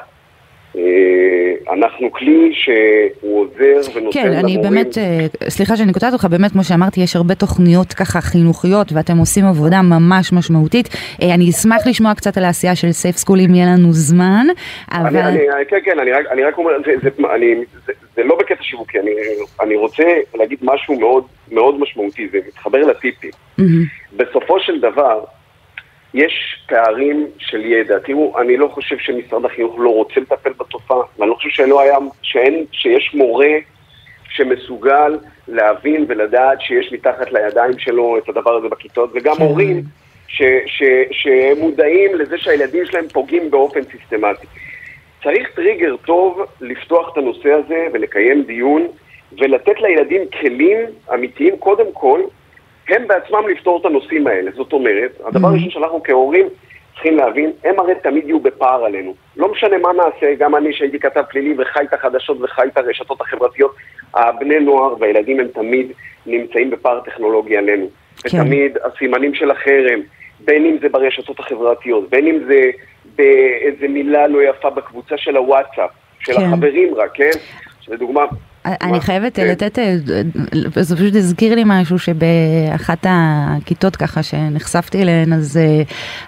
אה, 0.77 1.73
אנחנו 1.73 2.11
כלי 2.11 2.51
שהוא 2.53 3.41
עוזר 3.41 3.91
ונותן 3.95 4.21
כן, 4.21 4.31
אני 4.31 4.53
למורים... 4.53 4.61
באמת, 4.61 4.97
אה, 4.97 5.49
סליחה 5.49 5.77
שאני 5.77 5.93
קוטעת 5.93 6.13
אותך, 6.13 6.25
באמת, 6.25 6.51
כמו 6.51 6.63
שאמרתי, 6.63 7.01
יש 7.01 7.15
הרבה 7.15 7.35
תוכניות 7.35 7.93
ככה 7.93 8.21
חינוכיות, 8.21 8.87
ואתם 8.93 9.17
עושים 9.17 9.45
עבודה 9.45 9.81
ממש 9.81 10.33
משמעותית. 10.33 10.89
אה, 11.21 11.33
אני 11.33 11.49
אשמח 11.49 11.87
לשמוע 11.87 12.13
קצת 12.15 12.37
על 12.37 12.43
העשייה 12.43 12.75
של 12.75 12.91
סייף 12.91 13.15
סקול 13.15 13.39
אם 13.39 13.55
יהיה 13.55 13.65
לנו 13.65 13.93
זמן, 13.93 14.47
אבל... 14.91 15.17
אני, 15.17 15.49
אני, 15.49 15.65
כן, 15.67 15.77
כן, 15.83 15.99
אני 15.99 16.11
רק, 16.11 16.25
אני 16.31 16.43
רק 16.43 16.57
אומר, 16.57 16.71
זה, 16.85 16.91
זה, 17.03 17.09
אני, 17.35 17.55
זה, 17.85 17.93
זה 18.15 18.23
לא 18.23 18.37
בקטע 18.39 18.63
שיווקי, 18.63 18.99
אני, 18.99 19.11
אני 19.61 19.75
רוצה 19.75 20.03
להגיד 20.35 20.59
משהו 20.61 20.99
מאוד, 20.99 21.23
מאוד 21.51 21.79
משמעותי, 21.79 22.27
זה 22.31 22.37
מתחבר 22.47 22.79
לטיפים. 22.79 23.31
מהמם. 23.57 23.83
בסופו 24.17 24.59
של 24.59 24.79
דבר, 24.79 25.23
יש 26.13 26.63
פערים 26.67 27.27
של 27.37 27.65
ידע. 27.65 27.99
תראו, 27.99 28.39
אני 28.39 28.57
לא 28.57 28.67
חושב 28.67 28.97
שמשרד 28.97 29.45
החינוך 29.45 29.75
לא 29.79 29.89
רוצה 29.89 30.19
לטפל 30.19 30.53
בתופעה, 30.59 30.97
ואני 31.19 31.29
לא 31.29 31.35
חושב 31.35 31.49
שלא 31.49 31.81
היה, 31.81 31.97
שאין, 32.21 32.65
שיש 32.71 33.11
מורה 33.13 33.53
שמסוגל 34.29 35.17
להבין 35.47 36.05
ולדעת 36.07 36.61
שיש 36.61 36.91
מתחת 36.91 37.31
לידיים 37.31 37.79
שלו 37.79 38.17
את 38.17 38.29
הדבר 38.29 38.55
הזה 38.55 38.69
בכיתות, 38.69 39.09
וגם 39.13 39.35
כן. 39.35 39.43
הורים 39.43 39.83
ש, 40.27 40.41
ש, 40.65 40.83
שמודעים 41.11 42.15
לזה 42.15 42.37
שהילדים 42.37 42.85
שלהם 42.85 43.07
פוגעים 43.13 43.51
באופן 43.51 43.79
סיסטמטי. 43.83 44.47
צריך 45.23 45.49
טריגר 45.55 45.95
טוב 46.05 46.41
לפתוח 46.61 47.09
את 47.13 47.17
הנושא 47.17 47.49
הזה 47.51 47.87
ולקיים 47.93 48.43
דיון 48.43 48.87
ולתת 49.39 49.81
לילדים 49.81 50.21
כלים 50.41 50.79
אמיתיים, 51.13 51.57
קודם 51.57 51.85
כל, 51.93 52.21
הם 52.89 53.07
בעצמם 53.07 53.47
לפתור 53.49 53.79
את 53.81 53.85
הנושאים 53.85 54.27
האלה. 54.27 54.51
זאת 54.55 54.73
אומרת, 54.73 55.11
הדבר 55.25 55.47
הראשון 55.47 55.69
שאנחנו 55.69 56.03
כהורים 56.03 56.45
צריכים 56.93 57.17
להבין, 57.17 57.51
הם 57.63 57.79
הרי 57.79 57.93
תמיד 58.03 58.25
יהיו 58.25 58.39
בפער 58.39 58.85
עלינו. 58.85 59.13
לא 59.37 59.51
משנה 59.51 59.77
מה 59.77 59.89
נעשה, 59.93 60.35
גם 60.35 60.55
אני 60.55 60.73
שהייתי 60.73 60.99
כתב 60.99 61.21
פלילי 61.29 61.55
וחי 61.57 61.83
את 61.83 61.93
החדשות 61.93 62.37
וחי 62.41 62.67
את 62.67 62.77
הרשתות 62.77 63.21
החברתיות, 63.21 63.75
הבני 64.13 64.59
נוער 64.59 64.95
והילדים 64.99 65.39
הם 65.39 65.47
תמיד 65.47 65.91
נמצאים 66.25 66.69
בפער 66.69 66.99
טכנולוגי 66.99 67.57
עלינו. 67.57 67.87
כן. 68.23 68.37
ותמיד 68.41 68.77
הסימנים 68.83 69.33
של 69.33 69.51
החרם, 69.51 69.99
בין 70.39 70.65
אם 70.65 70.77
זה 70.81 70.89
ברשתות 70.89 71.39
החברתיות, 71.39 72.09
בין 72.09 72.27
אם 72.27 72.39
זה 72.47 72.61
באיזה 73.15 73.87
מילה 73.87 74.27
לא 74.27 74.43
יפה 74.43 74.69
בקבוצה 74.69 75.17
של 75.17 75.37
הוואטסאפ, 75.37 75.89
של 76.19 76.33
כן. 76.33 76.41
החברים 76.41 76.95
רק, 76.95 77.11
כן? 77.13 77.31
לדוגמה... 77.87 78.25
אני? 78.65 79.01
חייבת 79.01 79.35
כן. 79.35 79.47
לתת, 79.47 79.79
אה, 79.79 79.95
זה 80.83 80.95
פשוט 80.95 81.15
הזכיר 81.15 81.55
לי 81.55 81.63
משהו 81.65 81.99
שבאחת 81.99 83.05
הכיתות 83.09 83.95
ככה 83.95 84.23
שנחשפתי 84.23 85.01
אליהן, 85.01 85.33
אז, 85.33 85.57
אה, 85.57 85.81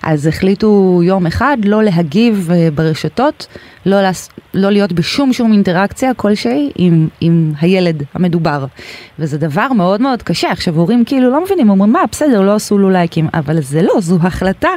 אז 0.04 0.28
החליטו 0.28 1.02
יום 1.04 1.26
אחד 1.26 1.58
לא 1.64 1.84
להגיב 1.84 2.50
אה, 2.54 2.68
ברשתות, 2.76 3.48
לא, 3.86 4.02
לעס- 4.02 4.30
לא 4.54 4.70
להיות 4.70 4.94
בשום 4.94 5.34
שום 5.34 5.52
אינטראקציה 5.52 6.14
כלשהי 6.14 6.72
עם, 6.76 7.08
עם 7.22 7.54
הילד 7.62 8.04
המדובר. 8.14 8.66
וזה 9.20 9.38
דבר 9.38 9.74
מאוד 9.74 10.02
מאוד 10.02 10.24
קשה. 10.24 10.52
עכשיו 10.52 10.76
הורים 10.76 11.06
כאילו 11.06 11.32
לא 11.32 11.44
מבינים, 11.46 11.70
אומרים 11.70 11.92
מה 11.94 12.02
בסדר, 12.12 12.42
לא 12.42 12.56
עשו 12.56 12.78
לו 12.78 12.90
לייקים, 12.90 13.28
אבל 13.34 13.62
זה 13.62 13.82
לא, 13.82 13.94
זו 14.00 14.18
החלטה, 14.22 14.70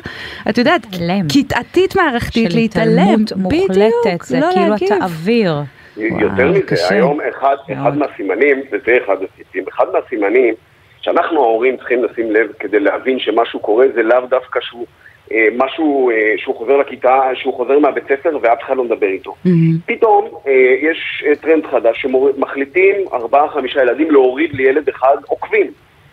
את 0.48 0.58
יודעת, 0.58 0.86
להתעלם. 0.92 1.28
כיתתית 1.28 1.96
מערכתית 1.96 2.50
של 2.50 2.56
להתעלם. 2.58 2.98
התעלמות 2.98 3.32
מוחלטת, 3.36 4.24
זה 4.26 4.40
לא 4.40 4.46
כאילו 4.54 4.68
להגיב. 4.68 4.88
אתה 4.92 5.04
אוויר. 5.04 5.62
יותר 5.96 6.50
מזה. 6.50 6.88
היום 6.90 7.20
אחד, 7.20 7.56
אחד. 7.72 7.98
מהסימנים, 7.98 8.62
וזה 8.72 8.98
אחד 9.04 9.16
הסימנים, 9.16 9.68
אחד 9.68 9.86
מהסימנים 9.92 10.54
שאנחנו 11.00 11.42
ההורים 11.42 11.76
צריכים 11.76 12.04
לשים 12.04 12.30
לב 12.30 12.52
כדי 12.58 12.80
להבין 12.80 13.18
שמשהו 13.18 13.60
קורה, 13.60 13.86
זה 13.94 14.02
לאו 14.02 14.20
דווקא 14.30 14.60
שהוא 14.60 14.86
אה, 15.32 15.48
משהו 15.56 16.10
אה, 16.10 16.34
שהוא 16.36 16.56
חוזר 16.56 16.76
לכיתה, 16.76 17.20
שהוא 17.34 17.54
חוזר 17.54 17.78
מהבית 17.78 18.04
ספר 18.04 18.38
ואף 18.42 18.58
אחד 18.62 18.76
לא 18.76 18.84
מדבר 18.84 19.06
איתו. 19.06 19.34
מהמם. 19.44 19.78
פתאום 19.86 20.28
אה, 20.46 20.52
יש 20.82 21.24
אה, 21.26 21.36
טרנד 21.36 21.66
חדש 21.66 22.02
שמחליטים 22.02 22.94
ארבעה 23.12 23.48
חמישה 23.48 23.82
ילדים 23.82 24.10
להוריד 24.10 24.52
לילד 24.54 24.88
אחד 24.88 25.16
עוקבים 25.26 25.66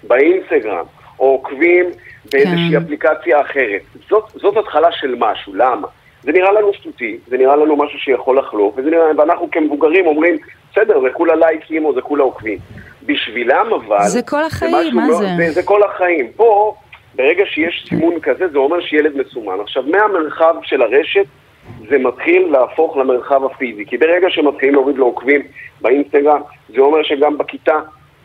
באינסטגרם, 0.03 0.85
או 1.19 1.25
עוקבים 1.25 1.85
באיזושהי 2.31 2.71
כן. 2.71 2.77
אפליקציה 2.77 3.41
אחרת. 3.41 3.81
זאת, 4.09 4.23
זאת 4.35 4.57
התחלה 4.57 4.91
של 4.91 5.15
משהו, 5.19 5.53
למה? 5.55 5.87
זה 6.23 6.31
נראה 6.31 6.51
לנו 6.51 6.73
שטותי, 6.73 7.17
זה 7.27 7.37
נראה 7.37 7.55
לנו 7.55 7.75
משהו 7.75 7.99
שיכול 7.99 8.37
לחלוף, 8.39 8.79
נראה, 8.79 9.11
ואנחנו 9.17 9.51
כמבוגרים 9.51 10.07
אומרים, 10.07 10.37
בסדר, 10.71 11.01
זה 11.01 11.07
כולה 11.13 11.35
לייקים 11.35 11.85
או 11.85 11.93
זה 11.93 12.01
כולה 12.01 12.23
עוקבים. 12.23 12.57
בשבילם 13.05 13.67
אבל... 13.73 14.07
זה 14.07 14.21
כל 14.21 14.43
החיים, 14.43 14.75
משהו 14.75 14.91
מה 14.95 15.07
לא- 15.07 15.15
זה? 15.15 15.25
זה? 15.37 15.51
זה 15.51 15.63
כל 15.63 15.83
החיים. 15.83 16.27
פה, 16.35 16.75
ברגע 17.15 17.43
שיש 17.45 17.85
סימון 17.89 18.19
כזה, 18.19 18.47
זה 18.47 18.57
אומר 18.57 18.81
שילד 18.81 19.17
מסומן. 19.17 19.59
עכשיו, 19.61 19.83
מהמרחב 19.83 20.55
של 20.63 20.81
הרשת, 20.81 21.25
זה 21.89 21.97
מתחיל 21.97 22.47
להפוך 22.51 22.97
למרחב 22.97 23.45
הפיזי. 23.45 23.85
כי 23.85 23.97
ברגע 23.97 24.27
שמתחילים 24.29 24.75
להוריד 24.75 24.95
לו 24.95 25.05
עוקבים 25.05 25.41
באינסטגרם, 25.81 26.41
זה 26.75 26.81
אומר 26.81 27.03
שגם 27.03 27.37
בכיתה 27.37 27.75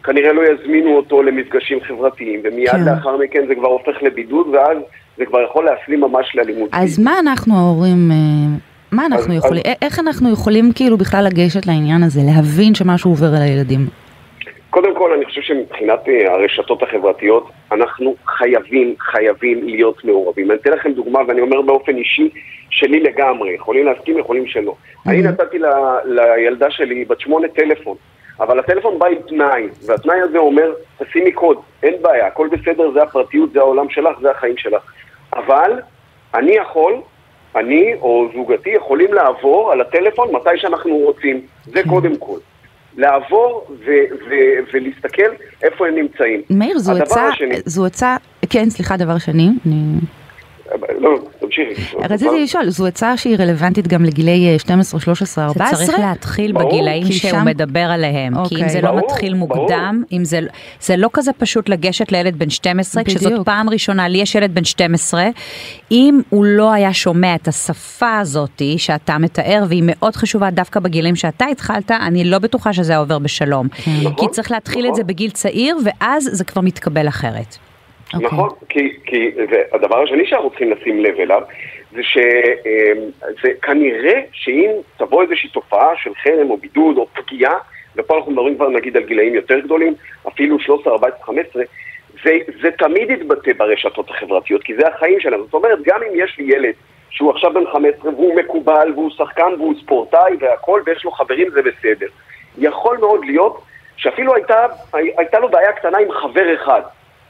כנראה 0.04 0.32
לא 0.32 0.42
יזמינו 0.52 0.96
אותו 0.96 1.22
למפגשים 1.22 1.78
חברתיים, 1.80 2.40
ומיד 2.44 2.70
כן. 2.70 2.84
לאחר 2.84 3.16
מכן 3.16 3.46
זה 3.48 3.54
כבר 3.54 3.68
הופך 3.68 4.02
לבידוד, 4.02 4.46
ואז 4.46 4.76
זה 5.18 5.26
כבר 5.26 5.42
יכול 5.42 5.64
להסלים 5.64 6.00
ממש 6.00 6.36
לאלימות 6.36 6.68
אז. 6.72 6.98
מה 6.98 7.18
אנחנו 7.20 7.54
ההורים, 7.56 8.10
אה, 8.10 8.16
מה 8.92 9.06
אנחנו 9.06 9.32
אז- 9.32 9.38
יכולים, 9.38 9.62
א- 9.66 9.84
איך 9.84 9.98
אנחנו 9.98 10.32
יכולים 10.32 10.72
כאילו 10.74 10.96
בכלל 10.96 11.24
לגשת 11.24 11.66
לעניין 11.66 12.02
הזה, 12.02 12.20
להבין 12.26 12.74
שמשהו 12.74 13.10
עובר 13.10 13.26
על 13.26 13.42
הילדים? 13.42 13.80
קודם 14.70 14.96
כל, 14.96 15.12
אני 15.12 15.24
חושב 15.24 15.40
שמבחינת 15.40 16.08
אה, 16.08 16.32
הרשתות 16.34 16.82
החברתיות, 16.82 17.50
אנחנו 17.72 18.14
חייבים, 18.26 18.94
חייבים 19.00 19.68
להיות 19.68 20.04
מעורבים. 20.04 20.50
אני 20.50 20.58
אתן 20.60 20.72
לכם 20.72 20.92
דוגמה, 20.92 21.20
ואני 21.28 21.40
אומר 21.40 21.62
באופן 21.62 21.96
אישי, 21.96 22.28
שלי 22.70 23.00
לגמרי. 23.00 23.54
יכולים 23.54 23.86
להסכים, 23.86 24.18
יכולים 24.18 24.46
שלא. 24.46 24.74
אני 25.06 25.22
נתתי 25.22 25.58
ל- 25.58 25.66
לילדה 26.06 26.70
שלי, 26.70 27.04
בת 27.04 27.20
שמונה, 27.20 27.48
טלפון, 27.48 27.96
אבל 28.40 28.58
הטלפון 28.58 28.98
בא 28.98 29.06
עם 29.06 29.18
תנאי, 29.28 29.68
והתנאי 29.86 30.20
הזה 30.20 30.38
אומר, 30.38 30.72
תשימי 31.02 31.32
קוד, 31.32 31.56
אין 31.82 31.94
בעיה, 32.02 32.26
הכל 32.26 32.48
בסדר, 32.52 32.90
זה 32.94 33.02
הפרטיות, 33.02 33.52
זה 33.52 33.58
העולם 33.60 33.88
שלך, 33.90 34.18
זה 34.20 34.30
החיים 34.30 34.56
שלך. 34.56 34.82
אבל 35.32 35.72
אני 36.34 36.52
יכול, 36.52 36.94
אני 37.56 37.94
או 38.00 38.28
זוגתי 38.34 38.70
יכולים 38.70 39.12
לעבור 39.14 39.72
על 39.72 39.80
הטלפון 39.80 40.28
מתי 40.34 40.50
שאנחנו 40.56 40.96
רוצים. 40.96 41.40
זה 41.64 41.80
קודם 41.88 42.16
כל. 42.16 42.38
לעבור 42.96 43.66
ו- 43.86 43.90
ו- 44.30 44.58
ולהסתכל 44.74 45.30
איפה 45.62 45.86
הם 45.88 45.94
נמצאים. 45.94 46.42
מאיר, 46.50 46.78
זו 46.78 46.92
עצה, 47.02 47.28
השני- 47.28 47.60
זו 47.64 47.86
עצה, 47.86 48.16
כן, 48.50 48.70
סליחה, 48.70 48.96
דבר 48.96 49.18
שני, 49.18 49.48
אני... 49.66 49.74
לא, 50.98 51.10
תמשיכי. 51.40 51.96
רציתי 51.96 52.42
לשאול, 52.42 52.70
זו 52.70 52.86
עצה 52.86 53.16
שהיא 53.16 53.36
רלוונטית 53.38 53.88
גם 53.88 54.04
לגילאי 54.04 54.52
אה, 54.52 54.58
12, 54.58 55.00
13, 55.00 55.44
14? 55.44 55.78
זה 55.78 55.86
צריך 55.86 55.98
להתחיל. 55.98 56.52
בגילאים 56.52 57.06
כי 57.06 57.12
שהוא 57.12 57.40
מדבר 57.40 57.80
עליהם, 57.80 58.34
כי 58.34 58.54
אם 58.54 58.60
אוקיי. 58.62 58.68
זה 58.68 58.80
לא 58.80 58.96
מתחיל. 58.96 59.34
מוקדם, 59.34 60.02
אם 60.12 60.24
זה, 60.24 60.40
זה 60.80 60.96
לא 60.96 61.10
כזה 61.12 61.32
פשוט 61.32 61.68
לגשת 61.68 62.12
לילד 62.12 62.38
בן 62.38 62.50
12, 62.50 63.04
כשזאת. 63.04 63.32
פעם 63.44 63.70
ראשונה, 63.70 64.08
לי 64.08 64.18
יש 64.18 64.34
ילד 64.34 64.54
בן 64.54 64.64
12, 64.64 65.28
אם 65.90 66.20
הוא 66.28 66.44
לא 66.44 66.72
היה 66.72 66.92
שומע 66.92 67.34
את 67.34 67.48
השפה 67.48 68.18
הזאתי 68.18 68.78
שאתה 68.78 69.18
מתאר, 69.18 69.64
והיא 69.68 69.82
מאוד 69.86 70.16
חשובה 70.16 70.50
דווקא 70.50 70.80
בגילאים 70.80 71.16
שאתה 71.16 71.44
התחלת, 71.44 71.90
אני 71.90 72.24
לא 72.24 72.38
בטוחה 72.38 72.72
שזה 72.72 72.92
היה 72.92 72.98
עובר 72.98 73.18
בשלום. 73.18 73.68
כי 73.68 73.90
נכון, 74.04 74.28
צריך 74.30 74.50
להתחיל 74.50 74.80
את 74.80 74.84
נכון. 74.84 74.96
זה 74.96 75.04
בגיל 75.04 75.30
צעיר, 75.30 75.76
ואז 75.84 76.28
זה 76.32 76.44
כבר 76.44 76.62
מתקבל 76.62 77.08
אחרת. 77.08 77.56
אוקיי. 78.14 78.26
נכון, 78.26 78.48
כי, 78.68 78.96
כי 79.04 79.30
והדבר 79.50 80.02
השני 80.02 80.26
שאנחנו 80.26 80.50
צריכים 80.50 80.72
לשים 80.72 81.00
לב 81.00 81.20
אליו, 81.20 81.42
זה 81.92 82.02
שזה 82.02 83.48
כנראה 83.62 84.20
שאם 84.32 84.70
תבוא 84.96 85.22
איזושהי 85.22 85.48
תופעה 85.48 85.96
של 85.96 86.10
חרם 86.14 86.50
או 86.50 86.56
בידוד 86.56 86.98
או 86.98 87.06
פגיעה, 87.06 87.54
ופה 87.96 88.16
אנחנו 88.16 88.32
מדברים 88.32 88.54
כבר 88.54 88.68
נגיד 88.68 88.96
על 88.96 89.02
גילאים 89.02 89.34
יותר 89.34 89.60
גדולים, 89.60 89.94
אפילו 90.28 90.58
13, 90.58 90.92
14, 90.92 91.24
15, 91.24 91.62
זה, 92.24 92.38
זה 92.62 92.70
תמיד 92.70 93.10
יתבטא 93.10 93.52
ברשתות 93.52 94.10
החברתיות, 94.10 94.62
כי 94.62 94.74
זה 94.74 94.88
החיים 94.88 95.20
שלנו. 95.20 95.44
זאת 95.44 95.54
אומרת, 95.54 95.78
גם 95.82 96.00
אם 96.02 96.12
יש 96.14 96.38
לי 96.38 96.44
ילד 96.54 96.74
שהוא 97.10 97.30
עכשיו 97.30 97.52
בן 97.52 97.66
15 97.72 98.10
והוא 98.10 98.36
מקובל 98.36 98.92
והוא 98.94 99.10
שחקן 99.10 99.52
והוא 99.58 99.74
ספורטאי 99.82 100.36
והכל 100.40 100.82
ויש 100.86 101.04
לו 101.04 101.10
חברים, 101.10 101.50
זה 101.50 101.62
בסדר. 101.62 102.06
יכול 102.58 102.98
מאוד 102.98 103.24
להיות 103.24 103.62
שאפילו 103.96 104.34
הייתה, 104.34 104.66
הייתה 104.92 105.38
לו 105.38 105.48
בעיה 105.48 105.72
קטנה 105.72 105.98
עם 105.98 106.12
חבר 106.12 106.54
אחד 106.54 106.82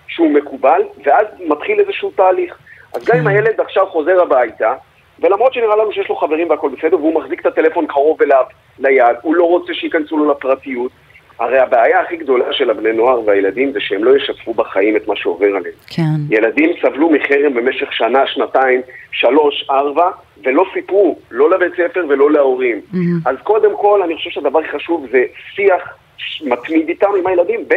שהוא 0.08 0.30
מקובל, 0.30 0.82
ואז 1.04 1.26
מתחיל 1.46 1.80
איזשהו 1.80 2.10
תהליך. 2.10 2.58
אז 2.94 3.04
גם 3.04 3.18
אם 3.18 3.26
הילד 3.26 3.60
עכשיו 3.60 3.86
חוזר 3.86 4.22
הביתה, 4.22 4.74
ולמרות 5.20 5.54
שנראה 5.54 5.76
לנו 5.76 5.92
שיש 5.92 6.08
לו 6.08 6.16
חברים 6.16 6.50
והכל 6.50 6.68
בסדר, 6.78 6.96
והוא 6.96 7.14
מחזיק 7.14 7.40
את 7.40 7.46
הטלפון 7.46 7.86
קרוב 7.86 8.22
אליו 8.22 8.44
ליד, 8.78 9.16
הוא 9.22 9.34
לא 9.34 9.44
רוצה 9.44 9.74
שייכנסו 9.74 10.16
לו 10.16 10.30
לפרטיות, 10.30 10.92
הרי 11.38 11.58
הבעיה 11.58 12.00
הכי 12.00 12.16
גדולה 12.16 12.52
של 12.52 12.70
הבני 12.70 12.92
נוער 12.92 13.20
והילדים 13.26 13.72
זה 13.72 13.80
שהם 13.80 14.04
לא 14.04 14.16
ישתפו 14.16 14.54
בחיים 14.54 14.96
את 14.96 15.08
מה 15.08 15.16
שעובר 15.16 15.46
עליהם. 15.46 15.74
כן. 15.86 16.02
ילדים 16.30 16.70
סבלו 16.82 17.10
מחרם 17.10 17.54
במשך 17.54 17.92
שנה, 17.92 18.26
שנתיים, 18.26 18.80
שלוש, 19.12 19.66
ארבע, 19.70 20.10
ולא 20.44 20.64
סיפרו, 20.74 21.18
לא 21.30 21.50
לבית 21.50 21.72
ספר 21.72 22.04
ולא 22.08 22.30
להורים. 22.30 22.80
אז 23.26 23.36
קודם 23.42 23.76
כל, 23.76 24.02
אני 24.02 24.16
חושב 24.16 24.30
שהדבר 24.30 24.58
הכי 24.58 24.68
חשוב 24.68 25.06
זה 25.10 25.24
שיח 25.54 25.96
מתמיד 26.42 26.88
איתם, 26.88 27.10
עם 27.18 27.26
הילדים, 27.26 27.64
ב', 27.68 27.74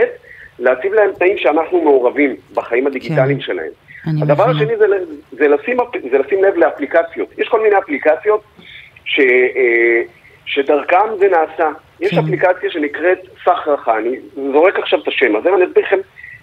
להציב 0.59 0.93
להם 0.93 1.11
תנאים 1.17 1.37
שאנחנו 1.37 1.81
מעורבים 1.81 2.35
בחיים 2.53 2.87
הדיגיטליים 2.87 3.37
כן. 3.37 3.43
שלהם. 3.43 3.71
הדבר. 4.21 4.49
השני 4.49 4.77
זה, 4.77 4.85
זה, 5.31 5.47
לשים, 5.47 5.77
זה 6.11 6.17
לשים 6.17 6.43
לב 6.43 6.57
לאפליקציות. 6.57 7.29
יש 7.37 7.47
כל 7.47 7.61
מיני 7.63 7.77
אפליקציות 7.77 8.41
ש, 9.05 9.19
אה, 9.19 10.01
שדרכם 10.45 11.17
זה 11.19 11.27
נעשה. 11.27 11.69
יש 11.99 12.11
כן. 12.11 12.19
אפליקציה 12.19 12.69
שנקראת 12.71 13.19
סחרחה, 13.43 13.97
אני 13.97 14.15
זורק 14.51 14.79
עכשיו 14.79 14.99
את 14.99 15.07
השם 15.07 15.35
הזה, 15.35 15.51
ואני 15.51 15.65
אסביר 15.65 15.85
לכם, 15.85 15.99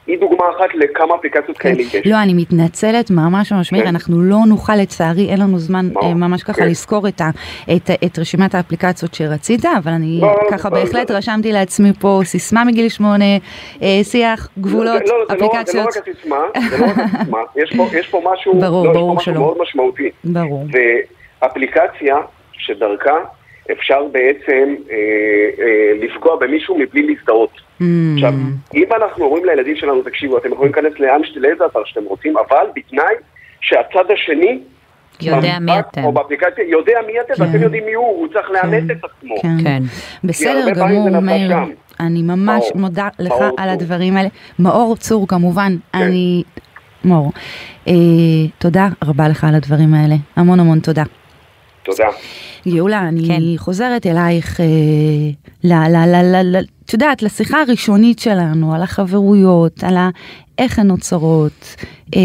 היא 0.06 0.18
דוגמה 0.20 0.44
אחת 0.56 0.68
לכמה 0.74 1.14
אפליקציות 1.14 1.58
כן. 1.58 1.68
כאלה 1.74 1.82
יש. 1.82 1.96
לא, 2.06 2.22
אני 2.22 2.34
מתנצלת 2.34 3.10
ממש 3.10 3.52
ממש 3.52 3.72
מאיר, 3.72 3.84
כן. 3.84 3.88
אנחנו 3.90 4.20
לא 4.22 4.38
נוכל 4.48 4.76
לצערי, 4.76 5.28
אין 5.30 5.40
לנו 5.40 5.58
זמן 5.58 5.88
ברור. 5.92 6.06
אה, 6.08 6.14
ממש 6.14 6.42
ככה 6.42 6.52
כן. 6.52 6.68
לזכור 6.68 7.08
את, 7.08 7.20
ה, 7.20 7.30
את, 7.76 7.90
את 8.06 8.18
רשימת 8.18 8.54
האפליקציות 8.54 9.14
שרצית, 9.14 9.64
אבל 9.66 9.92
אני 9.92 10.18
לא, 10.22 10.34
ככה 10.50 10.68
לא, 10.68 10.74
בהחלט 10.74 11.10
לא. 11.10 11.16
רשמתי 11.16 11.52
לעצמי 11.52 11.92
פה 12.00 12.20
סיסמה 12.24 12.64
מגיל 12.64 12.88
שמונה, 12.88 13.24
אה, 13.82 14.00
שיח, 14.02 14.48
גבולות, 14.58 15.00
לא, 15.00 15.06
זה- 15.06 15.12
לא, 15.12 15.18
לא- 15.18 15.26
לא 15.28 15.46
אפליקציות. 15.46 15.86
רק 15.96 16.08
הסיסמה, 16.08 16.36
זה 16.70 16.78
לא 16.78 16.86
רק 16.86 16.98
הסיסמה, 16.98 17.38
יש 17.62 17.76
פה, 17.76 17.86
יש 17.98 18.08
פה 18.08 18.22
משהו, 18.32 18.60
ברור, 18.60 18.86
לא, 18.86 18.92
ברור 18.92 19.16
משהו 19.16 19.32
שלא. 19.32 19.40
מאוד 19.40 19.56
משמעותי. 19.62 20.10
ברור. 20.24 20.66
ואפליקציה 21.42 22.16
שדרכה 22.52 23.14
אפשר 23.72 24.04
בעצם 24.12 24.74
אה, 24.90 24.94
אה, 25.64 26.06
לפגוע 26.06 26.36
במישהו 26.40 26.78
מבלי 26.78 27.06
להזדהות. 27.06 27.50
Mm, 27.80 27.84
עכשיו, 28.14 28.32
אם 28.74 28.84
אנחנו 28.96 29.24
אומרים 29.24 29.44
לילדים 29.44 29.76
שלנו, 29.76 30.02
תקשיבו, 30.02 30.38
אתם 30.38 30.52
יכולים 30.52 30.72
להיכנס 30.74 31.00
לאן, 31.00 31.20
ש- 31.24 31.36
לאיזה 31.36 31.66
אתר 31.66 31.78
שאתם 31.84 32.04
רוצים, 32.04 32.34
אבל 32.36 32.66
בתנאי 32.76 33.14
שהצד 33.60 34.04
השני, 34.14 34.58
יודע 35.22 35.58
מי 35.60 35.78
אתם. 35.78 36.04
או 36.04 36.12
באפליקציה, 36.12 36.64
יודע 36.68 36.98
מי 37.06 37.12
אתם 37.20 37.34
כן. 37.34 37.42
ואתם 37.42 37.62
יודעים 37.62 37.86
מי 37.86 37.92
הוא, 37.94 38.06
הוא 38.06 38.28
צריך 38.32 38.50
לאמת 38.50 38.82
את 38.90 39.04
עצמו. 39.04 39.34
כן. 39.42 39.56
כן. 39.64 39.82
בסדר 40.24 40.70
גמור, 40.74 41.20
מאיר. 41.20 41.52
אני 42.00 42.22
ממש 42.22 42.36
מאור, 42.74 42.80
מודה 42.80 43.08
לך 43.18 43.30
מאור 43.30 43.42
על 43.44 43.50
צור. 43.56 43.70
הדברים 43.70 44.16
האלה. 44.16 44.28
מאור 44.58 44.96
צור 44.96 45.28
כמובן, 45.28 45.72
כן. 45.92 45.98
אני 45.98 46.42
מור. 47.04 47.32
אה, 47.88 47.92
תודה 48.58 48.88
רבה 49.04 49.28
לך 49.28 49.44
על 49.44 49.54
הדברים 49.54 49.94
האלה, 49.94 50.14
המון 50.36 50.60
המון 50.60 50.80
תודה. 50.80 51.02
תודה. 51.84 52.08
גאולה, 52.68 53.08
אני 53.08 53.28
כן. 53.28 53.42
חוזרת 53.56 54.06
אלייך, 54.06 54.60
אה, 54.60 54.66
ל, 55.64 55.72
ל, 55.72 55.96
ל, 55.96 56.36
ל, 56.36 56.56
ל, 56.56 56.64
את 56.84 56.92
יודעת, 56.92 57.22
לשיחה 57.22 57.62
הראשונית 57.62 58.18
שלנו, 58.18 58.74
על 58.74 58.82
החברויות, 58.82 59.84
על 59.84 59.96
ה, 59.96 60.10
איך 60.58 60.78
הן 60.78 60.86
נוצרות, 60.86 61.76
אה, 62.16 62.20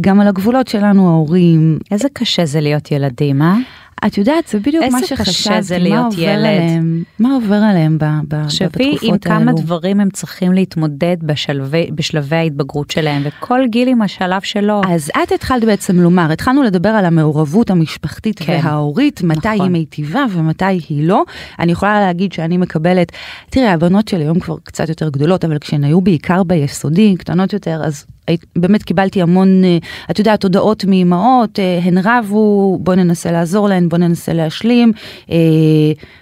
גם 0.00 0.20
על 0.20 0.28
הגבולות 0.28 0.68
שלנו, 0.68 1.08
ההורים. 1.08 1.78
איזה 1.90 2.08
קשה 2.12 2.44
זה 2.44 2.60
להיות 2.60 2.92
ילדים, 2.92 3.42
אה? 3.42 3.56
את 4.06 4.18
יודעת, 4.18 4.48
זה 4.48 4.58
בדיוק 4.58 4.84
מה 4.92 4.98
שחשבתי, 5.06 5.62
זה 5.62 5.78
מה 5.78 6.04
עובר 6.04 6.22
ילד. 6.22 6.32
עליהם, 6.32 7.02
מה 7.18 7.34
עובר 7.34 7.54
עליהם 7.54 7.98
ב, 7.98 8.04
ב, 8.28 8.44
תחשבי 8.44 8.66
בתקופות 8.66 9.10
עם 9.12 9.18
כמה 9.18 9.36
האלו. 9.50 9.58
דברים 9.58 10.00
הם 10.00 10.10
צריכים 10.10 10.52
להתמודד 10.52 11.16
בשלבי, 11.22 11.90
בשלבי 11.94 12.36
ההתבגרות 12.36 12.90
שלהם, 12.90 13.22
וכל 13.24 13.60
גיל 13.70 13.88
עם 13.88 14.02
השלב 14.02 14.42
שלו. 14.42 14.80
אז 14.88 15.10
את 15.22 15.32
התחלת 15.32 15.64
בעצם 15.64 15.96
לומר, 15.96 16.32
התחלנו 16.32 16.62
לדבר 16.62 16.88
על 16.88 17.04
המעורבות 17.04 17.70
המשפחתית 17.70 18.38
כן. 18.38 18.60
וההורית, 18.62 19.22
מתי 19.22 19.48
נכון. 19.48 19.60
היא 19.60 19.70
מיטיבה 19.70 20.24
ומתי 20.30 20.64
היא 20.64 21.08
לא. 21.08 21.24
אני 21.58 21.72
יכולה 21.72 22.00
להגיד 22.00 22.32
שאני 22.32 22.56
מקבלת, 22.56 23.12
תראי, 23.50 23.68
הבנות 23.68 24.08
שלי 24.08 24.24
היום 24.24 24.40
כבר 24.40 24.56
קצת 24.64 24.88
יותר 24.88 25.08
גדולות, 25.08 25.44
אבל 25.44 25.58
כשהן 25.58 25.84
היו 25.84 26.00
בעיקר 26.00 26.42
ביסודי, 26.42 27.14
קטנות 27.18 27.52
יותר, 27.52 27.80
אז 27.84 28.06
באמת 28.56 28.82
קיבלתי 28.82 29.22
המון, 29.22 29.64
אה, 29.64 29.78
את 30.10 30.18
יודעת, 30.18 30.42
הודעות 30.42 30.84
מאמהות, 30.84 31.58
אה, 31.58 31.78
הן 31.82 31.98
רבו, 31.98 32.78
בוא 32.82 32.94
ננסה 32.94 33.32
לעזור 33.32 33.68
להן, 33.68 33.88
בוא 33.88 33.98
ננסה 33.98 34.32
להשלים. 34.32 34.92
אה, 35.30 35.36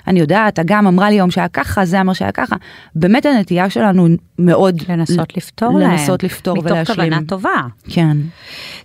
אני 0.06 0.20
יודעת, 0.20 0.58
אגם 0.58 0.86
אמרה 0.86 1.10
לי 1.10 1.14
היום 1.14 1.30
שהיה 1.30 1.48
ככה, 1.48 1.84
זה 1.84 2.00
אמר 2.00 2.12
שהיה 2.12 2.32
ככה. 2.32 2.56
באמת 2.94 3.26
הנטייה 3.26 3.70
שלנו 3.70 4.08
מאוד... 4.38 4.82
לנסות 4.88 5.36
לפתור 5.36 5.78
להם. 5.78 5.90
לנסות 5.90 6.22
לפתור 6.22 6.58
ולהשלים. 6.58 6.82
מתוך 6.82 6.96
כוונה 6.96 7.18
טובה. 7.28 7.60
כן. 7.88 8.16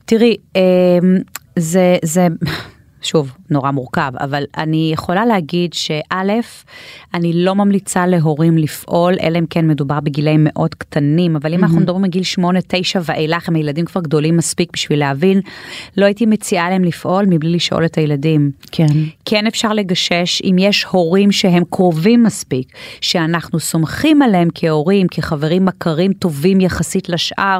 תראי, 0.05 0.35
זה, 1.55 1.97
זה, 2.03 2.27
שוב, 3.01 3.31
נורא 3.49 3.71
מורכב, 3.71 4.11
אבל 4.19 4.43
אני 4.57 4.89
יכולה 4.93 5.25
להגיד 5.25 5.73
שא', 5.73 6.23
אני 7.13 7.33
לא 7.33 7.55
ממליצה 7.55 8.07
להורים 8.07 8.57
לפעול, 8.57 9.13
אלא 9.21 9.39
אם 9.39 9.45
כן 9.49 9.67
מדובר 9.67 9.99
בגילאים 9.99 10.47
מאוד 10.49 10.75
קטנים, 10.75 11.35
אבל 11.35 11.53
אם 11.53 11.63
אנחנו 11.63 11.79
מדברים 11.79 12.01
מגיל 12.01 12.23
8-9 12.39 12.43
ואילך, 13.05 13.49
הם 13.49 13.55
ילדים 13.55 13.85
כבר 13.85 14.01
גדולים 14.01 14.37
מספיק 14.37 14.69
בשביל 14.73 14.99
להבין, 14.99 15.41
לא 15.97 16.05
הייתי 16.05 16.25
מציעה 16.25 16.69
להם 16.69 16.83
לפעול 16.83 17.25
מבלי 17.25 17.49
לשאול 17.49 17.85
את 17.85 17.97
הילדים. 17.97 18.51
כן. 18.71 18.87
כן 19.25 19.47
אפשר 19.47 19.73
לגשש 19.73 20.41
אם 20.43 20.55
יש 20.59 20.83
הורים 20.83 21.31
שהם 21.31 21.63
קרובים 21.69 22.23
מספיק, 22.23 22.67
שאנחנו 23.01 23.59
סומכים 23.59 24.21
עליהם 24.21 24.47
כהורים, 24.55 25.07
כחברים 25.07 25.65
מכרים 25.65 26.13
טובים 26.13 26.61
יחסית 26.61 27.09
לשאר, 27.09 27.59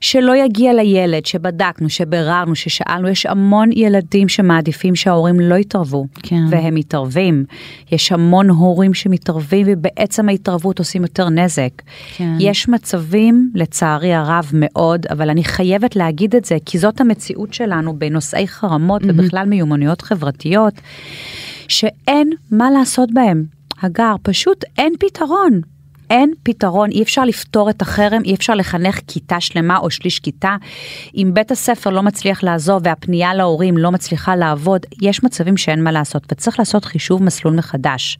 שלא 0.00 0.36
יגיע 0.36 0.72
לילד, 0.72 1.26
שבדקנו, 1.26 1.90
שביררנו, 1.90 2.54
ששאלנו, 2.54 3.08
יש 3.08 3.26
המון 3.26 3.68
ילדים 3.72 4.28
שמעדיפים 4.60 4.96
שההורים 4.96 5.40
לא 5.40 5.54
יתערבו, 5.54 6.06
כן. 6.22 6.42
והם 6.50 6.74
מתערבים. 6.74 7.44
יש 7.92 8.12
המון 8.12 8.50
הורים 8.50 8.94
שמתערבים 8.94 9.66
ובעצם 9.70 10.28
ההתערבות 10.28 10.78
עושים 10.78 11.02
יותר 11.02 11.28
נזק. 11.28 11.82
כן. 12.16 12.36
יש 12.40 12.68
מצבים, 12.68 13.50
לצערי 13.54 14.14
הרב 14.14 14.50
מאוד, 14.52 15.06
אבל 15.10 15.30
אני 15.30 15.44
חייבת 15.44 15.96
להגיד 15.96 16.36
את 16.36 16.44
זה, 16.44 16.56
כי 16.66 16.78
זאת 16.78 17.00
המציאות 17.00 17.54
שלנו 17.54 17.98
בנושאי 17.98 18.48
חרמות 18.48 19.02
ובכלל 19.04 19.46
מיומנויות 19.46 20.02
חברתיות, 20.02 20.74
שאין 21.68 22.30
מה 22.50 22.70
לעשות 22.70 23.08
בהם. 23.14 23.44
הגר, 23.82 24.14
פשוט 24.22 24.64
אין 24.78 24.92
פתרון. 24.98 25.60
אין 26.10 26.32
פתרון, 26.42 26.90
אי 26.90 27.02
אפשר 27.02 27.24
לפתור 27.24 27.70
את 27.70 27.82
החרם, 27.82 28.22
אי 28.24 28.34
אפשר 28.34 28.54
לחנך 28.54 29.00
כיתה 29.06 29.40
שלמה 29.40 29.78
או 29.78 29.90
שליש 29.90 30.18
כיתה. 30.18 30.56
אם 31.16 31.30
בית 31.34 31.50
הספר 31.50 31.90
לא 31.90 32.02
מצליח 32.02 32.42
לעזוב 32.42 32.82
והפנייה 32.84 33.34
להורים 33.34 33.76
לא 33.76 33.90
מצליחה 33.90 34.36
לעבוד, 34.36 34.86
יש 35.02 35.24
מצבים 35.24 35.56
שאין 35.56 35.84
מה 35.84 35.92
לעשות, 35.92 36.26
וצריך 36.32 36.58
לעשות 36.58 36.84
חישוב 36.84 37.22
מסלול 37.22 37.54
מחדש. 37.54 38.18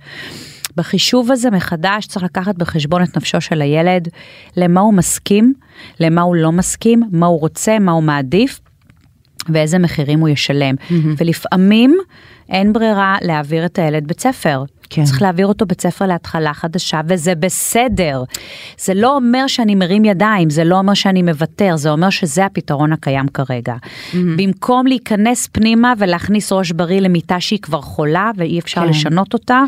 בחישוב 0.76 1.30
הזה 1.30 1.50
מחדש 1.50 2.06
צריך 2.06 2.24
לקחת 2.24 2.54
בחשבון 2.54 3.02
את 3.02 3.16
נפשו 3.16 3.40
של 3.40 3.62
הילד, 3.62 4.08
למה 4.56 4.80
הוא 4.80 4.94
מסכים, 4.94 5.54
למה 6.00 6.22
הוא 6.22 6.36
לא 6.36 6.52
מסכים, 6.52 7.02
מה 7.12 7.26
הוא 7.26 7.40
רוצה, 7.40 7.78
מה 7.78 7.92
הוא 7.92 8.02
מעדיף, 8.02 8.60
ואיזה 9.48 9.78
מחירים 9.78 10.20
הוא 10.20 10.28
ישלם. 10.28 10.74
ולפעמים 11.16 11.98
אין 12.48 12.72
ברירה 12.72 13.16
להעביר 13.22 13.64
את 13.66 13.78
הילד 13.78 14.06
בית 14.06 14.20
ספר. 14.20 14.64
כן. 14.90 15.04
צריך 15.04 15.22
להעביר 15.22 15.46
אותו 15.46 15.66
בית 15.66 15.80
ספר 15.80 16.06
להתחלה 16.06 16.54
חדשה, 16.54 17.00
וזה 17.08 17.34
בסדר. 17.34 18.22
זה 18.78 18.94
לא 18.94 19.16
אומר 19.16 19.46
שאני 19.46 19.74
מרים 19.74 20.04
ידיים, 20.04 20.50
זה 20.50 20.64
לא 20.64 20.78
אומר 20.78 20.94
שאני 20.94 21.22
מוותר, 21.22 21.76
זה 21.76 21.90
אומר 21.90 22.10
שזה 22.10 22.44
הפתרון 22.44 22.92
הקיים 22.92 23.28
כרגע. 23.28 23.74
במקום 24.14 24.86
להיכנס 24.86 25.48
פנימה 25.52 25.92
ולהכניס 25.98 26.52
ראש 26.52 26.72
בריא 26.72 27.00
למיטה 27.00 27.40
שהיא 27.40 27.58
כבר 27.62 27.80
חולה 27.80 28.30
ואי 28.36 28.58
אפשר 28.58 28.80
כן. 28.80 28.88
לשנות 28.88 29.34
אותה, 29.34 29.62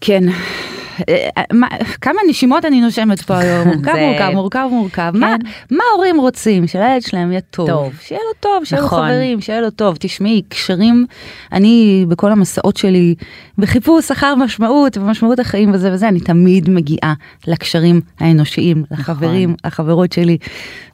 כן. 0.00 0.24
אה, 1.08 1.28
מה- 1.52 1.68
כמה 2.00 2.20
נשימות 2.28 2.64
אני 2.64 2.80
נושמת 2.80 3.20
פה 3.22 3.38
היום, 3.38 3.68
מורכב, 3.68 3.92
זה- 3.92 4.00
מורכב, 4.00 4.30
מורכב, 4.34 4.68
מורכב. 4.70 5.12
מה- 5.14 5.36
כן. 5.68 5.76
מה 5.76 5.84
ההורים 5.92 6.20
רוצים? 6.20 6.66
שלילד 6.66 7.02
שלהם 7.02 7.30
יהיה 7.30 7.40
טוב. 7.40 7.68
טוב. 7.68 7.92
שיהיה 8.02 8.20
לו 8.28 8.34
טוב, 8.40 8.64
שיהיה 8.64 8.80
לו 8.80 8.86
נכון. 8.86 9.08
חברים, 9.08 9.40
שיהיה 9.40 9.60
לו 9.60 9.70
טוב. 9.70 9.96
תשמעי, 10.00 10.42
קשרים, 10.48 11.06
אני 11.52 12.04
בכל 12.08 12.32
המסעות 12.32 12.76
שלי, 12.76 13.14
בחיפוש 13.58 14.10
אחר 14.10 14.34
משמעות 14.34 14.96
ומשמעות 14.96 15.38
החיים 15.38 15.70
וזה 15.74 15.92
וזה, 15.92 16.08
אני 16.08 16.20
תמיד 16.20 16.70
מגיעה 16.70 17.14
לקשרים 17.46 18.00
האנושיים, 18.20 18.84
לחברים, 18.90 19.54
לחברות 19.64 20.12
שלי. 20.12 20.38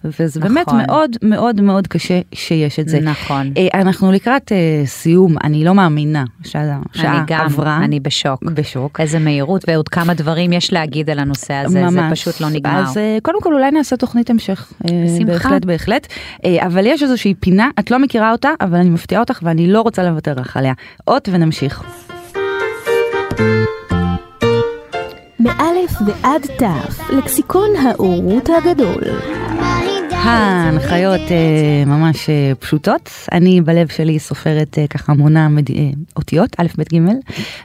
וזה 0.05 0.41
באמת 0.41 0.69
נכון. 0.69 0.83
מאוד 0.87 1.11
מאוד 1.23 1.61
מאוד 1.61 1.87
קשה 1.87 2.21
שיש 2.35 2.79
את 2.79 2.89
זה. 2.89 3.01
נכון. 3.01 3.53
אה, 3.57 3.81
אנחנו 3.81 4.13
לקראת 4.13 4.53
אה, 4.53 4.83
סיום, 4.87 5.37
אני 5.45 5.65
לא 5.65 5.75
מאמינה 5.75 6.25
שהשעה 6.45 6.79
אני 6.97 7.19
גם, 7.27 7.45
עברה. 7.45 7.77
אני 7.85 8.01
בשוק. 8.01 8.43
בשוק. 8.43 9.01
איזה 9.01 9.19
מהירות 9.19 9.65
ועוד 9.69 9.89
כמה 9.89 10.15
דברים 10.15 10.53
יש 10.53 10.73
להגיד 10.73 11.11
על 11.11 11.19
הנושא 11.19 11.55
הזה, 11.55 11.73
זה 11.91 12.01
ממש. 12.01 12.21
פשוט 12.21 12.41
לא 12.41 12.49
נגמר. 12.51 12.83
אז 12.83 12.97
אה, 12.97 13.19
קודם 13.23 13.41
כל 13.43 13.55
אולי 13.55 13.71
נעשה 13.71 13.97
תוכנית 13.97 14.31
המשך. 14.31 14.73
אה, 14.85 14.91
בשמחה. 15.05 15.33
בהחלט, 15.33 15.65
בהחלט. 15.65 16.07
אה, 16.45 16.67
אבל 16.67 16.87
יש 16.87 17.03
איזושהי 17.03 17.35
פינה, 17.35 17.71
את 17.79 17.91
לא 17.91 17.99
מכירה 17.99 18.33
אותה, 18.33 18.51
אבל 18.61 18.79
אני 18.79 18.91
מפתיעה 18.91 19.21
אותך 19.21 19.41
ואני 19.43 19.73
לא 19.73 19.81
רוצה 19.81 20.03
לוותר 20.03 20.35
לך 20.35 20.57
עליה. 20.57 20.73
אות 21.09 21.29
ונמשיך. 21.33 22.08
מאלף 25.41 25.93
ועד 26.07 26.43
תף, 26.59 27.11
לקסיקון 27.11 27.71
האורות 27.77 28.49
הגדול. 28.59 29.03
ההנחיות 30.11 31.21
אה, 31.31 31.85
ממש 31.87 32.31
אה, 32.31 32.53
פשוטות. 32.59 33.11
אני 33.33 33.61
בלב 33.61 33.89
שלי 33.89 34.19
סופרת 34.19 34.79
אה, 34.79 34.87
ככה 34.87 35.13
מונה 35.13 35.49
מד... 35.49 35.65
אותיות, 36.17 36.57
א', 36.59 36.67
ב', 36.79 36.83
ג', 36.83 36.99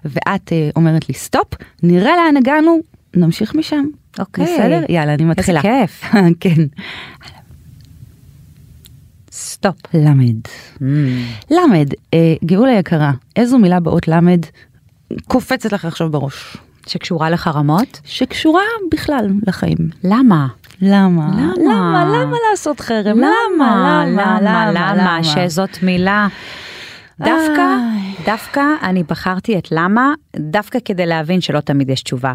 ואת 0.05 0.53
אומרת 0.75 1.09
לי 1.09 1.15
סטופ, 1.15 1.47
נראה 1.83 2.11
לאן 2.15 2.37
הגענו, 2.37 2.79
נמשיך 3.15 3.55
משם. 3.55 3.85
אוקיי. 4.19 4.45
בסדר? 4.45 4.81
יאללה, 4.89 5.13
אני 5.13 5.23
מתחילה. 5.23 5.61
כיף. 5.61 6.03
כן. 6.39 6.63
סטופ. 9.31 9.75
למד. 9.93 10.39
למד, 11.51 11.87
אה, 12.13 12.35
גאולה 12.45 12.71
יקרה, 12.71 13.11
איזו 13.35 13.57
מילה 13.57 13.79
באות 13.79 14.07
למד 14.07 14.39
קופצת 15.27 15.73
לך 15.73 15.85
עכשיו 15.85 16.09
בראש? 16.09 16.57
שקשורה 16.87 17.29
לחרמות? 17.29 18.01
שקשורה 18.03 18.61
בכלל 18.91 19.29
לחיים. 19.47 19.89
למה? 20.03 20.47
למה? 20.81 21.27
למה? 21.37 21.53
למה? 21.57 22.05
למה 22.05 22.37
לעשות 22.51 22.79
חרם? 22.79 23.17
למה? 23.17 24.05
למה? 24.07 24.39
למה? 24.73 25.19
שזאת 25.23 25.83
מילה... 25.83 26.27
דווקא. 27.19 27.77
דווקא 28.25 28.61
אני 28.81 29.03
בחרתי 29.03 29.57
את 29.57 29.71
למה, 29.71 30.13
דווקא 30.35 30.79
כדי 30.85 31.05
להבין 31.05 31.41
שלא 31.41 31.59
תמיד 31.59 31.89
יש 31.89 32.03
תשובה. 32.03 32.33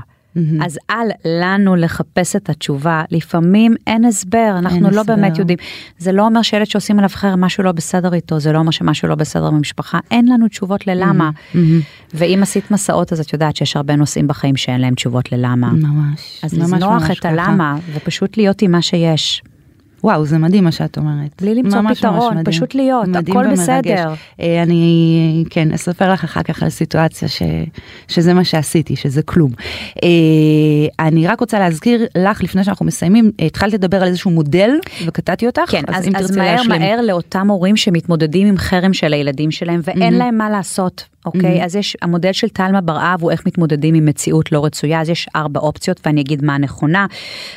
אז 0.62 0.78
אל 0.90 1.08
לנו 1.24 1.76
לחפש 1.76 2.36
את 2.36 2.50
התשובה, 2.50 3.02
לפעמים 3.10 3.74
אין 3.86 4.04
הסבר, 4.04 4.54
אנחנו 4.58 4.90
לא 4.90 5.00
הסבר. 5.00 5.02
באמת 5.02 5.38
יודעים. 5.38 5.58
זה 5.98 6.12
לא 6.12 6.26
אומר 6.26 6.42
שילד 6.42 6.64
שעושים 6.66 6.98
עליו 6.98 7.10
חרם 7.12 7.40
משהו 7.40 7.64
לא 7.64 7.72
בסדר 7.72 8.14
איתו, 8.14 8.40
זה 8.40 8.52
לא 8.52 8.58
אומר 8.58 8.70
שמשהו 8.70 9.08
לא 9.08 9.14
בסדר 9.14 9.50
במשפחה, 9.50 9.98
אין 10.10 10.28
לנו 10.28 10.48
תשובות 10.48 10.86
ללמה. 10.86 11.30
ואם 12.14 12.38
עשית 12.42 12.70
מסעות 12.70 13.12
אז 13.12 13.20
את 13.20 13.32
יודעת 13.32 13.56
שיש 13.56 13.76
הרבה 13.76 13.96
נושאים 13.96 14.26
בחיים 14.26 14.56
שאין 14.56 14.80
להם 14.80 14.94
תשובות 14.94 15.32
ללמה. 15.32 15.70
ממש. 15.72 16.40
אז 16.42 16.54
ממש 16.54 16.72
לזנוח 16.72 17.02
ממש 17.02 17.10
את 17.10 17.18
ככה. 17.18 17.28
הלמה 17.28 17.76
ופשוט 17.94 18.36
להיות 18.36 18.62
עם 18.62 18.72
מה 18.72 18.82
שיש. 18.82 19.42
וואו, 20.04 20.26
זה 20.26 20.38
מדהים 20.38 20.64
מה 20.64 20.72
שאת 20.72 20.98
אומרת. 20.98 21.42
בלי 21.42 21.54
למצוא 21.54 21.80
ממש 21.80 21.98
פתרון, 21.98 22.18
ממש 22.18 22.30
מדהים. 22.30 22.44
פשוט 22.44 22.74
להיות, 22.74 23.08
מדהים 23.08 23.36
הכל 23.36 23.46
ומרגש. 23.46 23.60
בסדר. 23.60 24.12
אה, 24.40 24.62
אני, 24.62 25.44
כן, 25.50 25.72
אספר 25.72 26.12
לך 26.12 26.24
אחר 26.24 26.42
כך 26.42 26.62
על 26.62 26.70
סיטואציה 26.70 27.28
ש, 27.28 27.42
שזה 28.08 28.34
מה 28.34 28.44
שעשיתי, 28.44 28.96
שזה 28.96 29.22
כלום. 29.22 29.50
אה, 30.04 30.08
אני 31.06 31.26
רק 31.26 31.40
רוצה 31.40 31.58
להזכיר 31.58 32.06
לך, 32.16 32.42
לפני 32.42 32.64
שאנחנו 32.64 32.86
מסיימים, 32.86 33.30
התחלת 33.38 33.72
לדבר 33.72 34.02
על 34.02 34.08
איזשהו 34.08 34.30
מודל, 34.30 34.70
וקטעתי 35.06 35.46
אותך, 35.46 35.62
כן, 35.68 35.82
אז, 35.88 36.08
אם 36.08 36.16
אז 36.16 36.22
תרצי 36.26 36.38
מהר 36.38 36.56
להשלים. 36.56 36.80
מהר 36.80 37.00
לאותם 37.00 37.48
הורים 37.48 37.76
שמתמודדים 37.76 38.48
עם 38.48 38.58
חרם 38.58 38.92
של 38.92 39.12
הילדים 39.12 39.50
שלהם 39.50 39.80
ואין 39.84 39.98
מהמם. 39.98 40.18
להם 40.18 40.38
מה 40.38 40.50
לעשות, 40.50 41.04
אוקיי? 41.26 41.64
אז 41.64 41.76
יש, 41.76 41.96
המודל 42.02 42.32
של 42.32 42.48
תלמה 42.48 42.80
בר-אב 42.80 43.22
הוא 43.22 43.30
איך 43.30 43.46
מתמודדים 43.46 43.94
עם 43.94 44.06
מציאות 44.06 44.52
לא 44.52 44.64
רצויה, 44.64 45.00
אז 45.00 45.08
יש 45.08 45.28
ארבע 45.36 45.60
אופציות 45.60 46.00
ואני 46.06 46.20
אגיד 46.20 46.44
מה 46.44 46.54
הנכונה. 46.54 47.06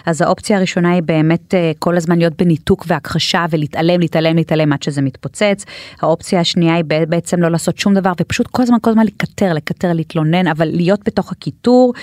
אז 0.05 0.21
האופציה 0.21 0.57
הראשונה 0.57 0.91
היא 0.91 1.03
באמת 1.03 1.53
אה, 1.53 1.71
כל 1.79 1.97
הזמן 1.97 2.17
להיות 2.17 2.30
להיות 2.31 2.41
בניתוק 2.41 2.85
והכחשה 2.87 3.45
ולהתעלם, 3.49 3.99
להתעלם, 3.99 4.35
להתעלם 4.35 4.73
עד 4.73 4.83
שזה 4.83 5.01
מתפוצץ. 5.01 5.65
האופציה 6.01 6.39
השנייה 6.39 6.75
היא 6.75 6.83
בעצם 7.07 7.41
לא 7.41 7.49
לעשות 7.49 7.77
שום 7.77 7.93
דבר 7.93 8.11
ופשוט 8.21 8.47
כל 8.47 8.63
הזמן, 8.63 8.77
כל 8.81 8.89
הזמן 8.89 9.05
לקטר, 9.05 9.53
לקטר, 9.53 9.93
להתלונן, 9.93 10.47
אבל 10.47 10.67
להיות 10.73 10.99
בתוך 11.05 11.31
הקיטור. 11.31 11.93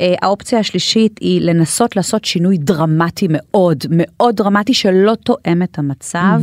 אה, 0.00 0.14
האופציה 0.22 0.58
השלישית 0.58 1.18
היא 1.20 1.40
לנסות 1.40 1.96
לעשות 1.96 2.24
שינוי 2.24 2.58
דרמטי 2.58 3.26
מאוד, 3.30 3.84
מאוד 3.90 4.36
דרמטי 4.36 4.74
שלא 4.74 5.14
תואם 5.24 5.62
את 5.62 5.78
המצב. 5.78 6.40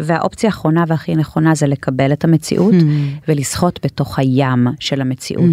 והאופציה 0.00 0.50
האחרונה 0.50 0.84
והכי 0.88 1.16
נכונה 1.16 1.54
זה 1.54 1.66
לקבל 1.66 2.12
את 2.12 2.24
המציאות 2.24 2.74
ולשחות 3.28 3.80
בתוך 3.84 4.18
הים 4.18 4.66
של 4.80 5.00
המציאות. 5.00 5.44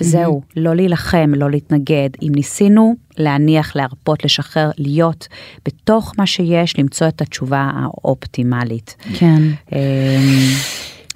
וזהו, 0.00 0.42
לא 0.56 0.74
להילחם, 0.74 1.32
לא 1.36 1.50
להתנגד. 1.50 2.08
אם 2.22 2.32
ניסינו 2.34 2.94
להניח, 3.18 3.76
להרפות, 3.76 4.24
לשחרר, 4.24 4.70
להיות 4.78 5.28
בתוך 5.64 6.12
מה 6.18 6.26
שיש, 6.26 6.78
למצוא 6.78 7.08
את 7.08 7.20
התשובה 7.20 7.70
האופטימלית. 7.74 8.96
כן. 9.18 9.42
אמ, 9.72 9.78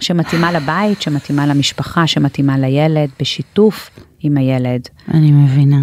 שמתאימה 0.01 0.53
לבית, 0.53 1.03
שמתאימה 1.03 1.47
למשפחה, 1.47 2.07
שמתאימה 2.07 2.59
לילד, 2.59 3.11
בשיתוף 3.20 3.91
עם 4.20 4.37
הילד. 4.37 4.81
אני 5.14 5.33
מבינה. 5.33 5.81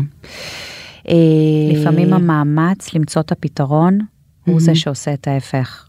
אה, 1.09 1.13
לפעמים 1.73 2.13
המאמץ 2.13 2.93
למצוא 2.93 3.21
את 3.21 3.31
הפתרון 3.31 3.99
הוא 4.45 4.59
זה 4.59 4.75
שעושה 4.75 5.13
את 5.13 5.27
ההפך. 5.27 5.87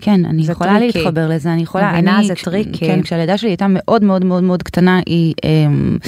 כן, 0.00 0.24
אני 0.24 0.42
יכולה 0.42 0.78
tricky. 0.78 0.98
להתחבר 0.98 1.28
לזה, 1.28 1.52
אני 1.52 1.62
יכולה, 1.62 1.92
מבינה, 1.92 2.18
אני, 2.18 2.26
זה 2.26 2.34
tricky. 2.34 2.86
כן, 2.86 3.02
כשהילדה 3.02 3.38
שלי 3.38 3.50
הייתה 3.50 3.66
מאוד 3.68 4.04
מאוד 4.04 4.24
מאוד 4.24 4.42
מאוד 4.42 4.62
קטנה, 4.62 5.00
היא 5.06 5.34
אמ, 5.44 5.98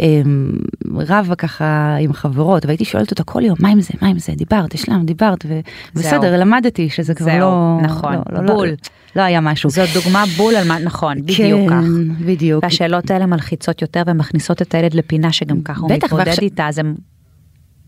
אמ, 0.00 0.52
רבה 0.94 1.34
ככה 1.34 1.96
עם 2.00 2.12
חברות, 2.12 2.66
והייתי 2.66 2.84
שואלת 2.84 3.10
אותה 3.10 3.22
כל 3.22 3.44
יום, 3.44 3.56
מה 3.60 3.68
עם 3.68 3.80
זה, 3.80 3.94
מה 4.02 4.08
עם 4.08 4.18
זה, 4.18 4.32
דיברת, 4.36 4.74
השלמת, 4.74 5.04
דיברת, 5.04 5.46
ובסדר, 5.94 6.40
למדתי 6.40 6.90
שזה 6.90 7.14
כבר 7.14 7.26
זהו, 7.26 7.40
לא, 7.40 7.78
נכון, 7.82 8.14
לא, 8.14 8.42
לא, 8.42 8.54
בול. 8.54 8.68
לא, 8.68 8.74
לא 9.16 9.22
היה 9.22 9.40
משהו. 9.40 9.70
זאת 9.70 9.88
דוגמה 9.94 10.24
בול 10.36 10.56
על 10.56 10.68
מה, 10.68 10.78
נכון, 10.78 11.22
בדיוק 11.22 11.70
כך. 11.70 11.80
כן, 11.80 12.24
בדיוק. 12.26 12.64
והשאלות 12.64 13.10
האלה 13.10 13.26
מלחיצות 13.26 13.82
יותר 13.82 14.02
ומכניסות 14.06 14.62
את 14.62 14.74
הילד 14.74 14.94
לפינה 14.94 15.32
שגם 15.32 15.60
ככה 15.60 15.80
הוא 15.80 15.90
מתמודד 15.90 16.34
איתה, 16.42 16.68
אז 16.68 16.78
הן 16.78 16.94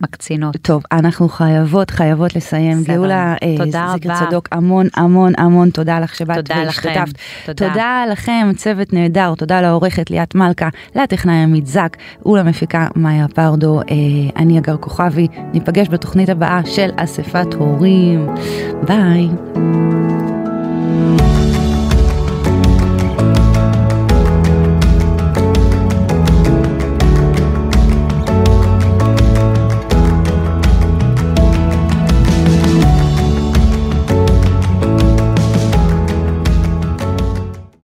מקצינות. 0.01 0.57
טוב, 0.62 0.82
אנחנו 0.92 1.28
חייבות, 1.28 1.90
חייבות 1.90 2.36
לסיים. 2.36 2.80
בסדר. 2.82 2.94
גאולה 2.94 3.34
אה, 3.42 3.57
תודה 3.57 3.94
רבה. 3.94 4.26
צדוק, 4.26 4.48
המון 4.53 4.86
המון 4.96 5.32
המון 5.38 5.70
תודה 5.70 6.01
לך 6.01 6.14
שבאת 6.14 6.36
תודה 6.36 6.64
לכם. 6.64 6.88
והשתתפת. 6.88 7.18
תודה. 7.46 7.68
תודה 7.68 8.05
לכם, 8.11 8.51
צוות 8.57 8.92
נהדר, 8.92 9.34
תודה 9.34 9.61
לעורכת 9.61 10.11
ליאת 10.11 10.34
מלכה, 10.34 10.68
לטכנאי 10.94 11.42
עמית 11.42 11.66
זק 11.66 11.96
ולמפיקה 12.26 12.88
מאיה 12.96 13.28
פרדו. 13.28 13.80
אה, 13.80 13.84
אני 14.36 14.59
אגר 14.59 14.76
כוכבי, 14.76 15.28
ניפגש 15.53 15.88
בתוכנית 15.88 16.28
הבאה 16.28 16.61
של 16.64 16.90
אספת 16.96 17.55
הורים. 17.55 18.26
ביי. 18.86 19.28